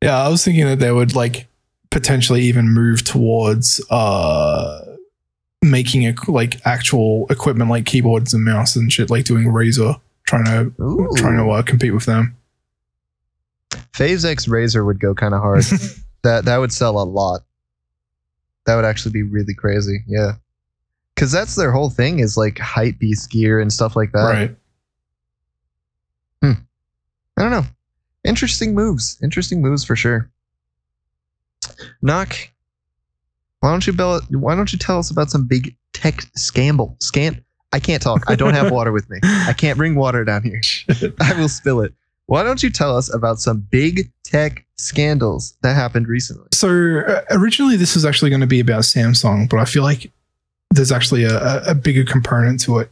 yeah, 0.02 0.18
I 0.20 0.28
was 0.30 0.44
thinking 0.44 0.66
that 0.66 0.80
they 0.80 0.92
would 0.92 1.16
like 1.16 1.48
potentially 1.92 2.42
even 2.44 2.70
move 2.70 3.04
towards 3.04 3.80
uh 3.90 4.91
making 5.62 6.04
it 6.04 6.28
like 6.28 6.66
actual 6.66 7.26
equipment 7.30 7.70
like 7.70 7.86
keyboards 7.86 8.34
and 8.34 8.44
mouse 8.44 8.76
and 8.76 8.92
shit, 8.92 9.10
like 9.10 9.26
doing 9.26 9.48
Razer, 9.48 10.00
trying 10.26 10.46
to 10.46 10.84
Ooh. 10.84 11.10
trying 11.16 11.38
to 11.38 11.50
uh, 11.50 11.62
compete 11.62 11.94
with 11.94 12.06
them. 12.06 12.36
FaZe 13.94 14.26
X 14.26 14.48
Razer 14.48 14.86
would 14.86 15.00
go 15.00 15.14
kind 15.14 15.34
of 15.34 15.42
hard. 15.42 15.64
that 16.24 16.46
that 16.46 16.58
would 16.58 16.72
sell 16.72 17.00
a 17.00 17.04
lot. 17.04 17.42
That 18.66 18.76
would 18.76 18.86
actually 18.86 19.12
be 19.12 19.24
really 19.24 19.54
crazy. 19.54 20.04
Yeah. 20.08 20.34
Cause 21.16 21.32
that's 21.32 21.56
their 21.56 21.72
whole 21.72 21.92
thing 21.92 22.20
is 22.20 22.36
like 22.36 22.58
hype 22.58 22.98
beast 22.98 23.30
gear 23.30 23.60
and 23.60 23.72
stuff 23.72 23.96
like 23.96 24.12
that. 24.14 24.24
right. 24.24 24.56
I 27.42 27.50
don't 27.50 27.52
know. 27.52 27.66
Interesting 28.24 28.76
moves. 28.76 29.18
Interesting 29.24 29.64
moves 29.64 29.84
for 29.84 29.96
sure. 29.96 30.30
Knock. 32.04 32.36
Why 33.62 33.72
don't 33.72 33.86
you 33.88 33.94
bell, 33.94 34.22
why 34.30 34.56
don't 34.56 34.72
you 34.74 34.78
tell 34.80 35.00
us 35.00 35.10
about 35.10 35.30
some 35.30 35.48
big 35.48 35.76
tech 35.94 36.22
scandal? 36.36 36.98
Scan 37.00 37.44
I 37.74 37.80
can't 37.80 38.02
talk. 38.04 38.24
I 38.28 38.36
don't 38.36 38.54
have 38.54 38.70
water 38.80 38.92
with 38.92 39.10
me. 39.10 39.20
I 39.24 39.54
can't 39.54 39.78
bring 39.78 39.96
water 39.96 40.26
down 40.26 40.44
here. 40.44 40.60
I 41.22 41.34
will 41.40 41.48
spill 41.48 41.80
it. 41.82 41.94
Why 42.26 42.44
don't 42.44 42.62
you 42.62 42.70
tell 42.70 42.98
us 42.98 43.14
about 43.14 43.40
some 43.40 43.66
big 43.72 44.12
tech 44.26 44.66
scandals 44.78 45.56
that 45.64 45.74
happened 45.76 46.08
recently? 46.10 46.48
So 46.52 47.00
uh, 47.08 47.22
originally, 47.32 47.78
this 47.78 47.96
was 47.96 48.04
actually 48.04 48.30
going 48.30 48.42
to 48.42 48.48
be 48.48 48.60
about 48.60 48.82
Samsung, 48.84 49.50
but 49.50 49.58
I 49.60 49.66
feel 49.66 49.84
like 49.84 50.12
there's 50.72 50.92
actually 50.92 51.24
a, 51.24 51.38
a- 51.38 51.64
a 51.72 51.76
bigger 51.76 52.04
component 52.04 52.60
to 52.62 52.80
it. 52.80 52.92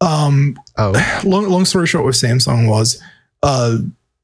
Um, 0.00 0.58
Oh, 0.78 0.92
long, 1.24 1.48
long 1.48 1.64
story 1.66 1.86
short, 1.86 2.04
with 2.06 2.14
Samsung 2.14 2.68
was 2.68 3.02
uh, 3.42 3.76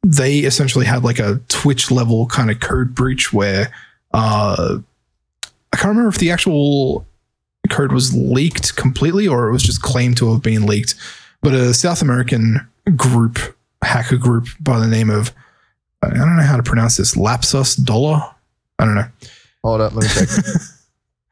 they 0.03 0.39
essentially 0.41 0.87
had 0.87 1.05
like 1.05 1.18
a 1.18 1.41
Twitch 1.49 1.91
level 1.91 2.27
kind 2.27 2.51
of 2.51 2.61
code 2.61 2.95
breach 2.95 3.33
where 3.35 3.70
uh, 4.14 4.79
I 5.75 5.77
can't 5.77 5.89
remember 5.89 6.09
if 6.09 6.18
the 6.18 6.31
actual 6.31 7.05
code 7.68 7.91
was 7.91 8.14
leaked 8.14 8.77
completely 8.77 9.27
or 9.27 9.49
it 9.49 9.53
was 9.53 9.64
just 9.64 9.83
claimed 9.83 10.16
to 10.18 10.33
have 10.33 10.41
been 10.41 10.66
leaked. 10.66 10.95
But 11.43 11.53
a 11.53 11.75
South 11.75 12.01
American 12.01 12.64
group, 12.95 13.39
hacker 13.83 14.16
group 14.16 14.47
by 14.61 14.79
the 14.79 14.87
name 14.87 15.11
of 15.11 15.33
I 16.01 16.11
don't 16.11 16.37
know 16.37 16.45
how 16.45 16.57
to 16.57 16.62
pronounce 16.62 16.97
this, 16.97 17.16
Lapsus 17.16 17.75
Dollar. 17.75 18.22
I 18.79 18.85
don't 18.85 18.95
know. 18.95 19.09
hold 19.64 19.81
up. 19.81 19.95
Let 19.95 20.05
me 20.05 20.09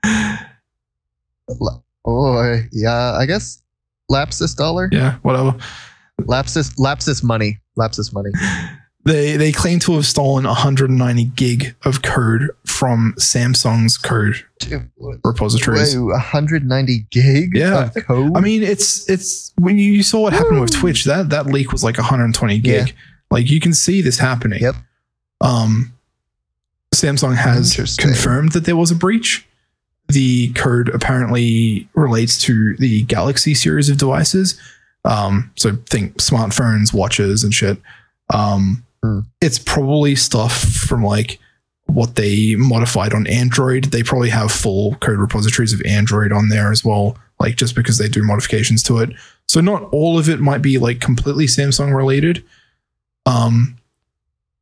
check. 0.05 0.49
Oh, 2.05 2.57
yeah. 2.73 3.13
I 3.13 3.27
guess 3.27 3.63
lapsus 4.11 4.57
dollar. 4.57 4.89
Yeah, 4.91 5.19
whatever. 5.23 5.57
Lapsus, 6.23 6.77
lapsus 6.79 7.23
money. 7.23 7.61
Lapsus 7.79 8.13
money. 8.13 8.31
They 9.05 9.37
they 9.37 9.51
claim 9.51 9.81
to 9.81 9.93
have 9.95 10.07
stolen 10.07 10.45
190 10.45 11.25
gig 11.35 11.75
of 11.85 12.03
code 12.03 12.51
from 12.65 13.15
Samsung's 13.19 13.99
code 13.99 14.45
Dude, 14.61 14.89
repositories. 15.25 15.97
Whoa, 15.97 16.07
190 16.07 17.07
gig 17.11 17.51
Yeah. 17.57 17.87
of 17.87 17.95
code. 18.07 18.37
I 18.37 18.41
mean, 18.41 18.63
it's 18.63 19.09
it's 19.11 19.53
when 19.59 19.77
you, 19.77 19.91
you 19.93 20.03
saw 20.05 20.21
what 20.21 20.33
happened 20.33 20.61
with 20.61 20.73
Twitch. 20.73 21.05
That 21.05 21.31
that 21.31 21.47
leak 21.47 21.73
was 21.73 21.83
like 21.83 21.97
120 21.99 22.59
gig. 22.61 22.89
Yeah. 22.89 22.95
Like 23.31 23.51
you 23.51 23.59
can 23.61 23.73
see 23.73 24.03
this 24.03 24.19
happening. 24.19 24.61
Yep. 24.63 24.77
Um, 25.41 25.93
Samsung 26.95 27.35
has 27.37 27.97
confirmed 27.99 28.53
that 28.53 28.65
there 28.67 28.77
was 28.77 28.91
a 28.93 28.95
breach. 28.95 29.45
The 30.09 30.53
code 30.53 30.91
apparently 30.91 31.89
relates 31.95 32.39
to 32.43 32.77
the 32.77 33.03
Galaxy 33.05 33.55
series 33.55 33.89
of 33.89 33.97
devices. 33.97 34.61
Um, 35.05 35.51
so 35.57 35.77
think 35.89 36.17
smartphones, 36.19 36.93
watches, 36.93 37.43
and 37.43 37.53
shit. 37.53 37.79
Um, 38.33 38.85
Hmm. 39.03 39.21
It's 39.41 39.59
probably 39.59 40.15
stuff 40.15 40.63
from 40.63 41.05
like 41.05 41.39
what 41.87 42.17
they 42.17 42.55
modified 42.57 43.13
on 43.13 43.27
Android. 43.27 43.85
They 43.85 44.03
probably 44.03 44.31
have 44.31 44.51
full 44.51 44.95
code 44.97 45.19
repositories 45.19 45.73
of 45.73 45.83
Android 45.85 46.33
on 46.33 46.49
there 46.49 46.71
as 46.71 46.85
well, 46.85 47.17
like 47.41 47.57
just 47.57 47.75
because 47.75 47.99
they 47.99 48.09
do 48.09 48.23
modifications 48.23 48.83
to 48.85 48.99
it. 48.99 49.11
So 49.49 49.61
not 49.61 49.83
all 49.93 50.19
of 50.19 50.29
it 50.29 50.41
might 50.41 50.63
be 50.63 50.79
like 50.79 51.01
completely 51.01 51.47
Samsung 51.47 51.95
related. 51.95 52.45
Um, 53.27 53.77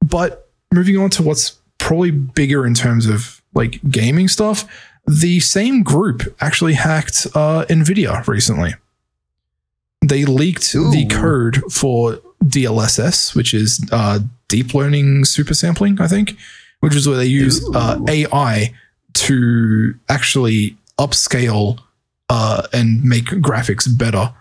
but 0.05 0.51
moving 0.73 0.97
on 0.99 1.11
to 1.11 1.23
what's 1.23 1.59
probably 1.79 2.11
bigger 2.11 2.67
in 2.67 2.75
terms 2.75 3.07
of 3.07 3.43
like 3.55 3.81
gaming 3.91 4.29
stuff, 4.29 4.65
the 5.07 5.41
same 5.41 5.83
group 5.83 6.23
actually 6.41 6.75
hacked 6.75 7.27
uh, 7.35 7.65
Nvidia 7.69 8.27
recently. 8.27 8.75
They 10.07 10.25
leaked 10.25 10.73
the 10.73 11.07
code 11.11 11.63
for 11.71 12.21
DLSS, 12.45 13.35
which 13.35 13.55
is 13.55 13.87
uh, 13.93 14.21
deep 14.49 14.75
learning 14.75 15.25
super 15.25 15.55
sampling, 15.55 16.01
I 16.01 16.09
think, 16.09 16.37
which 16.81 16.95
is 16.95 17.07
where 17.07 17.17
they 17.17 17.27
use 17.27 17.65
uh, 17.75 17.99
AI 18.09 18.75
to 19.15 19.95
actually 20.09 20.77
upscale 20.99 21.79
uh, 22.29 22.67
and 22.73 23.03
make 23.05 23.27
graphics 23.27 23.87
better 23.99 24.33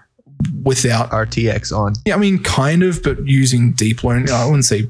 without 0.63 1.09
RTX 1.11 1.75
on. 1.75 1.93
yeah, 2.05 2.15
I 2.15 2.17
mean, 2.17 2.41
kind 2.41 2.83
of, 2.83 3.03
but 3.03 3.25
using 3.27 3.73
deep 3.73 4.03
learning. 4.03 4.29
I 4.29 4.45
wouldn't 4.45 4.65
say 4.65 4.87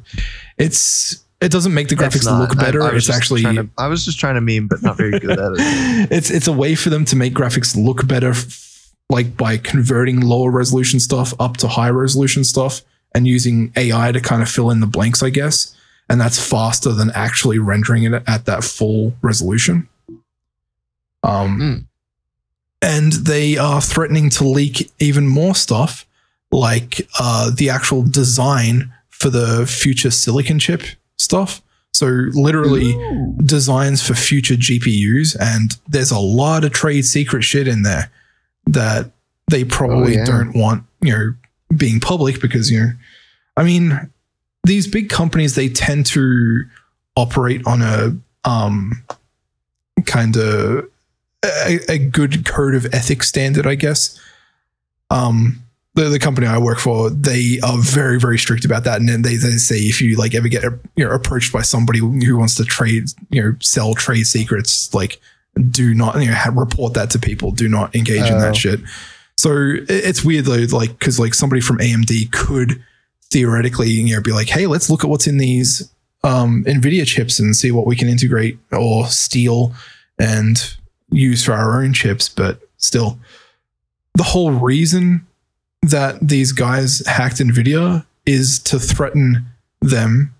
it's. 0.57 1.24
It 1.41 1.53
doesn't 1.53 1.74
make 1.74 1.88
the 1.88 1.95
graphics 1.95 2.26
not. 2.26 2.41
look 2.41 2.57
better. 2.57 2.84
I 2.84 2.91
was 2.91 3.07
it's 3.07 3.16
actually. 3.18 3.43
to- 3.43 3.70
I 3.78 3.88
was 3.88 4.03
just 4.03 4.20
trying 4.20 4.36
to 4.36 4.41
meme, 4.41 4.68
but 4.68 4.84
not 4.84 4.97
very 4.97 5.18
good 5.20 5.32
at 5.32 5.39
it. 5.39 5.57
it's 6.12 6.30
it's 6.30 6.47
a 6.47 6.53
way 6.53 6.76
for 6.76 6.89
them 6.89 7.05
to 7.05 7.16
make 7.16 7.34
graphics 7.34 7.76
look 7.82 8.05
better, 8.05 8.34
like 9.10 9.38
by 9.38 9.57
converting 9.57 10.20
lower 10.20 10.51
resolution 10.51 10.99
stuff 10.99 11.34
up 11.39 11.55
to 11.57 11.68
high 11.70 11.89
resolution 11.89 12.43
stuff 12.43 12.82
and 13.14 13.28
using 13.28 13.72
AI 13.76 14.12
to 14.12 14.20
kind 14.22 14.41
of 14.41 14.49
fill 14.49 14.70
in 14.72 14.80
the 14.80 14.88
blanks, 14.88 15.22
I 15.24 15.30
guess. 15.30 15.76
And 16.10 16.20
that's 16.20 16.39
faster 16.43 16.91
than 16.91 17.12
actually 17.12 17.60
rendering 17.60 18.03
it 18.03 18.24
at 18.28 18.45
that 18.45 18.64
full 18.64 19.14
resolution. 19.22 19.88
Um, 21.24 21.60
Mm. 21.60 21.86
and 22.82 23.12
they 23.14 23.57
are 23.57 23.82
threatening 23.82 24.30
to 24.32 24.43
leak 24.47 24.89
even 24.99 25.28
more 25.28 25.53
stuff, 25.53 26.05
like 26.51 27.07
uh, 27.20 27.51
the 27.55 27.70
actual 27.70 28.03
design 28.03 28.91
for 29.10 29.30
the 29.30 29.68
future 29.68 30.12
silicon 30.12 30.57
chip 30.60 30.82
stuff. 31.18 31.62
So 31.93 32.05
literally 32.34 32.93
Ooh. 32.93 33.36
designs 33.43 34.01
for 34.01 34.14
future 34.14 34.55
GPUs, 34.55 35.36
and 35.39 35.78
there's 35.88 36.12
a 36.12 36.20
lot 36.20 36.64
of 36.64 36.72
trade 36.72 37.03
secret 37.05 37.43
shit 37.43 37.68
in 37.68 37.82
there 37.84 38.10
that 38.68 39.12
they 39.49 39.66
probably 39.66 40.16
Oh, 40.16 40.20
yeah. 40.20 40.26
don't 40.26 40.55
want, 40.55 40.84
you 41.01 41.12
know, 41.12 41.34
being 41.76 42.00
public 42.00 42.42
because 42.42 42.72
you 42.72 42.80
know, 42.80 42.92
I 43.58 43.64
mean, 43.64 44.10
these 44.64 44.88
big 44.88 45.10
companies 45.10 45.56
they 45.56 45.70
tend 45.70 46.06
to 46.08 46.64
operate 47.16 47.62
on 47.66 47.82
a 47.82 48.16
um 48.48 49.04
kind 50.06 50.36
of 50.38 50.86
a, 51.44 51.80
a 51.90 51.98
good 51.98 52.46
code 52.46 52.76
of 52.76 52.86
ethics 52.94 53.28
standard, 53.28 53.66
I 53.68 53.76
guess. 53.76 54.20
Um, 55.10 55.62
the, 55.96 56.04
the 56.04 56.20
company 56.20 56.48
I 56.48 56.58
work 56.58 56.80
for, 56.80 57.10
they 57.10 57.60
are 57.64 57.78
very, 57.78 58.20
very 58.20 58.38
strict 58.38 58.64
about 58.64 58.84
that. 58.84 59.00
And 59.00 59.10
then 59.10 59.24
they, 59.24 59.36
they 59.36 59.52
say 59.58 59.76
if 59.78 60.00
you 60.02 60.18
like 60.18 60.36
ever 60.36 60.48
get 60.48 60.64
you 60.96 61.06
know 61.06 61.12
approached 61.12 61.52
by 61.52 61.62
somebody 61.62 62.00
who 62.00 62.38
wants 62.38 62.56
to 62.56 62.66
trade, 62.66 63.06
you 63.30 63.42
know, 63.42 63.56
sell 63.60 63.94
trade 63.96 64.26
secrets, 64.26 64.94
like 64.94 65.20
do 65.72 65.94
not 65.94 66.22
you 66.22 66.30
know 66.30 66.44
report 66.54 66.94
that 66.94 67.10
to 67.12 67.20
people. 67.20 67.52
Do 67.52 67.68
not 67.68 67.96
engage 67.96 68.28
in 68.30 68.36
Oh. 68.36 68.40
that 68.42 68.56
shit. 68.56 68.80
So 69.40 69.78
it's 69.88 70.22
weird 70.22 70.44
though, 70.44 70.66
like 70.76 71.00
because 71.00 71.18
like 71.18 71.34
somebody 71.34 71.62
from 71.62 71.78
AMD 71.78 72.34
could 72.34 72.84
theoretically 73.32 73.90
you 73.90 74.14
know 74.14 74.22
be 74.22 74.34
like, 74.34 74.50
hey, 74.50 74.68
let's 74.68 74.90
look 74.90 75.06
at 75.06 75.10
what's 75.10 75.28
in 75.28 75.38
these 75.38 75.90
um, 76.26 76.66
NVIDIA 76.66 77.08
chips 77.08 77.40
and 77.40 77.56
see 77.56 77.72
what 77.72 77.88
we 77.88 77.96
can 77.96 78.10
integrate 78.10 78.60
or 78.74 79.08
steal 79.08 79.74
and 80.20 80.76
use 81.10 81.42
for 81.46 81.54
our 81.54 81.82
own 81.82 81.94
chips. 81.94 82.28
But 82.28 82.60
still, 82.80 83.18
the 84.16 84.24
whole 84.24 84.52
reason 84.52 85.26
that 85.84 86.20
these 86.22 86.52
guys 86.52 87.02
hacked 87.08 87.38
NVIDIA 87.38 88.06
is 88.26 88.60
to 88.64 88.78
threaten 88.78 89.46
them 89.80 90.36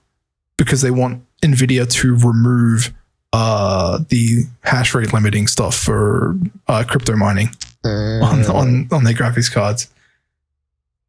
because 0.58 0.82
they 0.82 0.92
want 0.92 1.24
NVIDIA 1.42 1.90
to 1.90 2.18
remove 2.18 2.94
uh, 3.32 4.00
the 4.10 4.44
hash 4.66 4.94
rate 4.94 5.14
limiting 5.14 5.48
stuff 5.48 5.78
for 5.78 6.38
uh, 6.68 6.84
crypto 6.86 7.16
mining 7.16 7.52
Uh, 7.86 8.20
on, 8.54 8.88
on 8.92 9.04
their 9.06 9.14
graphics 9.14 9.52
cards, 9.52 9.88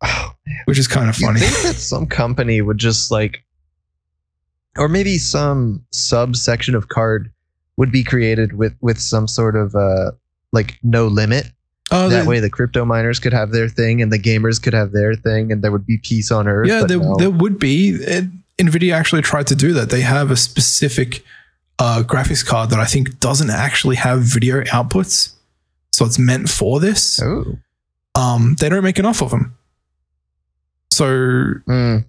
oh, 0.02 0.34
which 0.66 0.78
is 0.78 0.86
kind 0.86 1.08
of 1.08 1.18
you 1.18 1.26
funny. 1.26 1.40
think 1.40 1.62
that 1.62 1.80
some 1.80 2.06
company 2.06 2.60
would 2.60 2.78
just 2.78 3.10
like, 3.10 3.42
or 4.76 4.88
maybe 4.88 5.18
some 5.18 5.84
subsection 5.90 6.74
of 6.76 6.88
card 6.88 7.32
would 7.76 7.90
be 7.90 8.04
created 8.04 8.52
with 8.52 8.74
with 8.80 9.00
some 9.00 9.26
sort 9.26 9.56
of 9.56 9.74
uh 9.74 10.12
like 10.52 10.78
no 10.82 11.06
limit. 11.06 11.46
Uh, 11.90 12.08
that 12.08 12.22
they- 12.22 12.28
way, 12.28 12.38
the 12.38 12.50
crypto 12.50 12.84
miners 12.84 13.18
could 13.18 13.32
have 13.32 13.50
their 13.50 13.68
thing, 13.68 14.00
and 14.00 14.12
the 14.12 14.18
gamers 14.18 14.62
could 14.62 14.72
have 14.74 14.92
their 14.92 15.14
thing, 15.14 15.50
and 15.50 15.62
there 15.62 15.72
would 15.72 15.86
be 15.86 15.98
peace 15.98 16.30
on 16.30 16.46
earth. 16.46 16.68
Yeah, 16.68 16.84
there, 16.84 16.98
no. 16.98 17.16
there 17.16 17.30
would 17.30 17.58
be. 17.58 17.90
It, 17.94 18.26
NVIDIA 18.58 18.94
actually 18.94 19.22
tried 19.22 19.48
to 19.48 19.56
do 19.56 19.72
that. 19.72 19.90
They 19.90 20.02
have 20.02 20.30
a 20.30 20.36
specific 20.36 21.24
uh, 21.80 22.04
graphics 22.06 22.46
card 22.46 22.70
that 22.70 22.78
I 22.78 22.84
think 22.84 23.18
doesn't 23.18 23.50
actually 23.50 23.96
have 23.96 24.20
video 24.20 24.62
outputs. 24.64 25.32
So 26.00 26.06
it's 26.06 26.18
meant 26.18 26.48
for 26.48 26.80
this. 26.80 27.20
Oh. 27.22 27.58
Um, 28.14 28.56
they 28.58 28.70
don't 28.70 28.82
make 28.82 28.98
enough 28.98 29.20
of 29.20 29.30
them. 29.30 29.54
So 30.90 31.04
Mm. 31.68 32.06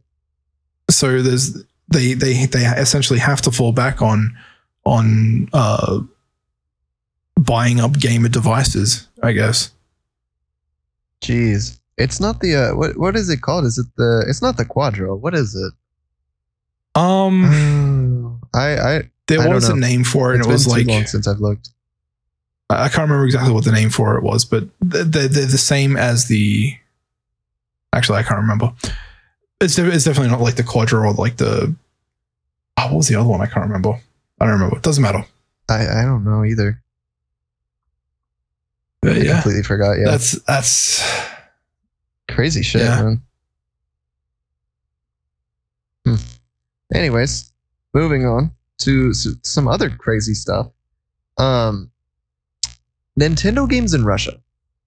so 0.89 1.21
there's 1.21 1.61
they 1.89 2.13
they 2.13 2.45
they 2.45 2.65
essentially 2.77 3.19
have 3.19 3.41
to 3.41 3.51
fall 3.51 3.73
back 3.73 4.01
on 4.01 4.33
on 4.85 5.49
uh 5.51 5.99
buying 7.35 7.81
up 7.81 7.99
gamer 7.99 8.29
devices. 8.29 9.09
I 9.21 9.33
guess. 9.33 9.71
Jeez, 11.21 11.77
it's 11.97 12.21
not 12.21 12.39
the 12.39 12.55
uh, 12.55 12.75
what 12.75 12.97
what 12.97 13.17
is 13.17 13.29
it 13.29 13.41
called? 13.41 13.65
Is 13.65 13.77
it 13.77 13.87
the? 13.97 14.23
It's 14.29 14.41
not 14.41 14.55
the 14.55 14.63
Quadro. 14.63 15.19
What 15.19 15.35
is 15.35 15.53
it? 15.53 15.73
Um, 16.95 18.39
I 18.55 18.77
I 18.77 19.11
there 19.27 19.41
I 19.41 19.49
was 19.53 19.67
a 19.67 19.75
name 19.75 20.05
for 20.05 20.31
it, 20.31 20.35
and 20.35 20.45
it's 20.45 20.49
it 20.49 20.53
was 20.53 20.67
like 20.67 20.87
long 20.87 21.05
since 21.07 21.27
I've 21.27 21.41
looked. 21.41 21.71
I 22.77 22.89
can't 22.89 23.09
remember 23.09 23.25
exactly 23.25 23.51
what 23.53 23.65
the 23.65 23.71
name 23.71 23.89
for 23.89 24.17
it 24.17 24.23
was, 24.23 24.45
but 24.45 24.63
they're, 24.81 25.03
they're, 25.03 25.27
the 25.27 25.57
same 25.57 25.97
as 25.97 26.27
the. 26.27 26.75
Actually, 27.93 28.19
I 28.19 28.23
can't 28.23 28.39
remember. 28.41 28.73
It's 29.59 29.77
it's 29.77 30.03
definitely 30.05 30.29
not 30.31 30.41
like 30.41 30.55
the 30.55 30.63
Quadro 30.63 31.03
or 31.05 31.13
like 31.13 31.37
the. 31.37 31.75
Oh, 32.77 32.85
what 32.87 32.97
was 32.97 33.07
the 33.07 33.15
other 33.15 33.27
one? 33.29 33.41
I 33.41 33.45
can't 33.45 33.65
remember. 33.65 33.99
I 34.39 34.45
don't 34.45 34.53
remember. 34.53 34.77
It 34.77 34.83
doesn't 34.83 35.01
matter. 35.03 35.25
I 35.69 36.01
I 36.01 36.03
don't 36.03 36.23
know 36.23 36.43
either. 36.45 36.81
But 39.01 39.17
I 39.17 39.19
yeah, 39.19 39.33
completely 39.33 39.63
forgot. 39.63 39.93
Yeah, 39.93 40.05
that's 40.05 40.31
that's 40.43 41.03
crazy 42.29 42.61
shit, 42.63 42.81
Yeah. 42.81 43.01
man. 43.01 43.21
Hmm. 46.05 46.15
Anyways, 46.93 47.51
moving 47.93 48.25
on 48.25 48.51
to 48.79 49.09
s- 49.11 49.27
some 49.43 49.67
other 49.67 49.89
crazy 49.89 50.33
stuff. 50.33 50.67
Um, 51.37 51.90
Nintendo 53.19 53.69
games 53.69 53.93
in 53.93 54.03
Russia. 54.03 54.39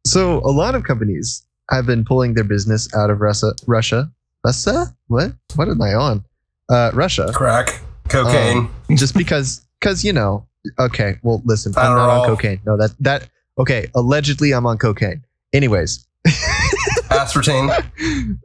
So 0.07 0.39
a 0.41 0.53
lot 0.53 0.75
of 0.75 0.85
companies 0.85 1.47
have 1.70 1.87
been 1.87 2.05
pulling 2.05 2.35
their 2.35 2.45
business 2.45 2.93
out 2.95 3.11
of 3.11 3.20
Russia. 3.20 3.53
Russia. 3.66 4.11
Russia? 4.45 4.95
What? 5.09 5.33
What 5.57 5.68
am 5.68 5.81
I 5.81 5.95
on? 5.95 6.25
Uh, 6.68 6.91
Russia. 6.95 7.31
Crack, 7.35 7.81
cocaine. 8.09 8.68
Just 8.95 9.14
because, 9.16 9.64
because 9.81 10.05
you 10.05 10.12
know. 10.12 10.47
Okay. 10.79 11.16
Well, 11.22 11.43
listen. 11.45 11.72
I'm 11.77 11.95
not 11.97 12.11
on 12.11 12.27
cocaine. 12.27 12.61
No, 12.66 12.77
that 12.77 12.95
that. 13.01 13.29
Okay. 13.59 13.89
Allegedly, 13.95 14.53
I'm 14.53 14.66
on 14.66 14.79
cocaine. 14.79 15.22
Anyways, 15.53 16.07
aspartame. 16.27 17.70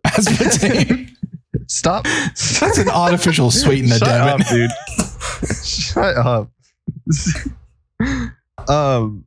aspartame. 0.05 1.09
stop. 1.67 2.03
That's 2.03 2.77
an 2.77 2.89
artificial 2.89 3.51
sweetener, 3.51 3.97
Shut 3.97 4.07
damn 4.07 4.27
up, 4.27 4.41
it. 4.41 4.47
dude. 4.49 5.55
Shut 5.65 6.17
up. 6.17 6.51
um, 8.69 9.25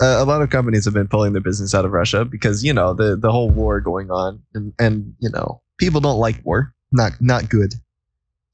a, 0.00 0.04
a 0.04 0.24
lot 0.24 0.42
of 0.42 0.50
companies 0.50 0.84
have 0.84 0.94
been 0.94 1.08
pulling 1.08 1.32
their 1.32 1.42
business 1.42 1.74
out 1.74 1.84
of 1.84 1.92
Russia 1.92 2.24
because 2.24 2.64
you 2.64 2.72
know 2.72 2.94
the 2.94 3.16
the 3.16 3.30
whole 3.30 3.50
war 3.50 3.80
going 3.80 4.10
on, 4.10 4.42
and 4.54 4.72
and 4.78 5.14
you 5.18 5.30
know 5.30 5.60
people 5.78 6.00
don't 6.00 6.18
like 6.18 6.44
war. 6.44 6.72
Not 6.92 7.12
not 7.20 7.48
good. 7.48 7.74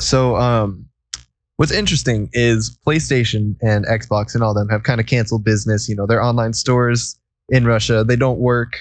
So 0.00 0.36
um, 0.36 0.86
what's 1.56 1.72
interesting 1.72 2.28
is 2.32 2.76
PlayStation 2.86 3.56
and 3.62 3.84
Xbox 3.86 4.34
and 4.34 4.42
all 4.42 4.54
them 4.54 4.68
have 4.68 4.82
kind 4.82 5.00
of 5.00 5.06
canceled 5.06 5.44
business. 5.44 5.88
You 5.88 5.96
know 5.96 6.06
their 6.06 6.22
online 6.22 6.52
stores 6.52 7.18
in 7.48 7.66
Russia 7.66 8.04
they 8.04 8.16
don't 8.16 8.38
work, 8.38 8.78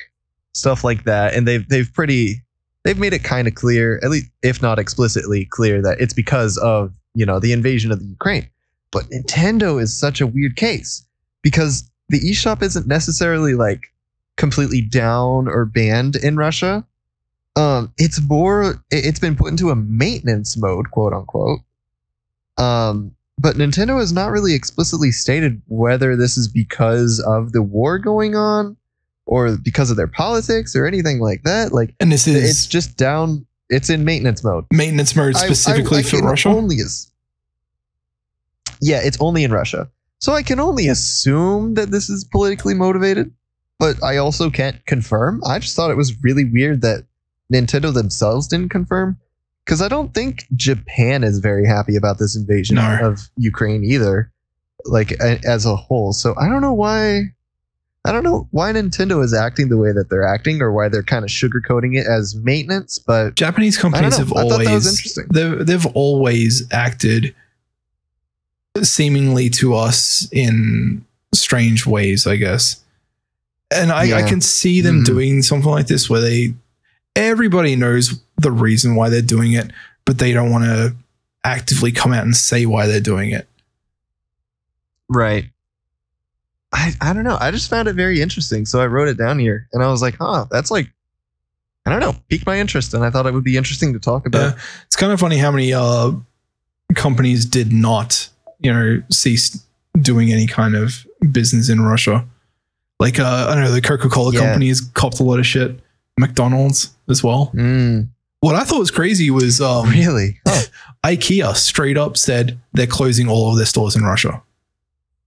stuff 0.53 0.83
like 0.83 1.03
that, 1.05 1.33
and 1.33 1.47
they've 1.47 1.67
they've 1.67 1.91
pretty 1.93 2.41
they've 2.83 2.99
made 2.99 3.13
it 3.13 3.23
kind 3.23 3.47
of 3.47 3.55
clear, 3.55 3.99
at 4.03 4.09
least 4.09 4.29
if 4.41 4.61
not 4.61 4.79
explicitly 4.79 5.45
clear, 5.45 5.81
that 5.81 5.99
it's 5.99 6.13
because 6.13 6.57
of 6.57 6.93
you 7.13 7.25
know 7.25 7.39
the 7.39 7.51
invasion 7.51 7.91
of 7.91 7.99
the 7.99 8.05
Ukraine. 8.05 8.47
But 8.91 9.05
Nintendo 9.05 9.81
is 9.81 9.97
such 9.97 10.19
a 10.19 10.27
weird 10.27 10.57
case 10.57 11.05
because 11.41 11.89
the 12.11 12.19
eShop 12.19 12.61
isn't 12.61 12.87
necessarily 12.87 13.55
like 13.55 13.91
completely 14.37 14.81
down 14.81 15.47
or 15.47 15.65
banned 15.65 16.15
in 16.15 16.35
Russia. 16.37 16.85
Um, 17.55 17.91
it's 17.97 18.21
more 18.21 18.63
it- 18.91 19.05
it's 19.05 19.19
been 19.19 19.35
put 19.35 19.49
into 19.51 19.69
a 19.71 19.75
maintenance 19.75 20.55
mode, 20.57 20.91
quote 20.91 21.13
unquote. 21.13 21.59
Um, 22.57 23.11
but 23.39 23.55
Nintendo 23.55 23.99
has 23.99 24.13
not 24.13 24.29
really 24.31 24.53
explicitly 24.53 25.11
stated 25.11 25.61
whether 25.67 26.15
this 26.15 26.37
is 26.37 26.47
because 26.47 27.19
of 27.21 27.53
the 27.53 27.61
war 27.61 27.97
going 27.97 28.35
on 28.35 28.77
or 29.25 29.57
because 29.57 29.89
of 29.89 29.97
their 29.97 30.07
politics 30.07 30.75
or 30.75 30.85
anything 30.85 31.19
like 31.19 31.43
that. 31.43 31.71
Like 31.73 31.93
And 31.99 32.11
this 32.11 32.27
is 32.27 32.35
it's 32.49 32.67
just 32.67 32.97
down. 32.97 33.45
It's 33.69 33.89
in 33.89 34.03
maintenance 34.05 34.43
mode 34.43 34.65
maintenance 34.71 35.15
mode 35.15 35.35
I- 35.35 35.39
I- 35.39 35.45
specifically 35.45 35.99
I 35.99 36.03
for 36.03 36.21
Russia. 36.21 36.49
Only 36.49 36.75
is, 36.77 37.09
yeah, 38.81 38.99
it's 39.01 39.17
only 39.19 39.43
in 39.43 39.51
Russia. 39.51 39.89
So 40.21 40.33
I 40.33 40.43
can 40.43 40.59
only 40.59 40.87
assume 40.87 41.73
that 41.73 41.89
this 41.89 42.07
is 42.09 42.23
politically 42.23 42.75
motivated, 42.75 43.31
but 43.79 44.01
I 44.03 44.17
also 44.17 44.51
can't 44.51 44.83
confirm. 44.85 45.41
I 45.45 45.57
just 45.57 45.75
thought 45.75 45.89
it 45.89 45.97
was 45.97 46.15
really 46.23 46.45
weird 46.45 46.81
that 46.83 47.05
Nintendo 47.51 47.91
themselves 47.91 48.47
didn't 48.47 48.69
confirm 48.69 49.17
because 49.65 49.81
I 49.81 49.87
don't 49.87 50.13
think 50.13 50.45
Japan 50.55 51.23
is 51.23 51.39
very 51.39 51.65
happy 51.67 51.95
about 51.95 52.19
this 52.19 52.35
invasion 52.35 52.75
No. 52.75 52.99
of 53.01 53.29
Ukraine 53.35 53.83
either, 53.83 54.31
like 54.85 55.11
a- 55.13 55.41
as 55.43 55.65
a 55.65 55.75
whole. 55.75 56.13
So 56.13 56.35
I 56.37 56.47
don't 56.47 56.61
know 56.61 56.73
why. 56.73 57.23
I 58.05 58.11
don't 58.11 58.23
know 58.23 58.47
why 58.51 58.71
Nintendo 58.73 59.23
is 59.23 59.31
acting 59.33 59.69
the 59.69 59.77
way 59.77 59.91
that 59.91 60.09
they're 60.09 60.25
acting, 60.27 60.59
or 60.61 60.71
why 60.71 60.87
they're 60.89 61.03
kind 61.03 61.23
of 61.23 61.29
sugarcoating 61.29 61.95
it 61.99 62.05
as 62.07 62.35
maintenance. 62.35 62.97
But 62.99 63.35
Japanese 63.35 63.77
companies 63.77 64.17
have 64.17 64.31
I 64.33 64.41
thought 64.41 64.49
that 64.49 64.57
was 64.59 64.67
always 64.67 64.87
interesting. 64.87 65.25
they've 65.31 65.65
they've 65.65 65.85
always 65.95 66.63
acted 66.71 67.35
seemingly 68.81 69.49
to 69.49 69.73
us 69.75 70.27
in 70.31 71.03
strange 71.33 71.85
ways, 71.85 72.25
I 72.27 72.35
guess. 72.37 72.81
And 73.73 73.91
I, 73.91 74.19
I 74.19 74.27
can 74.27 74.41
see 74.41 74.81
them 74.81 75.01
Mhm. 75.01 75.05
doing 75.05 75.41
something 75.41 75.69
like 75.71 75.87
this 75.87 76.09
where 76.09 76.21
they 76.21 76.53
everybody 77.15 77.75
knows 77.75 78.19
the 78.37 78.51
reason 78.51 78.95
why 78.95 79.09
they're 79.09 79.21
doing 79.21 79.53
it, 79.53 79.71
but 80.05 80.17
they 80.17 80.33
don't 80.33 80.51
want 80.51 80.63
to 80.65 80.95
actively 81.43 81.91
come 81.91 82.13
out 82.13 82.23
and 82.23 82.35
say 82.35 82.65
why 82.65 82.87
they're 82.87 82.99
doing 83.01 83.31
it. 83.31 83.47
Right. 85.09 85.49
I, 86.73 86.93
I 87.01 87.11
don't 87.13 87.23
know. 87.25 87.37
I 87.39 87.51
just 87.51 87.69
found 87.69 87.87
it 87.89 87.93
very 87.93 88.21
interesting. 88.21 88.65
So 88.65 88.79
I 88.79 88.87
wrote 88.87 89.09
it 89.09 89.17
down 89.17 89.39
here 89.39 89.67
and 89.73 89.83
I 89.83 89.87
was 89.91 90.01
like, 90.01 90.15
huh, 90.19 90.45
that's 90.49 90.71
like, 90.71 90.89
I 91.85 91.89
don't 91.91 91.99
know, 91.99 92.15
piqued 92.29 92.45
my 92.45 92.59
interest. 92.59 92.93
And 92.93 93.03
I 93.03 93.09
thought 93.09 93.25
it 93.25 93.33
would 93.33 93.43
be 93.43 93.57
interesting 93.57 93.91
to 93.93 93.99
talk 93.99 94.25
about. 94.25 94.55
Yeah. 94.55 94.61
It's 94.85 94.95
kind 94.95 95.11
of 95.11 95.19
funny 95.19 95.37
how 95.37 95.51
many 95.51 95.73
uh, 95.73 96.11
companies 96.95 97.45
did 97.45 97.73
not, 97.73 98.29
you 98.61 98.71
know, 98.73 99.01
cease 99.09 99.63
doing 99.99 100.31
any 100.31 100.47
kind 100.47 100.75
of 100.75 101.05
business 101.31 101.69
in 101.69 101.81
Russia. 101.81 102.25
Like 102.99 103.19
uh, 103.19 103.47
I 103.49 103.55
don't 103.55 103.63
know, 103.63 103.71
the 103.71 103.81
Coca 103.81 104.09
Cola 104.09 104.33
Yeah. 104.33 104.41
companies 104.41 104.81
copped 104.81 105.19
a 105.19 105.23
lot 105.23 105.39
of 105.39 105.45
shit. 105.45 105.79
McDonald's 106.19 106.91
as 107.09 107.23
well. 107.23 107.51
Mm, 107.55 108.07
What 108.41 108.55
I 108.55 108.63
thought 108.63 108.79
was 108.79 108.91
crazy 108.91 109.29
was 109.31 109.59
um, 109.61 109.89
really? 109.89 110.39
Huh. 110.47 110.61
IKEA 111.03 111.55
straight 111.55 111.97
up 111.97 112.15
said 112.15 112.59
they're 112.73 112.85
closing 112.85 113.27
all 113.27 113.49
of 113.51 113.57
their 113.57 113.65
stores 113.65 113.95
in 113.95 114.03
Russia. 114.03 114.41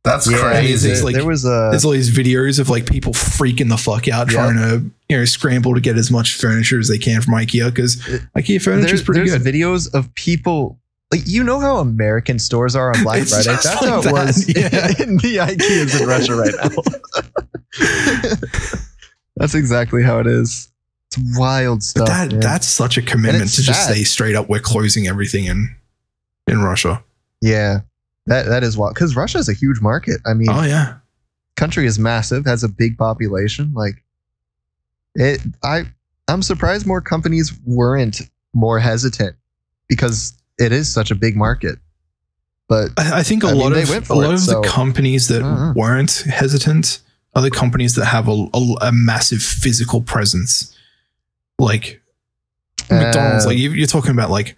That's 0.05 0.30
Yeah, 0.30 0.39
crazy. 0.39 0.91
It's 0.91 0.99
there, 1.01 1.05
like- 1.05 1.14
there 1.16 1.24
was 1.24 1.45
a. 1.45 1.68
There's 1.70 1.85
all 1.85 1.91
these 1.93 2.16
videos 2.16 2.61
of 2.61 2.68
like 2.70 2.87
people 2.87 3.12
freaking 3.12 3.70
the 3.70 3.76
fuck 3.76 4.07
out 4.07 4.30
Yeah. 4.30 4.37
trying 4.39 4.57
to 4.57 4.91
you 5.09 5.16
know 5.18 5.24
scramble 5.24 5.74
to 5.74 5.80
get 5.80 5.97
as 5.97 6.11
much 6.12 6.37
furniture 6.37 6.78
as 6.78 6.89
they 6.89 6.99
can 6.99 7.22
from 7.22 7.35
IKEA 7.35 7.70
because 7.74 8.07
It- 8.07 8.22
IKEA 8.37 8.62
furniture 8.62 8.95
is 8.95 9.01
there- 9.01 9.05
pretty 9.07 9.28
there's 9.30 9.43
good. 9.43 9.55
videos 9.55 9.93
of 9.95 10.14
people. 10.14 10.78
Like 11.14 11.26
you 11.28 11.44
know 11.44 11.60
how 11.60 11.78
American 11.78 12.38
stores 12.38 12.74
are 12.74 12.88
on 12.94 13.02
Black 13.04 13.22
It's 13.22 13.30
Friday. 13.30 13.48
That's 13.50 13.64
like 13.66 13.88
how 13.88 13.98
it 14.00 14.04
that, 14.04 14.12
was 14.12 14.48
yeah. 14.56 14.88
in 15.04 15.16
the 15.18 15.36
IKEAs 15.36 16.00
in 16.00 16.08
Russia 16.08 16.34
right 16.34 16.54
now. 16.62 16.70
That's 19.36 19.54
exactly 19.54 20.02
how 20.02 20.18
it 20.20 20.26
is. 20.26 20.68
It's 21.08 21.38
wild 21.38 21.78
But 21.78 21.82
stuff. 21.84 22.08
that 22.08 22.40
that's 22.40 22.66
such 22.66 22.96
a 22.98 23.02
commitment 23.02 23.50
to 23.52 23.62
just 23.62 23.86
sad. 23.86 23.94
say 23.94 24.04
straight 24.04 24.34
up 24.34 24.48
we're 24.48 24.58
closing 24.60 25.06
everything 25.06 25.44
in 25.44 25.74
in 26.48 26.62
Russia. 26.62 27.02
yeah, 27.40 27.80
that 28.26 28.46
that 28.46 28.62
is 28.64 28.76
wild 28.76 28.94
because 28.94 29.14
Russia 29.16 29.38
is 29.38 29.48
a 29.48 29.52
huge 29.54 29.80
market. 29.80 30.20
I 30.26 30.34
mean, 30.34 30.48
Oh 30.50 30.62
yeah. 30.62 30.94
country 31.56 31.86
is 31.86 31.98
massive, 31.98 32.44
has 32.46 32.64
a 32.64 32.68
big 32.68 32.96
population. 32.98 33.72
Like 33.74 34.02
it, 35.14 35.40
I 35.62 35.84
I'm 36.28 36.42
surprised 36.42 36.86
more 36.86 37.00
companies 37.00 37.52
weren't 37.64 38.22
more 38.52 38.78
hesitant 38.80 39.36
because 39.88 40.32
it 40.59 40.72
is 40.72 40.92
such 40.92 41.11
a 41.11 41.14
big 41.14 41.36
market. 41.36 41.78
But 42.68 42.90
I, 42.96 43.20
I 43.20 43.22
think 43.22 43.44
a 43.44 43.48
I 43.48 43.52
lot 43.52 43.70
they 43.70 43.82
of 43.82 44.11
a 44.11 44.14
lot 44.14 44.30
it, 44.30 44.34
of 44.34 44.40
so- 44.40 44.61
the 44.62 44.68
companies 44.68 45.28
that 45.28 45.42
Uh-huh. 45.42 45.72
weren't 45.76 46.12
hesitant 46.30 47.00
are 47.34 47.42
the 47.42 47.50
companies 47.50 47.94
that 47.96 48.05
have 48.07 48.28
a, 48.28 48.46
a, 48.55 48.74
a 48.82 48.92
massive 48.92 49.42
physical 49.42 50.00
presence. 50.00 50.74
Like 51.59 52.00
McDonald's, 52.90 53.44
uh, 53.44 53.48
like 53.48 53.59
you- 53.59 53.72
you're 53.72 53.86
talking 53.86 54.11
about 54.12 54.30
like 54.30 54.57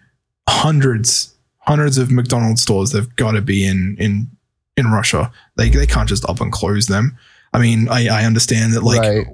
hundreds, 0.48 1.34
hundreds 1.58 1.98
of 1.98 2.10
McDonald's 2.10 2.62
stores. 2.62 2.90
They've 2.92 3.14
got 3.16 3.32
to 3.32 3.40
be 3.42 3.66
in 3.66 3.96
in 3.98 4.28
in 4.76 4.86
Russia. 4.90 5.32
They 5.56 5.70
they 5.70 5.86
can't 5.86 6.08
just 6.08 6.28
up 6.28 6.40
and 6.40 6.52
close 6.52 6.86
them. 6.86 7.16
I 7.52 7.58
mean, 7.58 7.88
I, 7.88 8.08
I 8.08 8.24
understand 8.24 8.74
that 8.74 8.82
like 8.82 9.00
right. 9.00 9.26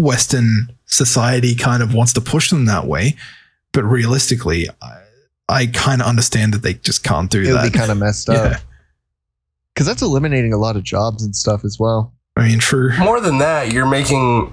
Western 0.00 0.72
society 0.86 1.54
kind 1.54 1.82
of 1.82 1.94
wants 1.94 2.12
to 2.14 2.20
push 2.20 2.50
them 2.50 2.64
that 2.66 2.86
way, 2.86 3.14
but 3.72 3.84
realistically, 3.84 4.68
I, 4.82 4.98
I 5.52 5.66
kind 5.66 6.00
of 6.00 6.06
understand 6.08 6.54
that 6.54 6.62
they 6.62 6.74
just 6.74 7.04
can't 7.04 7.30
do 7.30 7.44
that. 7.44 7.50
It 7.50 7.52
would 7.52 7.72
be 7.72 7.78
kind 7.78 7.90
of 7.90 7.98
messed 7.98 8.28
yeah, 8.28 8.34
up 8.34 8.62
because 9.74 9.86
that's 9.86 10.02
eliminating 10.02 10.52
a 10.52 10.58
lot 10.58 10.76
of 10.76 10.82
jobs 10.82 11.22
and 11.22 11.34
stuff 11.36 11.64
as 11.64 11.78
well. 11.78 12.12
I 12.36 12.48
mean, 12.48 12.58
true. 12.58 12.96
More 12.98 13.20
than 13.20 13.38
that, 13.38 13.72
you're 13.72 13.86
making 13.86 14.52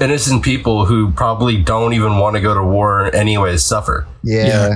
innocent 0.00 0.42
people 0.42 0.84
who 0.86 1.10
probably 1.12 1.62
don't 1.62 1.92
even 1.94 2.18
want 2.18 2.36
to 2.36 2.40
go 2.42 2.52
to 2.54 2.62
war 2.62 3.14
anyways 3.14 3.64
suffer. 3.64 4.06
Yeah. 4.22 4.46
Yeah. 4.46 4.74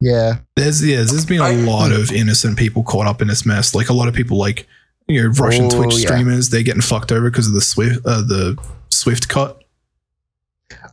Yeah. 0.00 0.32
There's 0.56 0.84
yeah, 0.86 0.96
there's 0.98 1.26
been 1.26 1.40
a 1.40 1.44
I- 1.44 1.54
lot 1.56 1.92
of 1.92 2.10
innocent 2.12 2.56
people 2.58 2.82
caught 2.82 3.06
up 3.06 3.20
in 3.20 3.28
this 3.28 3.44
mess. 3.44 3.74
Like 3.74 3.88
a 3.88 3.92
lot 3.92 4.08
of 4.08 4.14
people, 4.14 4.38
like 4.38 4.66
You 5.08 5.24
know, 5.24 5.28
Russian 5.30 5.66
Oh, 5.66 5.70
Twitch 5.70 5.98
yeah. 5.98 6.06
streamers 6.06 6.48
they're 6.50 6.62
getting 6.62 6.80
fucked 6.80 7.10
over 7.12 7.30
because 7.30 7.48
of 7.48 7.52
the 7.54 7.60
Swift 7.60 8.00
uh, 8.06 8.20
the 8.22 8.56
Swift 8.90 9.28
cut. 9.28 9.62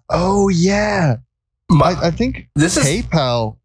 Oh 0.09 0.49
yeah. 0.49 1.17
My, 1.69 1.91
I, 1.91 2.07
I 2.07 2.11
think 2.11 2.47
this 2.55 2.77
is 2.77 2.85
PayPal. 2.85 3.57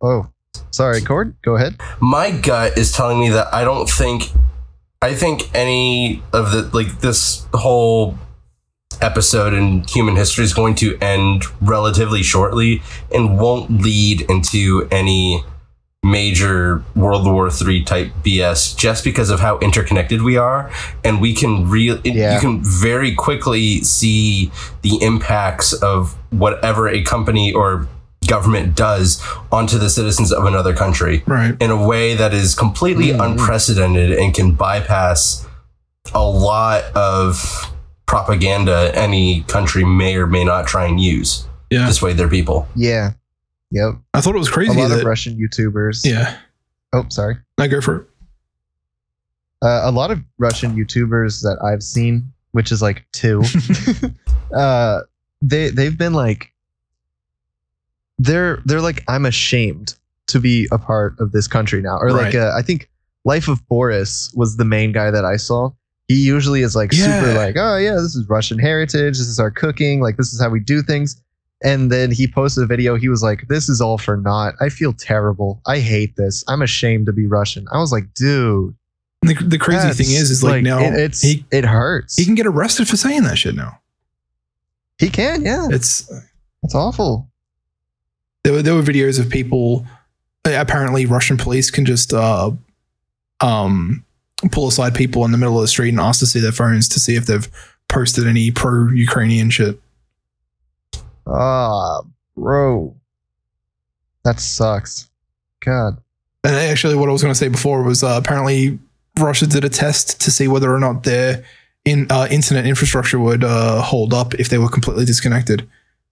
Oh, 0.00 0.28
sorry, 0.70 1.00
Cord. 1.00 1.34
Go 1.42 1.56
ahead. 1.56 1.80
my 2.00 2.30
gut 2.30 2.76
is 2.78 2.92
telling 2.92 3.18
me 3.20 3.30
that 3.30 3.52
I 3.52 3.64
don't 3.64 3.88
think 3.88 4.30
I 5.02 5.14
think 5.14 5.54
any 5.54 6.22
of 6.32 6.50
the 6.52 6.62
like 6.72 7.00
this 7.00 7.46
whole 7.54 8.18
episode 9.00 9.52
in 9.54 9.84
human 9.84 10.16
history 10.16 10.44
is 10.44 10.52
going 10.52 10.74
to 10.76 10.98
end 11.00 11.44
relatively 11.60 12.22
shortly 12.22 12.82
and 13.14 13.38
won't 13.38 13.70
lead 13.82 14.22
into 14.22 14.88
any 14.90 15.44
major 16.02 16.82
World 16.96 17.26
War 17.26 17.48
III 17.50 17.82
type 17.84 18.12
BS 18.24 18.76
just 18.76 19.04
because 19.04 19.30
of 19.30 19.40
how 19.40 19.58
interconnected 19.58 20.22
we 20.22 20.36
are 20.36 20.70
and 21.04 21.20
we 21.20 21.34
can 21.34 21.68
real 21.68 22.00
Yeah. 22.04 22.34
you 22.34 22.40
can 22.40 22.62
very 22.64 23.14
quickly 23.14 23.82
see 23.82 24.50
the 24.82 24.96
impacts 25.02 25.72
of 25.72 26.16
whatever 26.30 26.88
a 26.88 27.02
company 27.02 27.52
or 27.52 27.86
government 28.28 28.76
does 28.76 29.20
onto 29.50 29.78
the 29.78 29.90
citizens 29.90 30.32
of 30.32 30.44
another 30.44 30.74
country 30.74 31.22
Right. 31.26 31.56
in 31.60 31.70
a 31.70 31.86
way 31.86 32.14
that 32.14 32.32
is 32.34 32.54
completely 32.54 33.08
Mhm. 33.08 33.24
unprecedented 33.32 34.12
and 34.12 34.32
can 34.34 34.52
bypass 34.52 35.44
a 36.14 36.22
lot 36.24 36.84
of 36.94 37.72
propaganda 38.06 38.90
any 38.94 39.42
country 39.42 39.84
may 39.84 40.16
or 40.16 40.26
may 40.26 40.44
not 40.44 40.66
try 40.66 40.86
and 40.86 41.00
use 41.00 41.46
Yeah. 41.70 41.86
to 41.86 41.92
sway 41.92 42.12
their 42.14 42.28
people. 42.28 42.66
Yeah. 42.74 43.12
Yep. 43.70 43.96
I 44.14 44.20
thought 44.22 44.34
it 44.34 44.38
was 44.38 44.48
crazy. 44.48 44.78
A 44.78 44.82
lot 44.82 44.88
that 44.88 45.00
of 45.00 45.04
Russian 45.04 45.36
YouTubers. 45.38 46.00
yeah. 46.06 46.36
Oh, 46.94 47.04
sorry. 47.10 47.36
No, 47.58 47.68
go 47.68 47.80
for 47.82 47.96
it. 47.96 48.04
Uh, 49.60 49.80
a 49.84 49.90
lot 49.90 50.10
of 50.10 50.20
Russian 50.38 50.74
YouTubers 50.76 51.42
that 51.42 51.58
I've 51.62 51.82
seen, 51.82 52.32
which 52.52 52.70
is 52.72 52.80
like 52.80 53.04
two, 53.12 53.42
uh, 54.56 55.00
they 55.42 55.68
they've 55.70 55.98
been 55.98 56.14
like, 56.14 56.52
they're 58.18 58.60
they're 58.64 58.80
like, 58.80 59.04
I'm 59.08 59.26
ashamed 59.26 59.94
to 60.28 60.40
be 60.40 60.68
a 60.70 60.78
part 60.78 61.18
of 61.20 61.32
this 61.32 61.46
country 61.48 61.80
now, 61.80 61.98
or 61.98 62.10
like, 62.12 62.34
Right. 62.34 62.36
uh, 62.36 62.52
I 62.56 62.62
think 62.62 62.88
Life 63.24 63.48
of 63.48 63.66
Boris 63.68 64.32
was 64.34 64.56
the 64.56 64.64
main 64.64 64.92
guy 64.92 65.10
that 65.10 65.24
I 65.24 65.36
saw. 65.36 65.70
He 66.08 66.14
usually 66.26 66.62
is 66.62 66.74
like 66.74 66.92
super 66.92 67.34
like, 67.34 67.56
oh 67.58 67.76
yeah, 67.76 67.94
this 67.94 68.14
is 68.16 68.28
Russian 68.28 68.58
heritage, 68.58 69.18
this 69.18 69.26
is 69.28 69.38
our 69.38 69.50
cooking, 69.50 70.00
like 70.00 70.16
this 70.16 70.32
is 70.32 70.40
how 70.40 70.48
we 70.48 70.60
do 70.60 70.82
things. 70.82 71.20
And 71.64 71.90
then 71.90 72.12
he 72.12 72.28
posted 72.28 72.62
a 72.62 72.66
video. 72.66 72.94
He 72.94 73.08
was 73.08 73.20
like, 73.20 73.48
"This 73.48 73.68
is 73.68 73.80
all 73.80 73.98
for 73.98 74.16
naught. 74.16 74.54
I 74.60 74.68
feel 74.68 74.92
terrible. 74.92 75.60
I 75.66 75.80
hate 75.80 76.14
this. 76.14 76.44
I'm 76.46 76.62
ashamed 76.62 77.06
to 77.06 77.12
be 77.12 77.26
Russian." 77.26 77.66
I 77.72 77.78
was 77.78 77.90
like, 77.90 78.14
"Dude, 78.14 78.76
The, 79.22 79.34
the 79.34 79.58
crazy 79.58 79.88
thing 79.88 80.06
is, 80.14 80.30
is 80.30 80.44
like, 80.44 80.62
now 80.62 80.78
it, 80.78 80.94
it's 80.94 81.20
he 81.20 81.44
it 81.50 81.64
hurts. 81.64 82.14
he 82.14 82.24
can 82.24 82.36
get 82.36 82.46
arrested 82.46 82.86
for 82.86 82.96
saying 82.96 83.24
that 83.24 83.38
shit 83.38 83.56
now. 83.56 83.80
He 84.98 85.10
can, 85.10 85.42
yeah. 85.42 85.66
It's 85.70 86.08
It's 86.62 86.76
awful. 86.76 87.28
There 88.44 88.52
were 88.52 88.62
there 88.62 88.74
were 88.74 88.82
videos 88.82 89.20
of 89.20 89.30
people. 89.30 89.86
Apparently, 90.44 91.04
Russian 91.04 91.36
police 91.36 91.70
can 91.70 91.84
just 91.84 92.12
uh, 92.14 92.50
um, 93.40 94.04
pull 94.50 94.68
aside 94.68 94.94
people 94.94 95.24
in 95.24 95.32
the 95.32 95.38
middle 95.38 95.56
of 95.56 95.62
the 95.62 95.68
street 95.68 95.90
and 95.90 96.00
ask 96.00 96.20
to 96.20 96.26
see 96.26 96.40
their 96.40 96.52
phones 96.52 96.88
to 96.88 97.00
see 97.00 97.16
if 97.16 97.26
they've 97.26 97.48
posted 97.88 98.26
any 98.26 98.50
pro-Ukrainian 98.50 99.50
shit. 99.50 99.78
Ah, 101.26 102.00
bro, 102.36 102.94
that 104.24 104.40
sucks. 104.40 105.08
God, 105.60 105.98
And 106.44 106.54
actually, 106.54 106.94
what 106.94 107.08
I 107.08 107.12
was 107.12 107.22
going 107.22 107.32
to 107.32 107.38
say 107.38 107.48
before 107.48 107.82
was 107.82 108.02
uh, 108.02 108.18
apparently 108.22 108.78
Russia 109.18 109.46
did 109.46 109.64
a 109.64 109.68
test 109.68 110.20
to 110.22 110.30
see 110.30 110.48
whether 110.48 110.72
or 110.72 110.78
not 110.78 111.02
their 111.02 111.44
in 111.84 112.06
uh, 112.10 112.28
internet 112.30 112.66
infrastructure 112.66 113.18
would 113.18 113.42
uh, 113.42 113.80
hold 113.82 114.12
up 114.12 114.34
if 114.34 114.48
they 114.48 114.58
were 114.58 114.68
completely 114.68 115.04
disconnected. 115.04 115.68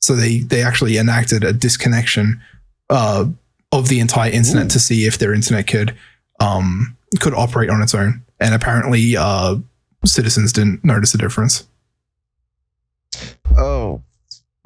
So 0.07 0.15
they 0.15 0.39
they 0.39 0.63
actually 0.63 0.99
enacted 0.99 1.43
a 1.43 1.53
disconnection 1.53 2.41
uh, 2.91 3.25
of 3.73 3.89
the 3.89 3.99
entire 3.99 4.31
internet 4.31 4.67
Ooh. 4.67 4.69
to 4.71 4.79
see 4.79 5.05
if 5.05 5.19
their 5.19 5.35
internet 5.35 5.67
could 5.67 5.97
um, 6.39 6.97
could 7.19 7.35
operate 7.35 7.71
on 7.71 7.83
its 7.83 7.93
own. 7.93 8.23
And 8.39 8.55
apparently, 8.55 9.17
uh, 9.17 9.57
citizens 10.05 10.53
didn't 10.53 10.85
notice 10.85 11.13
a 11.15 11.19
difference. 11.19 11.67
oh. 13.57 14.03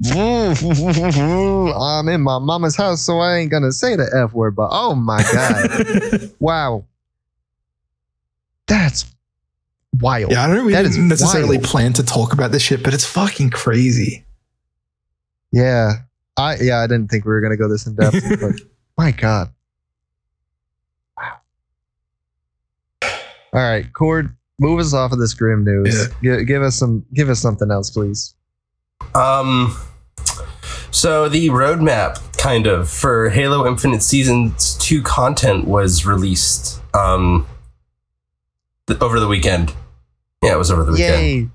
I'm 0.11 2.09
in 2.09 2.21
my 2.21 2.39
mama's 2.39 2.75
house, 2.75 3.01
so 3.01 3.19
I 3.19 3.37
ain't 3.37 3.51
gonna 3.51 3.71
say 3.71 3.95
the 3.95 4.09
f 4.25 4.33
word. 4.33 4.55
But 4.55 4.69
oh 4.71 4.95
my 4.95 5.23
god, 5.31 6.31
wow, 6.39 6.85
that's 8.67 9.05
wild. 9.99 10.31
yeah, 10.31 10.43
I 10.43 10.47
don't 10.47 10.55
That 10.55 10.63
really 10.63 10.89
is 10.89 10.97
necessarily 10.97 11.57
wild. 11.57 11.67
plan 11.67 11.93
to 11.93 12.03
talk 12.03 12.33
about 12.33 12.51
this 12.51 12.63
shit, 12.63 12.83
but 12.83 12.93
it's 12.95 13.05
fucking 13.05 13.51
crazy. 13.51 14.25
Yeah, 15.51 15.91
I 16.37 16.55
yeah, 16.61 16.79
I 16.79 16.87
didn't 16.87 17.09
think 17.09 17.25
we 17.25 17.31
were 17.31 17.41
gonna 17.41 17.57
go 17.57 17.67
this 17.67 17.85
in 17.87 17.95
depth, 17.95 18.15
but 18.39 18.53
my 18.97 19.11
god, 19.11 19.51
wow. 21.17 21.33
All 23.53 23.59
right, 23.61 23.91
Cord, 23.93 24.35
move 24.59 24.79
us 24.79 24.93
off 24.93 25.11
of 25.11 25.19
this 25.19 25.33
grim 25.33 25.65
news. 25.65 26.07
Gi- 26.23 26.45
give 26.45 26.61
us 26.63 26.75
some, 26.77 27.05
give 27.13 27.29
us 27.29 27.39
something 27.39 27.69
else, 27.69 27.89
please. 27.89 28.33
Um, 29.13 29.75
so 30.91 31.27
the 31.27 31.49
roadmap, 31.49 32.37
kind 32.37 32.65
of, 32.67 32.89
for 32.89 33.29
Halo 33.29 33.67
Infinite 33.67 34.01
Seasons 34.03 34.77
Two 34.77 35.01
content 35.01 35.67
was 35.67 36.05
released 36.05 36.79
um 36.93 37.45
th- 38.87 38.99
over 39.01 39.19
the 39.19 39.27
weekend. 39.27 39.73
Yeah, 40.43 40.53
it 40.53 40.57
was 40.57 40.71
over 40.71 40.83
the 40.85 40.93
weekend. 40.93 41.21
Yay! 41.21 41.49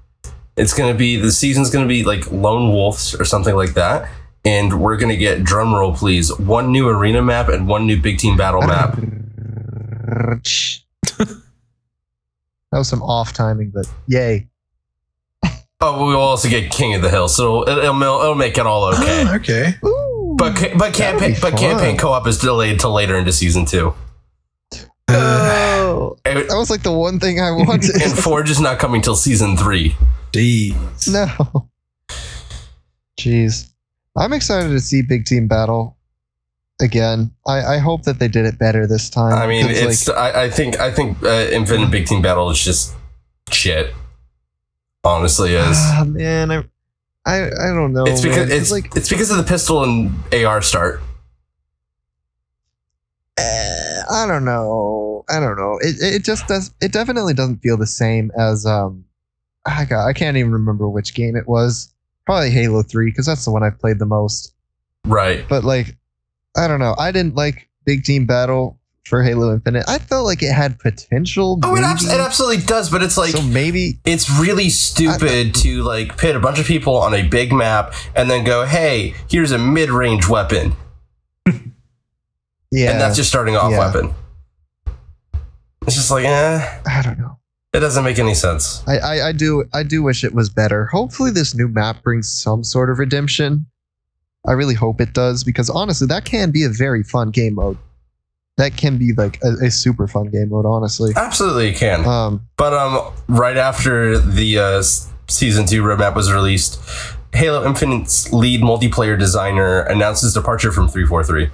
It's 0.57 0.73
gonna 0.73 0.95
be 0.95 1.17
the 1.17 1.31
season's 1.33 1.71
gonna 1.71 1.87
be 1.87 2.03
like 2.05 2.31
Lone 2.31 2.71
Wolves 2.73 3.15
or 3.15 3.25
something 3.25 3.55
like 3.55 3.75
that, 3.75 4.09
and 4.45 4.81
we're 4.81 4.97
gonna 4.97 5.17
get 5.17 5.45
drum 5.45 5.75
roll, 5.75 5.95
please. 5.95 6.37
One 6.39 6.73
new 6.73 6.89
arena 6.89 7.23
map 7.23 7.49
and 7.49 7.69
one 7.69 7.87
new 7.87 8.01
big 8.01 8.19
team 8.19 8.37
battle 8.37 8.61
map. 8.67 8.97
that 11.19 11.31
was 12.73 12.89
some 12.89 13.03
off 13.03 13.33
timing, 13.33 13.71
but 13.71 13.87
yay! 14.07 14.47
Oh, 15.81 16.07
we'll 16.07 16.17
also 16.19 16.49
get 16.49 16.71
King 16.71 16.95
of 16.95 17.03
the 17.03 17.11
Hill, 17.11 17.29
so 17.29 17.63
it'll, 17.69 17.79
it'll, 17.85 18.03
it'll 18.23 18.35
make 18.35 18.57
it 18.57 18.67
all 18.67 18.85
okay. 18.95 19.29
okay. 19.35 19.75
Ooh. 19.85 20.35
But 20.39 20.73
but 20.79 20.95
campaign 20.95 21.33
but 21.41 21.51
fun. 21.53 21.59
campaign 21.59 21.97
co-op 21.99 22.27
is 22.27 22.39
delayed 22.39 22.81
till 22.81 22.93
later 22.93 23.17
into 23.17 23.33
season 23.33 23.67
two. 23.67 23.95
Uh, 25.09 25.63
Oh, 25.89 26.17
that 26.25 26.47
was 26.51 26.69
like 26.71 26.83
the 26.83 26.93
one 26.93 27.19
thing 27.21 27.41
I 27.41 27.51
wanted. 27.53 27.95
and 28.03 28.13
Forge 28.19 28.51
is 28.51 28.61
not 28.61 28.79
coming 28.79 29.01
till 29.03 29.15
season 29.17 29.57
three. 29.57 29.97
Jeez. 30.37 31.09
no. 31.13 31.69
Jeez, 33.19 33.71
I'm 34.17 34.33
excited 34.33 34.69
to 34.69 34.81
see 34.81 35.01
Big 35.03 35.25
Team 35.25 35.49
Battle 35.49 35.97
again. 36.81 37.31
I, 37.47 37.77
I 37.77 37.79
hope 37.79 38.03
that 38.03 38.19
they 38.19 38.29
did 38.29 38.45
it 38.45 38.59
better 38.59 38.87
this 38.87 39.09
time. 39.09 39.33
I 39.33 39.47
mean, 39.47 39.67
it's 39.69 40.09
I, 40.09 40.45
I 40.45 40.51
think 40.51 40.79
I 40.79 40.91
think 40.93 41.23
uh, 41.23 41.49
Infinite 41.51 41.91
Big 41.91 42.07
Team 42.07 42.21
Battle 42.21 42.51
is 42.51 42.63
just 42.63 42.95
shit. 43.51 43.95
Honestly, 45.03 45.55
is 45.55 45.77
Ah, 45.79 46.05
man, 46.07 46.51
I, 46.51 46.65
I, 47.25 47.45
I 47.47 47.75
don't 47.75 47.93
know. 47.95 48.05
it's 48.07 48.21
because 48.21 48.49
man. 48.49 48.59
it's 48.59 48.71
like 48.71 48.95
it's 48.97 49.09
because 49.09 49.31
of 49.31 49.39
the 49.39 49.45
pistol 49.45 49.83
and 49.85 50.13
AR 50.35 50.61
start. 50.61 51.01
eh, 53.39 54.03
I 54.11 54.27
don't 54.27 54.45
know. 54.45 55.25
I 55.31 55.41
don't 55.41 55.57
know. 55.57 55.79
It, 55.81 55.97
it 56.01 56.25
just 56.25 56.47
does. 56.49 56.73
It 56.83 56.93
definitely 56.93 57.33
doesn't 57.35 57.59
feel 57.63 57.79
the 57.79 57.87
same 57.87 58.31
as 58.39 58.67
um. 58.67 59.06
I 59.67 59.85
got. 59.85 60.07
I 60.07 60.13
can't 60.13 60.37
even 60.37 60.53
remember 60.53 60.89
which 60.89 61.15
game 61.15 61.37
it 61.37 61.47
was. 61.49 61.93
Probably 62.25 62.51
Halo 62.51 62.83
Three 62.83 63.07
because 63.11 63.27
that's 63.27 63.45
the 63.45 63.51
one 63.51 63.63
I've 63.63 63.79
played 63.79 63.99
the 63.99 64.07
most. 64.07 64.55
Right. 65.05 65.45
But 65.49 65.65
like, 65.65 65.97
I 66.57 66.67
don't 66.69 66.81
know. 66.81 66.95
I 66.99 67.13
didn't 67.13 67.35
like 67.37 67.69
Big 67.85 68.05
Team 68.05 68.27
Battle 68.27 68.79
for 69.05 69.23
Halo 69.23 69.53
Infinite. 69.53 69.85
I 69.87 69.99
felt 69.99 70.25
like 70.25 70.43
it 70.43 70.53
had 70.53 70.79
potential. 70.81 71.61
Oh, 71.63 71.77
it, 71.77 71.83
abs- 71.85 72.13
it 72.13 72.19
absolutely 72.21 72.65
does, 72.65 72.91
but 72.91 73.03
it's 73.03 73.17
like 73.17 73.31
so 73.31 73.43
maybe 73.43 74.01
it's 74.05 74.29
really 74.41 74.69
stupid 74.69 75.55
to 75.57 75.83
like 75.85 76.17
pit 76.19 76.35
a 76.35 76.41
bunch 76.41 76.59
of 76.59 76.67
people 76.67 76.97
on 76.97 77.15
a 77.15 77.23
big 77.29 77.53
map 77.53 77.95
and 78.17 78.29
then 78.29 78.45
go, 78.45 78.67
"Hey, 78.67 79.15
here's 79.31 79.53
a 79.53 79.59
mid-range 79.59 80.29
weapon," 80.29 80.75
yeah. 82.73 82.91
and 82.91 83.01
that's 83.01 83.15
just 83.17 83.29
starting 83.29 83.55
off 83.57 83.71
Yeah. 83.71 83.79
weapon. 83.79 84.15
It's 85.87 85.95
just 85.95 86.11
like, 86.11 86.25
eh, 86.25 86.81
I 86.85 87.03
don't 87.03 87.19
know. 87.19 87.39
It 87.77 87.81
doesn't 87.81 88.05
make 88.05 88.19
any 88.19 88.35
sense. 88.35 88.83
I, 88.87 88.99
I, 88.99 89.29
I 89.29 89.33
do 89.33 89.65
I 89.75 89.83
do 89.83 90.03
wish 90.03 90.25
it 90.25 90.35
was 90.35 90.49
better. 90.49 90.87
Hopefully 90.87 91.31
this 91.31 91.55
new 91.55 91.69
map 91.69 92.03
brings 92.03 92.31
some 92.31 92.65
sort 92.65 92.91
of 92.91 92.99
redemption. 92.99 93.67
I 94.47 94.53
really 94.53 94.75
hope 94.75 95.01
it 95.01 95.13
does 95.13 95.45
because 95.45 95.69
honestly 95.69 96.07
that 96.07 96.25
can 96.25 96.51
be 96.51 96.65
a 96.65 96.69
very 96.69 97.03
fun 97.03 97.31
game 97.31 97.55
mode. 97.55 97.79
That 98.57 98.77
can 98.77 98.97
be 98.97 99.13
like 99.13 99.39
a, 99.43 99.67
a 99.67 99.71
super 99.71 100.07
fun 100.09 100.31
game 100.31 100.49
mode, 100.49 100.65
honestly. 100.65 101.13
Absolutely, 101.15 101.69
it 101.71 101.77
can. 101.77 102.07
Um 102.07 102.47
But 102.57 102.73
um, 102.73 103.13
right 103.29 103.57
after 103.57 104.19
the 104.19 104.59
uh, 104.59 104.83
season 105.29 105.67
two 105.67 105.83
roadmap 105.83 106.15
was 106.15 106.33
released, 106.33 106.81
Halo 107.35 107.67
Infinite's 107.67 108.33
lead 108.33 108.63
multiplayer 108.63 109.19
designer 109.19 109.81
announced 109.83 110.23
his 110.23 110.33
departure 110.33 110.73
from 110.73 110.89
343. 110.89 111.51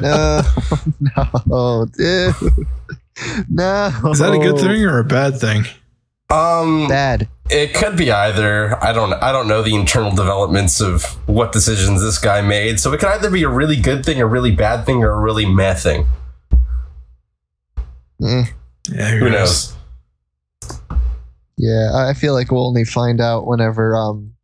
no, 0.02 0.42
no, 1.46 1.86
dude. 1.96 2.34
no. 3.48 3.92
Is 4.10 4.18
that 4.18 4.32
a 4.32 4.38
good 4.38 4.58
thing 4.58 4.84
or 4.84 4.98
a 4.98 5.04
bad 5.04 5.38
thing? 5.40 5.64
Um, 6.30 6.88
Bad. 6.88 7.26
it 7.48 7.72
could 7.72 7.96
be 7.96 8.12
either. 8.12 8.82
I 8.84 8.92
don't. 8.92 9.14
I 9.14 9.32
don't 9.32 9.48
know 9.48 9.62
the 9.62 9.74
internal 9.74 10.10
developments 10.14 10.78
of 10.80 11.04
what 11.26 11.52
decisions 11.52 12.02
this 12.02 12.18
guy 12.18 12.42
made. 12.42 12.78
So 12.80 12.92
it 12.92 13.00
could 13.00 13.08
either 13.08 13.30
be 13.30 13.44
a 13.44 13.48
really 13.48 13.76
good 13.76 14.04
thing, 14.04 14.20
a 14.20 14.26
really 14.26 14.50
bad 14.50 14.84
thing, 14.84 15.02
or 15.02 15.10
a 15.12 15.18
really 15.20 15.46
meh 15.46 15.72
thing. 15.74 16.06
Eh, 18.22 18.44
Yeah, 18.92 19.10
Who 19.16 19.30
knows? 19.30 19.74
yeah, 21.56 21.90
I 21.94 22.10
I 22.10 22.14
feel 22.14 22.34
like 22.34 22.50
we'll 22.50 22.66
only 22.66 22.84
find 22.84 23.20
out 23.22 23.46
whenever 23.46 23.96
um, 23.96 24.34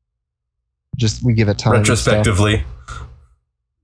just 0.97 1.23
we 1.25 1.35
give 1.35 1.49
it 1.51 1.59
time. 1.59 1.73
Retrospectively, 1.75 2.65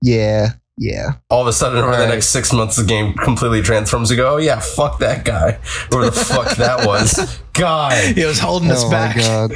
Yeah, 0.01 0.53
yeah. 0.77 1.13
all 1.29 1.41
of 1.41 1.47
a 1.47 1.53
sudden, 1.53 1.79
over 1.83 1.95
the 1.95 2.07
next 2.07 2.27
six 2.27 2.51
months, 2.53 2.75
the 2.77 2.83
game 2.83 3.13
completely 3.13 3.61
transforms. 3.61 4.09
You 4.11 4.17
go, 4.17 4.35
oh 4.35 4.37
yeah, 4.37 4.59
fuck 4.59 4.99
that 4.99 5.25
guy, 5.25 5.59
whoever 5.89 6.05
the 6.05 6.11
fuck 6.11 6.55
that 6.57 6.85
was. 6.87 7.39
Guy, 7.53 8.13
He 8.13 8.23
was 8.25 8.39
holding 8.39 8.71
us 8.71 8.83
oh 8.83 8.89
back. 8.89 9.15
my 9.17 9.21
god. 9.21 9.51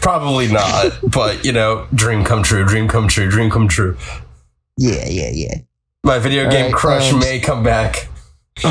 probably 0.00 0.46
not. 0.46 0.92
But 1.02 1.44
you 1.44 1.52
know, 1.52 1.86
dream 1.94 2.24
come 2.24 2.42
true. 2.44 2.64
Dream 2.64 2.86
come 2.88 3.08
true. 3.08 3.28
Dream 3.28 3.50
come 3.50 3.66
true. 3.68 3.96
Yeah, 4.78 5.04
yeah, 5.08 5.30
yeah. 5.32 5.54
My 6.04 6.18
video 6.20 6.44
All 6.44 6.50
game 6.50 6.66
right, 6.66 6.74
crush 6.74 7.12
um, 7.12 7.18
may 7.18 7.40
come 7.40 7.64
back. 7.64 8.08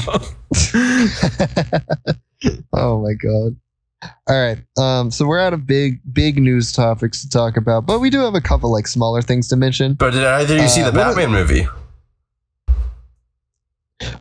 oh 2.73 3.01
my 3.03 3.13
god. 3.13 3.55
All 4.27 4.35
right. 4.35 4.57
Um, 4.77 5.11
so 5.11 5.25
we're 5.25 5.39
out 5.39 5.53
of 5.53 5.65
big, 5.67 5.99
big 6.13 6.37
news 6.39 6.71
topics 6.71 7.21
to 7.21 7.29
talk 7.29 7.57
about, 7.57 7.85
but 7.85 7.99
we 7.99 8.09
do 8.09 8.19
have 8.21 8.35
a 8.35 8.41
couple 8.41 8.71
like 8.71 8.87
smaller 8.87 9.21
things 9.21 9.47
to 9.49 9.55
mention. 9.55 9.93
But 9.93 10.11
did 10.11 10.23
either 10.23 10.55
of 10.55 10.61
you 10.61 10.67
see 10.67 10.81
Uh, 10.81 10.91
the 10.91 10.97
what 10.97 11.07
was- 11.07 11.15
Batman 11.15 11.31
movie? 11.31 11.67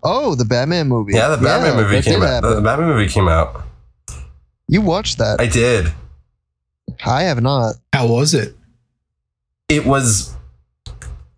Oh, 0.02 0.34
the 0.34 0.44
Batman 0.44 0.88
movie. 0.88 1.14
Yeah, 1.14 1.28
the 1.28 1.42
Batman 1.42 1.76
movie 1.76 2.00
came 2.02 2.20
did 2.20 2.28
out. 2.28 2.42
The 2.42 2.48
happen. 2.48 2.64
Batman 2.64 2.88
movie 2.88 3.08
came 3.08 3.28
out. 3.28 3.62
You 4.68 4.80
watched 4.80 5.18
that? 5.18 5.40
I 5.40 5.46
did. 5.46 5.92
I 7.04 7.24
have 7.24 7.42
not. 7.42 7.74
How 7.92 8.06
was 8.06 8.34
it? 8.34 8.54
It 9.68 9.84
was 9.84 10.34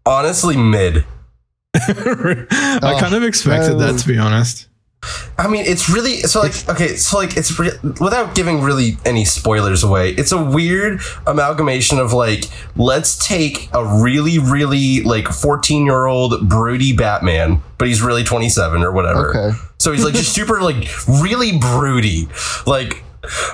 honestly 0.04 0.56
mid. 0.56 1.04
I 1.74 2.78
Oh, 2.82 2.98
kind 3.00 3.14
of 3.14 3.22
expected 3.22 3.72
no. 3.78 3.78
that 3.92 3.98
to 4.00 4.06
be 4.08 4.18
honest. 4.18 4.68
I 5.38 5.48
mean, 5.48 5.64
it's 5.66 5.88
really 5.90 6.20
so 6.22 6.40
like 6.40 6.68
okay, 6.68 6.96
so 6.96 7.18
like 7.18 7.36
it's 7.36 7.58
re- 7.58 7.78
without 8.00 8.34
giving 8.34 8.62
really 8.62 8.98
any 9.04 9.24
spoilers 9.24 9.82
away. 9.84 10.10
It's 10.10 10.32
a 10.32 10.42
weird 10.42 11.00
amalgamation 11.26 11.98
of 11.98 12.12
like 12.12 12.44
let's 12.76 13.26
take 13.26 13.68
a 13.72 13.84
really 13.84 14.38
really 14.38 15.02
like 15.02 15.24
14-year-old 15.24 16.48
broody 16.48 16.96
Batman, 16.96 17.62
but 17.78 17.88
he's 17.88 18.02
really 18.02 18.24
27 18.24 18.82
or 18.82 18.92
whatever. 18.92 19.30
Okay. 19.30 19.58
So 19.78 19.92
he's 19.92 20.04
like 20.04 20.14
just 20.14 20.32
super 20.34 20.60
like 20.60 20.88
really 21.08 21.58
broody. 21.58 22.28
Like 22.66 23.02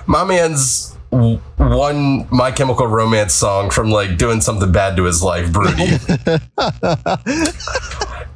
my 0.06 0.24
man's 0.24 0.96
one 1.10 2.26
My 2.30 2.50
Chemical 2.50 2.86
Romance 2.86 3.34
song 3.34 3.68
from 3.70 3.90
like 3.90 4.16
doing 4.16 4.40
something 4.40 4.72
bad 4.72 4.96
to 4.96 5.04
his 5.04 5.22
life, 5.22 5.52
broody. 5.52 5.84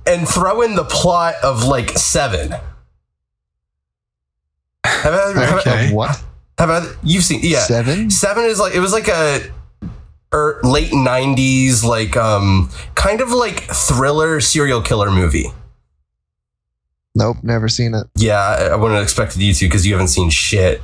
and 0.07 0.29
throw 0.29 0.61
in 0.62 0.75
the 0.75 0.85
plot 0.85 1.35
of 1.43 1.64
like 1.64 1.91
seven. 1.91 2.55
Have 4.87 5.14
I, 5.37 5.41
have, 5.45 5.59
Okay. 5.61 5.89
I, 5.89 5.93
what? 5.93 6.22
have 6.59 6.70
I, 6.70 6.87
you've 7.03 7.24
seen 7.24 7.41
yeah 7.43 7.61
Seven? 7.61 8.11
seven 8.11 8.45
is 8.45 8.59
like 8.59 8.74
it 8.74 8.80
was 8.80 8.93
like 8.93 9.09
a 9.09 9.41
er, 10.32 10.61
late 10.62 10.91
90s 10.91 11.84
like 11.84 12.16
um 12.16 12.70
kind 12.95 13.20
of 13.20 13.30
like 13.30 13.61
thriller 13.64 14.41
serial 14.41 14.80
killer 14.80 15.11
movie 15.11 15.47
Nope, 17.14 17.39
never 17.43 17.68
seen 17.68 17.95
it. 17.95 18.07
yeah 18.16 18.39
i, 18.41 18.64
I 18.68 18.76
wouldn't 18.76 18.95
have 18.97 19.03
expected 19.05 19.41
you 19.43 19.53
to 19.55 19.66
because 19.66 19.87
you 19.87 19.93
haven't 19.95 20.09
seen 20.09 20.30
shit 20.30 20.82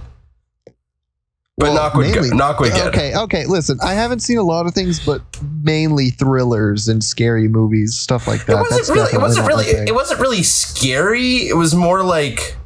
but 1.59 1.67
Well, 1.69 1.75
knock 1.75 1.95
would 1.95 2.07
mainly- 2.11 2.31
go, 2.31 2.37
knock 2.37 2.61
would 2.61 2.73
get 2.73 2.87
it. 2.87 2.89
Okay, 2.89 3.15
okay. 3.15 3.45
Listen, 3.47 3.79
I 3.85 3.93
haven't 3.93 4.21
seen 4.21 4.39
a 4.39 4.43
lot 4.43 4.65
of 4.67 4.73
things, 4.75 4.99
but 5.05 5.21
mainly 5.63 6.09
thrillers 6.09 6.89
and 6.89 7.05
scary 7.05 7.47
movies, 7.47 7.95
stuff 7.97 8.27
like 8.27 8.47
that. 8.47 8.53
it 8.55 8.57
wasn't 8.57 8.71
That's 8.81 8.91
really 8.91 9.13
it 9.13 9.21
wasn't 9.21 9.47
really 9.47 9.67
it 9.67 9.95
wasn't 9.95 10.21
really 10.21 10.43
scary 10.43 11.47
it 11.49 11.55
was 11.55 11.75
more 11.75 12.03
like 12.03 12.57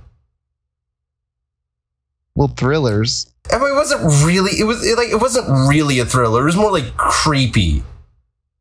well, 2.37 2.49
thrillers. 2.49 3.27
I 3.53 3.59
mean, 3.59 3.69
it 3.69 3.75
wasn't 3.75 4.03
really. 4.25 4.53
It 4.59 4.65
was 4.65 4.85
it, 4.87 4.97
like 4.97 5.09
it 5.09 5.21
wasn't 5.21 5.49
really 5.69 5.99
a 5.99 6.05
thriller. 6.05 6.43
It 6.43 6.47
was 6.47 6.57
more 6.57 6.71
like 6.71 6.97
creepy, 6.97 7.83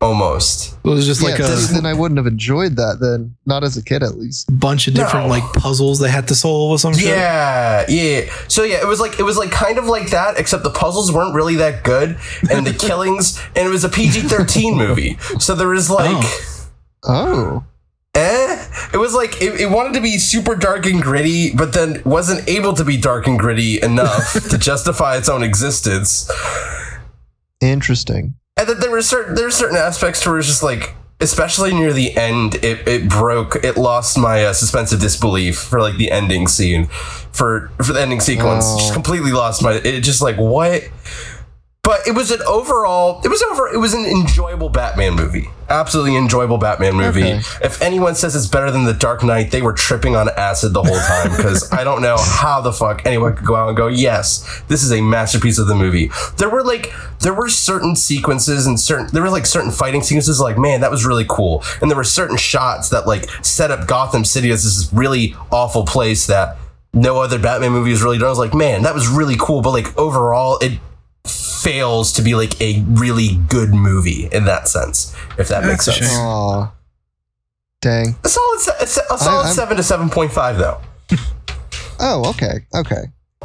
almost. 0.01 0.73
It 0.83 0.89
was 0.89 1.05
just 1.05 1.21
yeah, 1.21 1.29
like 1.29 1.39
a 1.39 1.43
then, 1.43 1.73
then 1.73 1.85
I 1.85 1.93
wouldn't 1.93 2.17
have 2.17 2.27
enjoyed 2.27 2.75
that. 2.75 2.97
Then, 3.01 3.35
not 3.45 3.63
as 3.63 3.77
a 3.77 3.83
kid, 3.83 4.03
at 4.03 4.17
least. 4.17 4.47
bunch 4.59 4.87
of 4.87 4.93
different 4.93 5.25
No. 5.25 5.31
like 5.31 5.43
puzzles 5.53 5.99
they 5.99 6.09
had 6.09 6.27
to 6.27 6.35
solve 6.35 6.71
or 6.71 6.77
some 6.79 6.93
shit. 6.93 7.07
Yeah, 7.07 7.85
yeah. 7.89 8.31
So 8.47 8.63
yeah, 8.63 8.81
it 8.81 8.87
was 8.87 8.99
like 8.99 9.19
it 9.19 9.23
was 9.23 9.37
like 9.37 9.51
kind 9.51 9.77
of 9.77 9.85
like 9.85 10.11
that, 10.11 10.37
except 10.39 10.63
the 10.63 10.69
puzzles 10.71 11.11
weren't 11.11 11.33
really 11.33 11.55
that 11.55 11.83
good, 11.83 12.17
and 12.51 12.65
the 12.67 12.73
killings, 12.87 13.39
and 13.55 13.67
it 13.67 13.71
was 13.71 13.83
a 13.83 13.89
PG 13.89 14.21
thirteen 14.21 14.75
movie. 14.77 15.17
So 15.39 15.55
there 15.55 15.69
was 15.69 15.89
like, 15.89 16.23
Oh, 17.03 17.57
eh. 17.57 17.59
It 18.95 18.99
was 18.99 19.13
like 19.13 19.41
it, 19.41 19.59
it 19.59 19.69
wanted 19.69 19.93
to 19.95 20.01
be 20.01 20.17
super 20.17 20.55
dark 20.55 20.85
and 20.85 21.01
gritty, 21.03 21.53
but 21.53 21.73
then 21.73 22.01
wasn't 22.05 22.47
able 22.47 22.71
to 22.73 22.85
be 22.85 22.95
dark 22.95 23.27
and 23.27 23.37
gritty 23.37 23.81
enough 23.81 24.31
to 24.49 24.57
justify 24.57 25.17
its 25.17 25.27
own 25.27 25.43
existence. 25.43 26.31
interesting. 27.61 28.35
and 28.57 28.67
then 28.69 28.79
there 28.79 28.91
were 28.91 29.01
certain 29.01 29.35
there 29.35 29.45
were 29.45 29.51
certain 29.51 29.77
aspects 29.77 30.21
to 30.21 30.29
where 30.29 30.39
it's 30.39 30.47
just 30.47 30.63
like 30.63 30.95
especially 31.21 31.73
near 31.73 31.93
the 31.93 32.15
end 32.15 32.55
it, 32.55 32.85
it 32.87 33.09
broke 33.09 33.55
it 33.63 33.77
lost 33.77 34.17
my 34.17 34.45
uh, 34.45 34.53
suspense 34.53 34.91
of 34.91 34.99
disbelief 34.99 35.57
for 35.57 35.79
like 35.81 35.95
the 35.97 36.11
ending 36.11 36.45
scene 36.47 36.85
for 37.31 37.71
for 37.83 37.93
the 37.93 38.01
ending 38.01 38.19
sequence 38.19 38.65
Oh. 38.67 38.77
just 38.79 38.93
completely 38.93 39.31
lost 39.31 39.63
my 39.63 39.73
it 39.73 40.01
just 40.01 40.21
like 40.21 40.35
what 40.37 40.83
but 41.85 42.05
it 42.07 42.11
was 42.15 42.31
an 42.31 42.41
overall 42.47 43.21
it 43.23 43.29
was 43.29 43.41
over 43.43 43.67
it 43.73 43.77
was 43.77 43.93
an 43.93 44.03
enjoyable 44.03 44.69
batman 44.69 45.13
movie. 45.13 45.47
Absolutely 45.69 46.15
enjoyable 46.15 46.57
batman 46.57 46.95
movie. 46.95 47.23
Okay. 47.23 47.35
if 47.63 47.81
anyone 47.81 48.13
says 48.15 48.35
it's 48.35 48.47
better 48.47 48.69
than 48.71 48.83
the 48.83 48.93
dark 48.93 49.23
knight 49.23 49.51
they 49.51 49.61
were 49.61 49.73
tripping 49.73 50.15
on 50.15 50.29
acid 50.37 50.73
the 50.73 50.83
whole 50.83 50.99
time 50.99 51.35
because 51.35 51.71
i 51.71 51.83
don't 51.83 52.01
know 52.01 52.17
how 52.19 52.61
the 52.61 52.71
fuck 52.71 53.05
anyone 53.05 53.35
could 53.35 53.45
go 53.45 53.55
out 53.55 53.67
and 53.69 53.77
go 53.77 53.87
yes 53.87 54.63
this 54.67 54.83
is 54.83 54.91
a 54.91 55.01
masterpiece 55.01 55.57
of 55.59 55.67
the 55.67 55.75
movie. 55.75 56.09
There 56.37 56.49
were 56.49 56.63
like 56.63 56.91
there 57.19 57.33
were 57.33 57.49
certain 57.49 57.95
sequences 57.95 58.65
and 58.65 58.79
certain 58.79 59.07
there 59.13 59.21
were 59.21 59.29
like 59.29 59.45
certain 59.45 59.71
fighting 59.71 60.01
sequences 60.01 60.39
like 60.39 60.57
man 60.57 60.81
that 60.81 60.91
was 60.91 61.05
really 61.05 61.25
cool. 61.27 61.63
And 61.81 61.89
there 61.89 61.97
were 61.97 62.03
certain 62.03 62.37
shots 62.37 62.89
that 62.89 63.07
like 63.07 63.29
set 63.43 63.71
up 63.71 63.87
gotham 63.87 64.25
city 64.25 64.51
as 64.51 64.63
this 64.63 64.91
really 64.93 65.35
awful 65.51 65.85
place 65.85 66.27
that 66.27 66.57
no 66.93 67.19
other 67.19 67.39
batman 67.39 67.71
movie 67.71 67.91
has 67.91 68.01
really 68.03 68.17
done. 68.17 68.27
I 68.27 68.29
was 68.29 68.39
like 68.39 68.53
man 68.53 68.83
that 68.83 68.93
was 68.93 69.07
really 69.07 69.35
cool. 69.39 69.61
But 69.61 69.71
like 69.71 69.97
overall 69.97 70.57
it 70.59 70.79
fails 71.65 72.13
to 72.13 72.21
be 72.21 72.35
like 72.35 72.59
a 72.61 72.81
really 72.89 73.37
good 73.49 73.73
movie 73.73 74.29
in 74.31 74.45
that 74.45 74.67
sense 74.67 75.13
if 75.37 75.47
that 75.49 75.63
makes 75.65 75.85
That's 75.85 75.97
a 75.99 76.03
sense 76.03 76.11
shame. 76.11 76.19
Aw. 76.21 76.71
Dang. 77.81 78.15
a 78.23 78.29
solid, 78.29 78.59
se- 78.61 78.71
a 78.81 78.87
se- 78.87 79.01
a 79.11 79.17
solid 79.17 79.45
I'm- 79.45 79.53
seven 79.53 79.77
to 79.77 79.83
seven 79.83 80.09
point 80.09 80.31
five, 80.31 80.57
though. 80.57 80.79
Oh, 81.97 82.29
okay, 82.31 82.59
okay. 82.75 83.03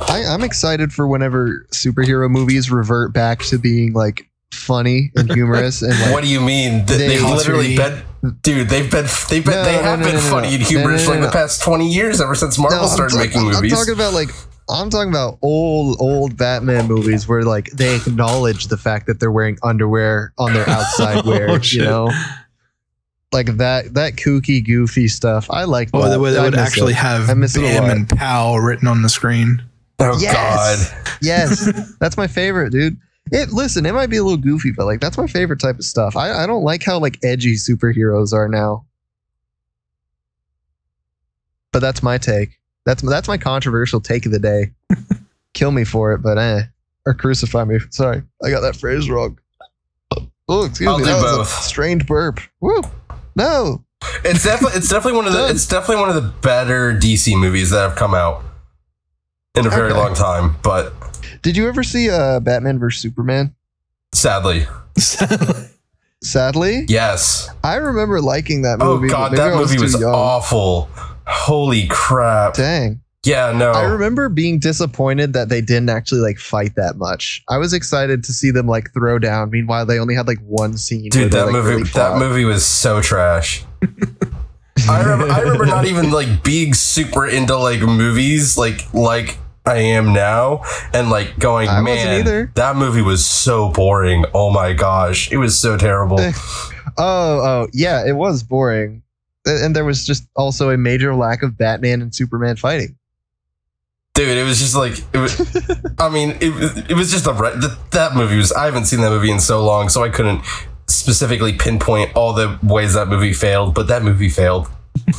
I, 0.08 0.24
I'm 0.24 0.42
excited 0.42 0.92
for 0.92 1.06
whenever 1.06 1.66
superhero 1.72 2.28
movies 2.28 2.68
revert 2.68 3.12
back 3.12 3.42
to 3.44 3.58
being 3.58 3.92
like 3.92 4.28
funny 4.52 5.12
and 5.14 5.32
humorous 5.34 5.82
and 5.82 5.92
like 6.00 6.12
what 6.12 6.24
do 6.24 6.28
you 6.28 6.40
mean? 6.40 6.84
Th- 6.84 6.98
They- 6.98 7.08
they've 7.08 7.22
literally 7.22 7.76
been, 7.76 8.02
dude. 8.42 8.68
They've 8.68 8.90
been, 8.90 9.06
they've 9.30 9.44
been, 9.44 9.54
No, 9.54 9.62
they 9.64 9.74
have 9.74 10.00
no, 10.00 10.04
been 10.06 10.14
no, 10.16 10.20
no, 10.20 10.30
funny 10.30 10.48
no. 10.48 10.54
and 10.54 10.62
No, 10.62 10.68
humorous 10.68 11.02
no, 11.02 11.06
for 11.06 11.10
like 11.12 11.20
no, 11.20 11.26
the 11.26 11.32
past 11.32 11.62
twenty 11.62 11.88
years, 11.92 12.20
ever 12.20 12.34
since 12.34 12.58
Marvel 12.58 12.78
No, 12.78 12.84
I'm 12.84 12.90
started 12.90 13.14
talk- 13.14 13.26
making 13.26 13.42
movies. 13.42 13.72
I'm 13.72 13.78
talking 13.78 13.94
about 13.94 14.14
like 14.14 14.30
I'm 14.70 14.90
talking 14.90 15.10
about 15.10 15.38
old 15.42 15.96
old 16.00 16.36
Batman 16.36 16.86
movies 16.86 17.26
where 17.28 17.42
like 17.42 17.70
they 17.72 17.96
acknowledge 17.96 18.66
the 18.68 18.76
fact 18.76 19.06
that 19.06 19.20
they're 19.20 19.32
wearing 19.32 19.58
underwear 19.62 20.32
on 20.38 20.52
their 20.52 20.68
outside 20.68 21.22
Oh, 21.24 21.28
wear, 21.30 21.58
you 21.62 21.82
know. 21.82 22.10
Like 23.32 23.58
that 23.58 23.94
that 23.94 24.14
kooky 24.16 24.64
goofy 24.64 25.06
stuff. 25.08 25.48
I 25.50 25.64
like 25.64 25.90
Or 25.92 26.02
that. 26.02 26.08
they 26.10 26.16
would, 26.16 26.32
they 26.32 26.40
would 26.40 26.54
actually 26.56 26.92
it. 26.92 26.96
have 26.96 27.30
I 27.30 27.34
miss 27.34 27.56
Bam 27.56 27.84
and 27.90 28.08
Pow 28.08 28.56
written 28.56 28.88
on 28.88 29.02
the 29.02 29.08
screen. 29.08 29.62
oh 30.00 30.18
Yes. 30.20 30.90
God, 30.92 31.16
Yes. 31.22 31.94
that's 32.00 32.16
my 32.16 32.26
favorite, 32.26 32.70
dude. 32.72 32.96
It 33.32 33.50
listen, 33.50 33.86
it 33.86 33.92
might 33.94 34.10
be 34.10 34.16
a 34.16 34.24
little 34.24 34.36
goofy, 34.36 34.72
but 34.72 34.86
like 34.86 35.00
that's 35.00 35.16
my 35.16 35.28
favorite 35.28 35.60
type 35.60 35.76
of 35.76 35.84
stuff. 35.84 36.16
I, 36.16 36.42
I 36.42 36.46
don't 36.46 36.64
like 36.64 36.82
how 36.82 36.98
like 36.98 37.18
edgy 37.22 37.54
superheroes 37.54 38.32
are 38.32 38.48
now. 38.48 38.84
But 41.72 41.78
that's 41.80 42.02
my 42.02 42.18
take. 42.18 42.58
That's 42.86 43.02
that's 43.02 43.28
my 43.28 43.36
controversial 43.38 44.00
take 44.00 44.26
of 44.26 44.32
the 44.32 44.38
day. 44.38 44.72
Kill 45.54 45.70
me 45.72 45.84
for 45.84 46.12
it, 46.12 46.18
but 46.18 46.38
eh. 46.38 46.62
Or 47.06 47.14
crucify 47.14 47.64
me. 47.64 47.78
Sorry, 47.90 48.22
I 48.44 48.50
got 48.50 48.60
that 48.60 48.76
phrase 48.76 49.08
wrong. 49.10 49.38
Oh, 50.48 50.64
excuse 50.64 50.88
I'll 50.88 50.98
me. 50.98 51.04
do 51.04 51.10
That 51.10 51.22
was 51.22 51.36
both. 51.38 51.48
a 51.60 51.62
strange 51.62 52.06
burp. 52.06 52.40
Woo. 52.60 52.82
No. 53.36 53.84
it's 54.24 54.42
definitely, 54.44 54.78
it's 54.78 54.88
definitely 54.88 55.16
one 55.18 55.26
of 55.26 55.32
the, 55.32 55.46
it's 55.50 55.66
definitely 55.68 55.96
one 56.00 56.08
of 56.08 56.14
the 56.16 56.28
better 56.42 56.92
DC 56.92 57.38
movies 57.38 57.70
that 57.70 57.88
have 57.88 57.96
come 57.96 58.14
out 58.14 58.42
in 59.54 59.66
a 59.66 59.70
very 59.70 59.90
Okay. 59.92 59.98
long 60.00 60.14
time. 60.14 60.56
But 60.62 60.92
Did 61.42 61.56
you 61.56 61.68
ever 61.68 61.82
see 61.82 62.10
uh, 62.10 62.40
Batman 62.40 62.78
vs 62.78 63.00
Superman? 63.00 63.54
sadly, 64.12 64.66
Sadly, 66.22 66.84
yes. 66.88 67.48
I 67.64 67.76
remember 67.76 68.20
liking 68.20 68.62
that 68.62 68.78
Oh 68.82 68.96
movie. 68.96 69.08
but 69.08 69.14
God, 69.14 69.32
that 69.38 69.54
movie 69.56 69.76
too 69.76 69.82
was 69.82 70.02
awful. 70.02 70.90
Holy 71.30 71.86
crap! 71.88 72.54
Dang. 72.54 73.00
Yeah, 73.24 73.52
no. 73.52 73.72
I 73.72 73.82
remember 73.82 74.30
being 74.30 74.58
disappointed 74.58 75.34
that 75.34 75.50
they 75.50 75.60
didn't 75.60 75.90
actually 75.90 76.20
like 76.20 76.38
fight 76.38 76.74
that 76.76 76.96
much. 76.96 77.42
I 77.50 77.58
was 77.58 77.74
excited 77.74 78.24
to 78.24 78.32
see 78.32 78.50
them 78.50 78.66
like 78.66 78.92
throw 78.94 79.18
down. 79.18 79.50
Meanwhile, 79.50 79.84
they 79.84 79.98
only 79.98 80.14
had 80.14 80.26
like 80.26 80.38
one 80.38 80.78
scene. 80.78 81.10
where 81.12 81.24
Dude, 81.24 81.32
they, 81.32 81.38
that 81.38 81.46
like, 81.46 81.52
movie 81.52 81.68
really 81.68 81.82
that 81.90 82.18
movie 82.18 82.44
was 82.46 82.64
so 82.64 83.02
trash. 83.02 83.62
I 84.88 85.02
remember 85.02 85.32
I 85.32 85.40
remember 85.40 85.66
not 85.66 85.84
even 85.84 86.10
like 86.10 86.42
being 86.42 86.72
super 86.72 87.26
into 87.26 87.56
like 87.58 87.80
movies 87.80 88.56
like 88.56 88.92
like 88.94 89.36
I 89.66 89.76
am 89.76 90.14
now 90.14 90.62
and 90.94 91.10
like 91.10 91.38
going, 91.38 91.68
I 91.68 91.82
wasn't 91.82 92.10
man, 92.10 92.20
either." 92.20 92.52
that 92.54 92.76
movie 92.76 93.02
was 93.02 93.26
so 93.26 93.68
boring. 93.68 94.24
Oh 94.32 94.50
my 94.50 94.72
gosh. 94.72 95.30
It 95.30 95.36
was 95.36 95.58
so 95.58 95.76
terrible. 95.76 96.18
Oh, 96.98 97.40
oh, 97.40 97.68
yeah, 97.72 98.04
it 98.04 98.14
was 98.14 98.42
boring. 98.42 99.02
And 99.47 99.74
there 99.74 99.84
was 99.84 100.07
just 100.07 100.26
also 100.36 100.70
a 100.70 100.76
major 100.76 101.14
lack 101.14 101.43
of 101.43 101.57
Batman 101.57 102.03
and 102.03 102.14
Superman 102.14 102.57
fighting. 102.57 102.97
Dude, 104.14 104.36
it 104.36 104.45
was 104.45 104.59
just 104.59 104.74
like 104.74 104.99
it 105.14 105.18
was 105.18 105.41
I 105.99 106.09
mean, 106.09 106.36
it 106.41 106.53
was 106.55 106.76
it 106.76 106.95
was 106.95 107.11
just 107.11 107.26
a 107.26 107.32
re- 107.32 107.55
that, 107.93 108.12
movie 108.14 108.36
was 108.36 108.53
I 108.53 108.66
haven't 108.66 108.84
seen 108.86 109.01
that 109.01 109.11
movie 109.11 109.30
in 109.30 109.41
so 109.41 109.64
long, 109.64 109.88
so 109.88 110.03
I 110.05 110.09
couldn't 110.11 110.43
specifically 110.88 111.53
pinpoint 111.55 112.14
all 112.16 112.32
the 112.34 112.59
ways 112.62 112.95
that 112.95 113.09
movie 113.09 113.32
failed, 113.32 113.74
but 113.74 113.86
that 113.88 114.03
movie 114.03 114.28
failed. 114.28 114.68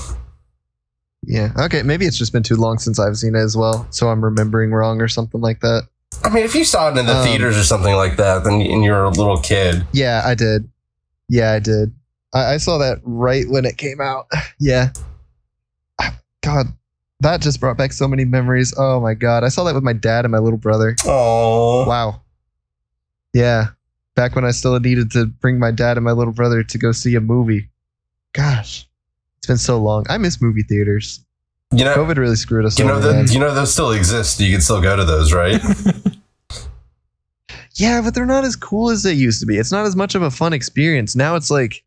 Yeah. 1.24 1.52
Okay. 1.58 1.84
Maybe 1.84 2.06
it's 2.06 2.18
just 2.18 2.34
been 2.34 2.44
too 2.44 2.56
long 2.56 2.80
since 2.80 3.00
I've 3.00 3.16
seen 3.16 3.36
it 3.36 3.40
as 3.40 3.56
well, 3.56 3.86
so 3.92 4.10
I'm 4.10 4.24
remembering 4.24 4.72
wrong 4.72 5.02
or 5.02 5.08
something 5.08 5.40
like 5.40 5.60
that. 5.62 5.88
I 6.24 6.30
mean, 6.30 6.44
if 6.44 6.56
you 6.56 6.66
saw 6.66 6.90
it 6.92 6.98
in 6.98 7.06
the 7.06 7.16
Um, 7.16 7.24
theaters 7.24 7.58
or 7.58 7.64
something 7.64 7.94
like 7.96 8.18
that, 8.18 8.44
then 8.44 8.54
and 8.62 8.84
you're 8.84 9.04
a 9.04 9.10
little 9.10 9.38
kid. 9.38 9.86
Yeah, 9.92 10.24
I 10.26 10.34
did. 10.36 10.70
Yeah, 11.30 11.52
I 11.54 11.60
did. 11.60 11.94
I, 12.34 12.54
I 12.54 12.58
saw 12.58 12.78
that 12.80 13.00
right 13.04 13.46
when 13.50 13.66
it 13.66 13.78
came 13.78 14.00
out. 14.02 14.28
Yeah. 14.60 14.90
God, 16.44 16.68
that 17.20 17.42
just 17.42 17.60
brought 17.60 17.78
back 17.78 17.94
so 17.94 18.08
many 18.08 18.26
memories. 18.26 18.74
Oh 18.78 19.00
my 19.00 19.14
god, 19.14 19.44
I 19.44 19.50
saw 19.50 19.64
that 19.66 19.76
with 19.76 19.84
my 19.84 19.94
dad 19.94 20.26
and 20.26 20.32
my 20.32 20.40
little 20.40 20.58
brother. 20.58 20.96
Oh, 21.06 21.86
Wow. 21.88 22.22
Yeah. 23.34 23.68
Back 24.16 24.36
when 24.36 24.44
I 24.44 24.52
still 24.52 24.78
needed 24.80 25.12
to 25.12 25.26
bring 25.28 25.60
my 25.60 25.72
dad 25.72 25.98
and 25.98 26.04
my 26.04 26.12
little 26.12 26.34
brother 26.34 26.64
to 26.64 26.78
go 26.78 26.92
see 26.92 27.16
a 27.16 27.22
movie. 27.22 27.70
Gosh. 28.34 28.88
It's 29.38 29.48
been 29.48 29.58
so 29.58 29.78
long. 29.78 30.06
I 30.10 30.18
miss 30.18 30.42
movie 30.42 30.64
theaters. 30.64 31.24
you 31.72 31.86
know, 31.86 31.96
COVID 31.96 32.18
really 32.18 32.36
screwed 32.36 32.66
us 32.66 32.78
you 32.78 32.86
know 32.86 32.96
over. 32.96 33.12
man. 33.14 33.28
you 33.30 33.40
know 33.40 33.54
those 33.54 33.72
still 33.74 33.92
exist. 33.92 34.40
You 34.40 34.52
can 34.52 34.62
still 34.62 34.82
go 34.82 34.96
to 34.96 35.04
those, 35.06 35.34
right? 35.34 35.62
Yeah, 37.76 38.02
but 38.02 38.14
they're 38.14 38.26
not 38.26 38.44
as 38.44 38.56
cool 38.56 38.90
as 38.90 39.02
they 39.04 39.14
used 39.14 39.40
to 39.40 39.46
be. 39.46 39.58
It's 39.58 39.72
not 39.72 39.86
as 39.86 39.96
much 39.96 40.14
of 40.14 40.22
a 40.22 40.30
fun 40.30 40.54
experience. 40.54 41.16
Now 41.16 41.36
it's 41.36 41.50
like 41.50 41.84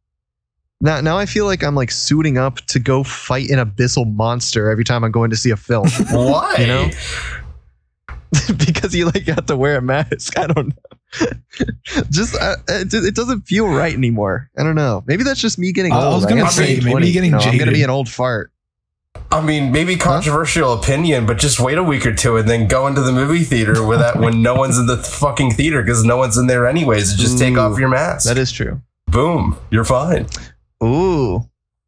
now 0.84 1.00
now 1.00 1.18
I 1.18 1.26
feel 1.26 1.46
like 1.46 1.64
I'm 1.64 1.74
like 1.74 1.90
suiting 1.90 2.38
up 2.38 2.56
to 2.66 2.78
go 2.78 3.02
fight 3.02 3.48
an 3.50 3.58
abyssal 3.58 4.12
monster 4.14 4.70
every 4.70 4.84
time 4.84 5.02
I'm 5.02 5.10
going 5.10 5.30
to 5.30 5.36
see 5.36 5.50
a 5.50 5.56
film. 5.56 5.88
Why? 6.10 6.54
You 6.58 6.66
know? 6.66 6.90
because 8.58 8.94
you 8.94 9.06
like 9.06 9.24
have 9.24 9.46
to 9.46 9.56
wear 9.56 9.78
a 9.78 9.82
mask. 9.82 10.38
I 10.38 10.46
don't 10.46 10.68
know. 10.68 11.26
just 12.10 12.34
uh, 12.40 12.56
it, 12.68 12.92
it 12.92 13.14
doesn't 13.14 13.42
feel 13.42 13.68
right 13.68 13.94
anymore. 13.94 14.50
I 14.58 14.62
don't 14.62 14.74
know. 14.74 15.02
Maybe 15.06 15.22
that's 15.22 15.40
just 15.40 15.58
me 15.58 15.72
getting 15.72 15.92
I 15.92 16.04
old. 16.04 16.16
was 16.16 16.26
gonna 16.26 16.42
am 16.42 16.50
say, 16.50 16.76
turning 16.76 16.84
maybe 16.84 16.90
20, 16.90 17.12
getting 17.12 17.30
you 17.30 17.38
know, 17.38 17.38
I'm 17.38 17.58
gonna 17.58 17.72
be 17.72 17.82
an 17.82 17.90
old 17.90 18.08
fart. 18.08 18.50
I 19.30 19.40
mean, 19.40 19.72
maybe 19.72 19.96
controversial 19.96 20.74
opinion, 20.74 21.24
but 21.24 21.38
just 21.38 21.60
wait 21.60 21.78
a 21.78 21.82
week 21.82 22.04
or 22.04 22.14
two 22.14 22.36
and 22.36 22.48
then 22.48 22.68
go 22.68 22.86
into 22.86 23.00
the 23.00 23.12
movie 23.12 23.44
theater 23.44 23.84
with 23.84 24.00
that 24.00 24.16
when 24.16 24.42
no 24.42 24.54
one's 24.54 24.78
in 24.78 24.86
the 24.86 24.96
fucking 24.96 25.52
theater 25.52 25.82
because 25.82 26.04
no 26.04 26.16
one's 26.16 26.36
in 26.36 26.46
there 26.46 26.66
anyways. 26.66 27.14
Just 27.14 27.38
take 27.38 27.56
off 27.56 27.78
your 27.78 27.88
mask. 27.88 28.26
That 28.26 28.38
is 28.38 28.52
true. 28.52 28.82
Boom, 29.06 29.56
you're 29.70 29.84
fine. 29.84 30.26
Ooh. 30.84 31.40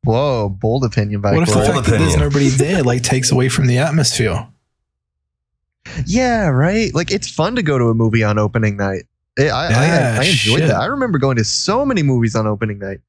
Whoa, 0.05 0.49
bold 0.49 0.85
opinion 0.85 1.21
by 1.21 1.33
What 1.35 1.43
if 1.43 1.49
the 1.49 1.55
Bold 1.55 1.67
Corey. 1.67 1.75
fact 1.77 1.87
that 1.87 1.99
there's 1.99 2.15
opinion. 2.15 2.21
nobody 2.29 2.49
there 2.49 2.83
like 2.85 3.03
takes 3.03 3.33
away 3.33 3.49
from 3.49 3.67
the 3.67 3.79
atmosphere? 3.79 4.47
Yeah, 6.07 6.49
right. 6.49 6.95
Like 6.95 7.11
it's 7.11 7.29
fun 7.31 7.57
to 7.57 7.63
go 7.63 7.79
to 7.79 7.87
a 7.87 7.95
movie 7.95 8.23
on 8.25 8.39
opening 8.39 8.77
night. 8.77 9.05
It- 9.37 9.51
I, 9.51 9.67
I, 9.67 9.71
Yeah, 9.87 10.17
I 10.21 10.25
enjoyed 10.25 10.59
shit. 10.61 10.69
that. 10.69 10.77
I 10.81 10.87
remember 10.87 11.19
going 11.19 11.37
to 11.37 11.45
so 11.45 11.85
many 11.85 12.03
movies 12.03 12.35
on 12.35 12.47
opening 12.47 12.79
night. 12.79 13.01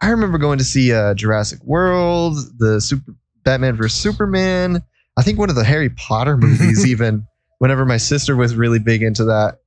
I 0.00 0.08
remember 0.08 0.38
going 0.38 0.58
to 0.58 0.64
see 0.64 0.92
uh, 0.92 1.14
Jurassic 1.14 1.62
World, 1.64 2.36
the 2.58 2.80
Super 2.80 3.14
Batman 3.44 3.76
vs 3.76 3.98
Superman. 3.98 4.82
I 5.16 5.22
think 5.22 5.38
one 5.38 5.48
of 5.50 5.54
the 5.56 5.64
Harry 5.64 5.90
Potter 5.90 6.36
movies. 6.36 6.86
even 6.90 7.26
whenever 7.58 7.84
my 7.84 7.98
sister 7.98 8.34
was 8.34 8.56
really 8.56 8.78
big 8.80 9.02
into 9.02 9.24
that, 9.26 9.58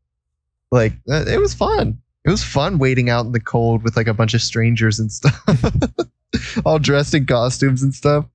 like 0.71 0.93
uh, 1.09 1.23
it 1.27 1.39
was 1.39 1.53
fun. 1.53 2.01
It 2.25 2.29
was 2.29 2.43
fun 2.43 2.79
waiting 2.79 3.09
out 3.09 3.25
in 3.25 3.31
the 3.31 3.39
cold 3.39 3.83
with 3.83 3.95
like 3.95 4.07
a 4.07 4.13
bunch 4.13 4.33
of 4.33 4.41
strangers 4.41 4.99
and 4.99 5.11
stuff, 5.11 5.39
all 6.65 6.79
dressed 6.79 7.13
in 7.13 7.25
costumes 7.25 7.83
and 7.83 7.93
stuff. 7.93 8.25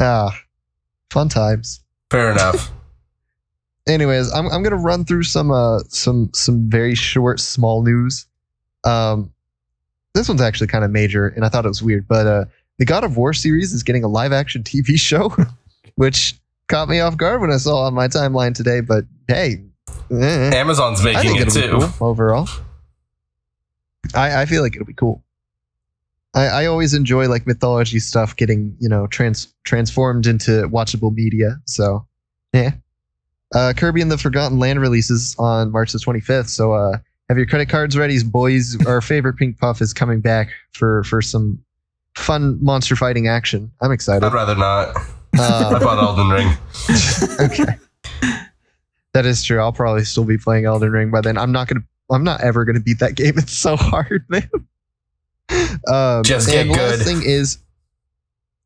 Ah, 0.00 0.34
fun 1.10 1.28
times 1.28 1.80
Fair 2.10 2.30
enough. 2.30 2.70
anyways 3.88 4.32
i'm, 4.32 4.46
I'm 4.48 4.62
gonna 4.62 4.76
run 4.76 5.04
through 5.04 5.22
some 5.22 5.50
uh 5.50 5.78
some 5.88 6.30
some 6.34 6.68
very 6.68 6.94
short 6.94 7.40
small 7.40 7.82
news 7.82 8.26
um 8.84 9.32
this 10.14 10.28
one's 10.28 10.40
actually 10.40 10.66
kind 10.66 10.84
of 10.84 10.90
major 10.90 11.28
and 11.28 11.44
i 11.44 11.48
thought 11.48 11.64
it 11.64 11.68
was 11.68 11.82
weird 11.82 12.06
but 12.08 12.26
uh 12.26 12.44
the 12.78 12.84
god 12.84 13.04
of 13.04 13.16
war 13.16 13.32
series 13.32 13.72
is 13.72 13.82
getting 13.82 14.02
a 14.04 14.08
live 14.08 14.32
action 14.32 14.62
tv 14.62 14.98
show 14.98 15.34
which 15.94 16.34
caught 16.68 16.88
me 16.88 17.00
off 17.00 17.16
guard 17.16 17.40
when 17.40 17.52
i 17.52 17.56
saw 17.56 17.82
on 17.82 17.94
my 17.94 18.08
timeline 18.08 18.54
today 18.54 18.80
but 18.80 19.04
hey 19.28 19.62
Amazon's 20.10 21.00
i 21.00 21.12
making 21.12 21.36
think 21.36 21.40
it 21.40 21.50
too. 21.50 21.78
cool 21.78 22.08
overall 22.08 22.48
i 24.14 24.42
i 24.42 24.46
feel 24.46 24.62
like 24.62 24.74
it'll 24.74 24.86
be 24.86 24.92
cool 24.94 25.22
I, 26.34 26.46
I 26.46 26.66
always 26.66 26.92
enjoy 26.92 27.28
like 27.28 27.46
mythology 27.46 27.98
stuff 27.98 28.36
getting 28.36 28.76
you 28.78 28.88
know 28.88 29.06
trans 29.06 29.54
transformed 29.64 30.26
into 30.26 30.68
watchable 30.68 31.12
media 31.14 31.58
so 31.66 32.06
yeah 32.52 32.72
uh, 33.54 33.72
Kirby 33.76 34.02
and 34.02 34.10
the 34.10 34.18
Forgotten 34.18 34.58
Land 34.58 34.80
releases 34.80 35.36
on 35.38 35.70
March 35.70 35.92
the 35.92 36.00
25th. 36.00 36.48
So 36.48 36.72
uh, 36.72 36.98
have 37.28 37.38
your 37.38 37.46
credit 37.46 37.68
cards 37.68 37.96
ready, 37.96 38.20
boys. 38.24 38.76
Our 38.88 39.00
favorite 39.00 39.34
Pink 39.34 39.56
Puff 39.58 39.80
is 39.80 39.92
coming 39.92 40.20
back 40.20 40.48
for 40.72 41.04
for 41.04 41.22
some 41.22 41.62
fun 42.16 42.58
monster 42.60 42.96
fighting 42.96 43.28
action. 43.28 43.70
I'm 43.80 43.92
excited. 43.92 44.24
I'd 44.26 44.32
rather 44.32 44.56
not. 44.56 44.96
I 45.38 45.38
Uh, 45.38 45.78
bought 45.78 46.02
Elden 46.02 46.28
Ring. 46.28 46.48
okay, 47.40 47.76
that 49.12 49.24
is 49.26 49.44
true. 49.44 49.60
I'll 49.60 49.72
probably 49.72 50.04
still 50.04 50.24
be 50.24 50.38
playing 50.38 50.64
Elden 50.64 50.90
Ring 50.90 51.12
by 51.12 51.20
then. 51.20 51.38
I'm 51.38 51.52
not 51.52 51.68
gonna. 51.68 51.84
I'm 52.10 52.24
not 52.24 52.40
ever 52.42 52.64
gonna 52.64 52.80
beat 52.80 52.98
that 53.00 53.14
game. 53.16 53.34
It's 53.38 53.52
so 53.56 53.76
hard, 53.76 54.24
man. 54.28 54.48
Um, 55.88 56.24
Just 56.24 56.48
and 56.48 56.68
get 56.70 56.76
the 56.76 56.82
last 56.96 57.02
thing 57.04 57.22
is, 57.22 57.58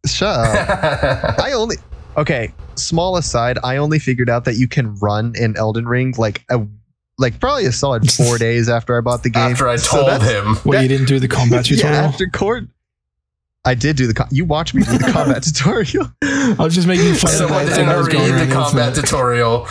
shut 0.07 0.29
up. 0.35 1.39
I 1.39 1.53
only 1.53 1.77
okay. 2.17 2.53
Small 2.77 3.17
aside, 3.19 3.59
I 3.63 3.77
only 3.77 3.99
figured 3.99 4.31
out 4.31 4.45
that 4.47 4.55
you 4.57 4.67
can 4.67 4.95
run 4.97 5.35
in 5.37 5.57
Elden 5.57 5.87
Ring 5.87 6.15
like 6.17 6.45
a 6.51 6.67
like 7.19 7.39
probably 7.39 7.67
a 7.67 7.73
solid 7.73 8.11
four 8.13 8.39
days 8.39 8.69
after 8.71 8.97
I 8.97 9.03
bought 9.03 9.23
the 9.23 9.31
game. 9.31 9.53
After 9.53 9.69
I 9.69 9.77
So 9.77 9.97
told 9.99 10.09
that's- 10.09 10.31
him. 10.31 10.57
Well, 10.65 10.79
That- 10.79 10.83
you 10.83 10.89
didn't 10.89 11.07
do 11.09 11.19
the 11.21 11.29
combat 11.29 11.65
tutorial. 11.67 11.85
yeah, 11.95 12.01
tutorial. 12.03 12.09
after 12.13 12.27
Cord. 12.29 12.69
I 13.67 13.75
did 13.75 13.97
do 13.97 14.07
the. 14.07 14.15
Co- 14.15 14.25
you 14.31 14.47
watched 14.47 14.73
me 14.73 14.83
do 14.85 14.97
the 14.97 15.13
combat 15.13 15.43
tutorial. 15.43 16.11
I 16.23 16.55
was 16.59 16.75
just 16.75 16.89
making 16.89 17.13
fun 17.17 17.31
of 17.31 17.37
Someone 17.37 17.67
that. 17.67 17.75
didn't 17.77 17.91
I 17.91 17.97
was 17.99 18.09
going 18.09 18.33
read 18.33 18.49
the 18.49 18.53
combat 18.55 18.89
listening. 18.97 19.05
tutorial. 19.05 19.67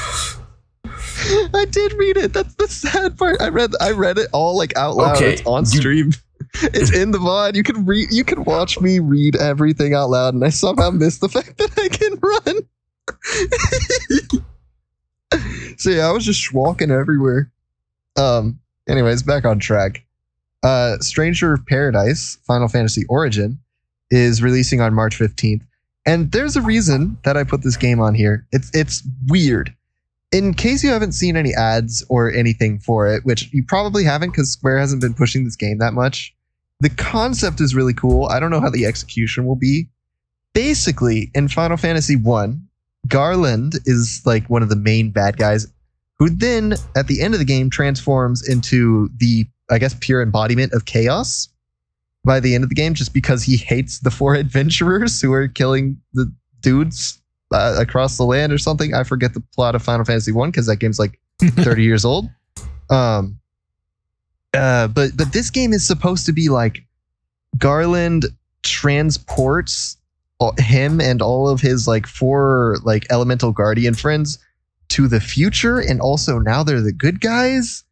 I 1.54 1.66
did 1.70 1.94
read 1.94 2.18
it. 2.18 2.34
That's 2.34 2.56
the 2.56 2.68
sad 2.68 3.16
part. 3.18 3.40
I 3.42 3.50
read. 3.50 3.72
I 3.82 3.92
read 3.92 4.18
it 4.18 4.30
all 4.34 4.58
like 4.58 4.76
out 4.78 4.96
loud. 4.96 5.18
Okay, 5.18 5.34
It's 5.34 5.46
on 5.46 5.66
stream. 5.66 6.12
It's 6.64 6.92
in 6.96 7.12
the 7.12 7.20
VOD. 7.20 7.56
You 7.56 7.62
can 7.62 7.86
read. 7.86 8.12
You 8.12 8.24
can 8.24 8.44
watch 8.44 8.82
me 8.82 8.98
read 8.98 9.36
everything 9.36 9.94
out 9.94 10.10
loud, 10.10 10.34
and 10.34 10.44
I 10.44 10.50
somehow 10.50 10.90
missed 10.90 11.22
the 11.22 11.30
fact 11.30 11.60
that 11.60 11.70
I 11.78 11.88
can 11.90 12.18
run. 12.20 12.64
so 15.78 15.92
yeah, 15.92 16.08
I 16.08 16.12
was 16.12 16.26
just 16.26 16.52
walking 16.54 16.90
everywhere. 16.92 17.52
Um. 18.18 18.60
Anyways, 18.88 19.22
back 19.22 19.46
on 19.46 19.60
track. 19.60 20.04
Uh, 20.64 20.98
Stranger 20.98 21.54
of 21.54 21.64
Paradise, 21.68 22.40
Final 22.48 22.68
Fantasy 22.68 23.06
Origin, 23.10 23.60
is 24.10 24.42
releasing 24.42 24.82
on 24.82 24.92
March 24.94 25.18
fifteenth, 25.18 25.62
and 26.08 26.32
there's 26.32 26.56
a 26.56 26.62
reason 26.62 27.16
that 27.26 27.38
I 27.38 27.44
put 27.44 27.62
this 27.62 27.78
game 27.78 28.00
on 28.00 28.16
here. 28.16 28.48
It's 28.52 28.72
it's 28.74 29.04
weird 29.28 29.72
in 30.32 30.54
case 30.54 30.84
you 30.84 30.90
haven't 30.92 31.14
seen 31.14 31.36
any 31.36 31.54
ads 31.54 32.04
or 32.10 32.32
anything 32.32 32.80
for 32.80 33.08
it, 33.08 33.26
which 33.26 33.52
you 33.52 33.64
probably 33.64 34.04
haven't 34.04 34.30
because 34.30 34.52
Square 34.52 34.80
hasn't 34.80 35.02
been 35.02 35.14
pushing 35.14 35.44
this 35.44 35.56
game 35.56 35.80
that 35.80 35.94
much, 35.94 36.36
the 36.80 36.90
concept 36.90 37.60
is 37.60 37.76
really 37.76 37.94
cool. 37.94 38.26
I 38.26 38.40
don't 38.40 38.52
know 38.52 38.62
how 38.62 38.70
the 38.70 38.86
execution 38.86 39.46
will 39.46 39.56
be. 39.56 39.90
Basically, 40.54 41.32
in 41.34 41.48
Final 41.48 41.78
Fantasy 41.78 42.16
1, 42.16 42.62
Garland 43.08 43.76
is 43.86 44.22
like 44.26 44.50
one 44.50 44.62
of 44.62 44.70
the 44.70 44.76
main 44.76 45.12
bad 45.12 45.38
guys 45.38 45.68
who 46.18 46.30
then 46.30 46.74
at 46.96 47.08
the 47.08 47.22
end 47.22 47.34
of 47.34 47.40
the 47.40 47.46
game 47.46 47.70
transforms 47.70 48.48
into 48.48 49.10
the 49.18 49.48
I 49.72 49.78
guess 49.78 49.96
pure 50.00 50.22
embodiment 50.22 50.74
of 50.74 50.86
chaos 50.86 51.48
by 52.26 52.40
the 52.40 52.56
end 52.56 52.64
of 52.64 52.70
the 52.70 52.76
game 52.76 52.94
just 52.94 53.14
because 53.14 53.44
he 53.44 53.56
hates 53.56 54.00
the 54.00 54.12
four 54.12 54.36
adventurers 54.36 55.22
who 55.22 55.32
are 55.34 55.48
killing 55.48 55.98
the 56.14 56.32
dudes 56.62 57.22
uh, 57.52 57.76
across 57.80 58.18
the 58.18 58.24
land 58.24 58.52
or 58.52 58.58
something. 58.58 58.93
I 58.93 59.04
forget 59.04 59.34
the 59.34 59.41
plot 59.54 59.76
of 59.76 59.84
Final 59.84 60.06
Fantasy 60.06 60.32
One 60.32 60.52
because 60.52 60.68
that 60.68 60.78
game's 60.78 61.00
like 61.00 61.20
30 61.41 61.84
years 61.84 62.06
old. 62.06 62.30
Um, 62.89 63.39
uh, 64.54 64.88
but 64.88 65.12
but 65.16 65.32
this 65.32 65.50
game 65.50 65.74
is 65.74 65.86
supposed 65.86 66.26
to 66.26 66.34
be 66.34 66.50
like 66.50 66.84
Garland 67.58 68.26
transports 68.64 69.97
him 70.58 71.02
and 71.02 71.22
all 71.22 71.50
of 71.50 71.60
his 71.60 71.88
like 71.88 72.08
four 72.08 72.78
like 72.84 73.06
elemental 73.10 73.52
guardian 73.52 73.93
friends 73.93 74.39
to 74.88 75.08
the 75.08 75.20
future 75.20 75.80
and 75.80 76.00
also 76.00 76.39
now 76.39 76.64
they're 76.64 76.82
the 76.82 76.93
good 76.93 77.20
guys 77.20 77.84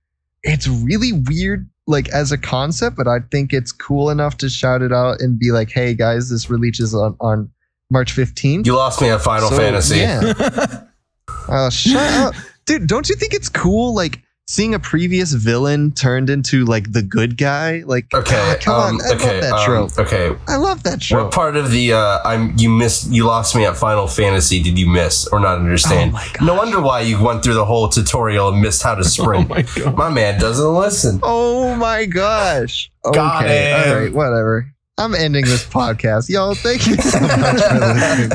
it's 0.43 0.67
really 0.67 1.11
weird 1.11 1.69
like 1.87 2.07
as 2.09 2.31
a 2.31 2.37
concept 2.37 2.95
but 2.95 3.07
i 3.07 3.19
think 3.31 3.51
it's 3.51 3.73
cool 3.73 4.09
enough 4.09 4.37
to 4.37 4.49
shout 4.49 4.81
it 4.81 4.93
out 4.93 5.19
and 5.19 5.37
be 5.37 5.51
like 5.51 5.69
hey 5.69 5.93
guys 5.93 6.29
this 6.29 6.49
releases 6.49 6.95
on 6.95 7.15
on 7.19 7.49
march 7.89 8.15
15th 8.15 8.65
You 8.65 8.75
lost 8.75 9.01
me 9.01 9.09
at 9.09 9.21
Final 9.21 9.49
So, 9.49 9.57
Fantasy. 9.57 9.97
yeah 9.97 10.33
uh, 11.49 11.69
shut 11.69 12.13
up 12.13 12.35
dude 12.65 12.87
don't 12.87 13.07
you 13.09 13.15
think 13.15 13.33
it's 13.33 13.49
cool 13.49 13.93
like 13.95 14.21
seeing 14.49 14.73
a 14.73 14.79
previous 14.79 15.33
villain 15.33 15.91
turned 15.91 16.29
into 16.29 16.63
like 16.63 16.89
the 16.93 17.01
good 17.01 17.37
guy 17.37 17.83
like 17.85 18.05
Okay. 18.13 18.31
God, 18.35 18.61
come 18.61 18.75
um, 18.75 18.95
on 18.95 19.01
i 19.01 19.13
okay. 19.15 19.25
love 19.33 19.41
that 19.41 19.53
um, 19.53 19.65
trope 19.65 19.99
okay. 19.99 20.35
i 20.47 20.55
love 20.55 20.83
that 20.83 21.01
trope 21.01 21.23
What 21.25 21.33
part 21.33 21.57
of 21.57 21.71
the 21.71 21.91
uh, 21.93 22.19
I'm 22.23 22.57
you 22.57 22.69
missed 22.69 23.11
you 23.11 23.25
lost 23.25 23.55
me 23.57 23.65
at 23.65 23.75
Final 23.75 24.07
Fantasy 24.07 24.63
did 24.63 24.77
you 24.79 24.87
miss 24.89 25.27
or 25.27 25.39
not 25.41 25.57
understand? 25.57 26.11
Oh 26.11 26.13
my 26.13 26.45
no 26.45 26.53
wonder 26.55 26.79
why 26.81 27.01
you 27.01 27.21
went 27.21 27.43
through 27.43 27.55
the 27.55 27.65
whole 27.65 27.89
tutorial 27.89 28.47
and 28.49 28.61
missed 28.61 28.83
how 28.83 28.95
to 28.95 29.03
Oh 29.21 29.41
my 29.43 29.61
god. 29.75 29.95
my 29.97 30.09
man 30.09 30.39
doesn't 30.39 30.73
listen. 30.73 31.19
Oh 31.23 31.75
my 31.75 32.05
gosh. 32.05 32.89
Got 33.03 33.43
okay. 33.45 33.71
him. 33.71 33.89
All 33.89 33.95
right, 34.01 34.13
whatever. 34.13 34.73
I'm 34.97 35.13
ending 35.13 35.45
this 35.45 35.63
podcast. 35.65 36.27
Y'all, 36.29 36.55
thank 36.55 36.87
you 36.87 36.95
so 36.95 37.19
much 37.19 37.61
for 37.61 37.75
listening. 37.79 38.29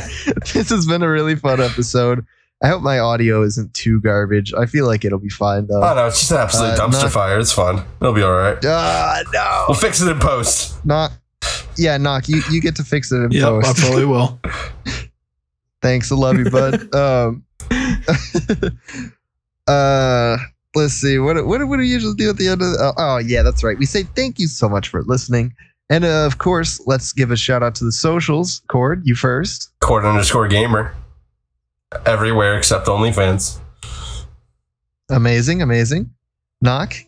This 0.55 0.71
has 0.71 0.87
been 0.87 1.03
a 1.03 1.09
really 1.11 1.35
fun 1.35 1.61
episode. 1.61 2.25
I 2.63 2.69
hope 2.69 2.83
my 2.83 3.01
audio 3.01 3.43
isn't 3.43 3.75
too 3.75 4.01
garbage. 4.01 4.55
I 4.55 4.67
feel 4.67 4.87
like 4.87 5.05
it'll 5.05 5.19
be 5.19 5.29
fine 5.29 5.67
though. 5.67 5.83
Oh 5.83 5.95
no, 5.95 6.07
it's 6.07 6.21
just 6.21 6.31
an 6.31 6.37
absolute 6.39 6.69
Uh, 6.71 6.77
dumpster 6.87 7.03
not- 7.03 7.13
fire. 7.13 7.39
It's 7.41 7.51
fun. 7.53 7.85
It'll 8.01 8.13
be 8.15 8.23
all 8.23 8.33
right. 8.37 8.57
Ah, 8.65 9.23
no. 9.33 9.65
We'll 9.69 9.77
fix 9.79 10.01
it 10.01 10.09
in 10.09 10.21
post. 10.21 10.85
Not 10.87 11.11
yeah, 11.77 11.97
knock. 11.97 12.29
You 12.29 12.41
you 12.51 12.61
get 12.61 12.77
to 12.77 12.85
fix 12.85 13.11
it 13.11 13.17
in 13.17 13.33
Yep, 13.33 13.45
I 13.45 13.61
post. 13.63 13.79
probably 13.81 14.05
will. 14.05 14.39
Thanks. 15.83 16.13
I 16.13 16.15
love 16.15 16.39
you, 16.39 16.49
bud. 16.51 16.95
um 16.95 17.45
uh 19.67 20.37
let's 20.77 20.95
see. 20.95 21.19
What 21.19 21.45
what 21.45 21.67
what 21.67 21.77
do 21.77 21.79
we 21.79 21.89
usually 21.89 22.15
do 22.15 22.31
at 22.31 22.37
the 22.37 22.47
end 22.49 22.63
of 22.63 22.71
the, 22.71 22.79
oh, 22.81 22.93
oh 22.97 23.17
yeah, 23.19 23.43
that's 23.43 23.65
right. 23.65 23.77
We 23.77 23.87
say 23.87 24.05
thank 24.15 24.39
you 24.39 24.47
so 24.47 24.69
much 24.69 24.89
for 24.89 25.03
listening. 25.03 25.55
And 25.93 26.07
uh, 26.07 26.25
of 26.25 26.39
course, 26.39 26.81
let's 26.87 27.13
give 27.13 27.31
a 27.31 27.37
shout 27.37 27.63
out 27.63 27.75
to 27.75 27.85
the 27.85 27.93
socials. 27.93 28.63
Cord, 28.69 29.03
you 29.05 29.15
first. 29.15 29.71
Cord 29.81 30.07
underscore 30.07 30.49
gamer. 30.49 30.95
Everywhere 32.07 32.57
except 32.57 32.87
OnlyFans. 32.87 33.59
Amazing, 35.11 35.61
amazing. 35.61 36.11
Knock. 36.61 36.95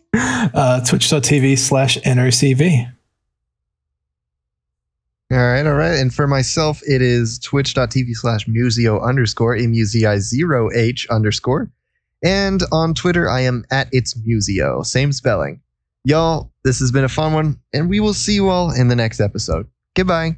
Uh, 0.53 0.79
Twitch.tv 0.85 1.57
slash 1.57 1.97
NOCV. 1.97 2.91
All 5.31 5.37
right, 5.37 5.65
all 5.65 5.73
right. 5.73 5.97
And 5.97 6.13
for 6.13 6.27
myself, 6.27 6.81
it 6.87 7.01
is 7.01 7.39
twitch.tv 7.39 8.13
slash 8.13 8.47
museo 8.47 9.03
underscore, 9.03 9.55
M-U-Z-I 9.55 10.19
zero 10.19 10.69
H 10.73 11.07
underscore. 11.09 11.71
And 12.23 12.61
on 12.71 12.93
Twitter, 12.93 13.27
I 13.29 13.41
am 13.41 13.65
at 13.71 13.89
it's 13.91 14.15
museo, 14.23 14.83
same 14.83 15.11
spelling. 15.11 15.61
Y'all, 16.05 16.51
this 16.63 16.79
has 16.79 16.91
been 16.91 17.03
a 17.03 17.09
fun 17.09 17.33
one, 17.33 17.59
and 17.73 17.89
we 17.89 17.99
will 17.99 18.13
see 18.13 18.35
you 18.35 18.49
all 18.49 18.71
in 18.71 18.87
the 18.87 18.95
next 18.95 19.19
episode. 19.19 19.67
Goodbye. 19.95 20.37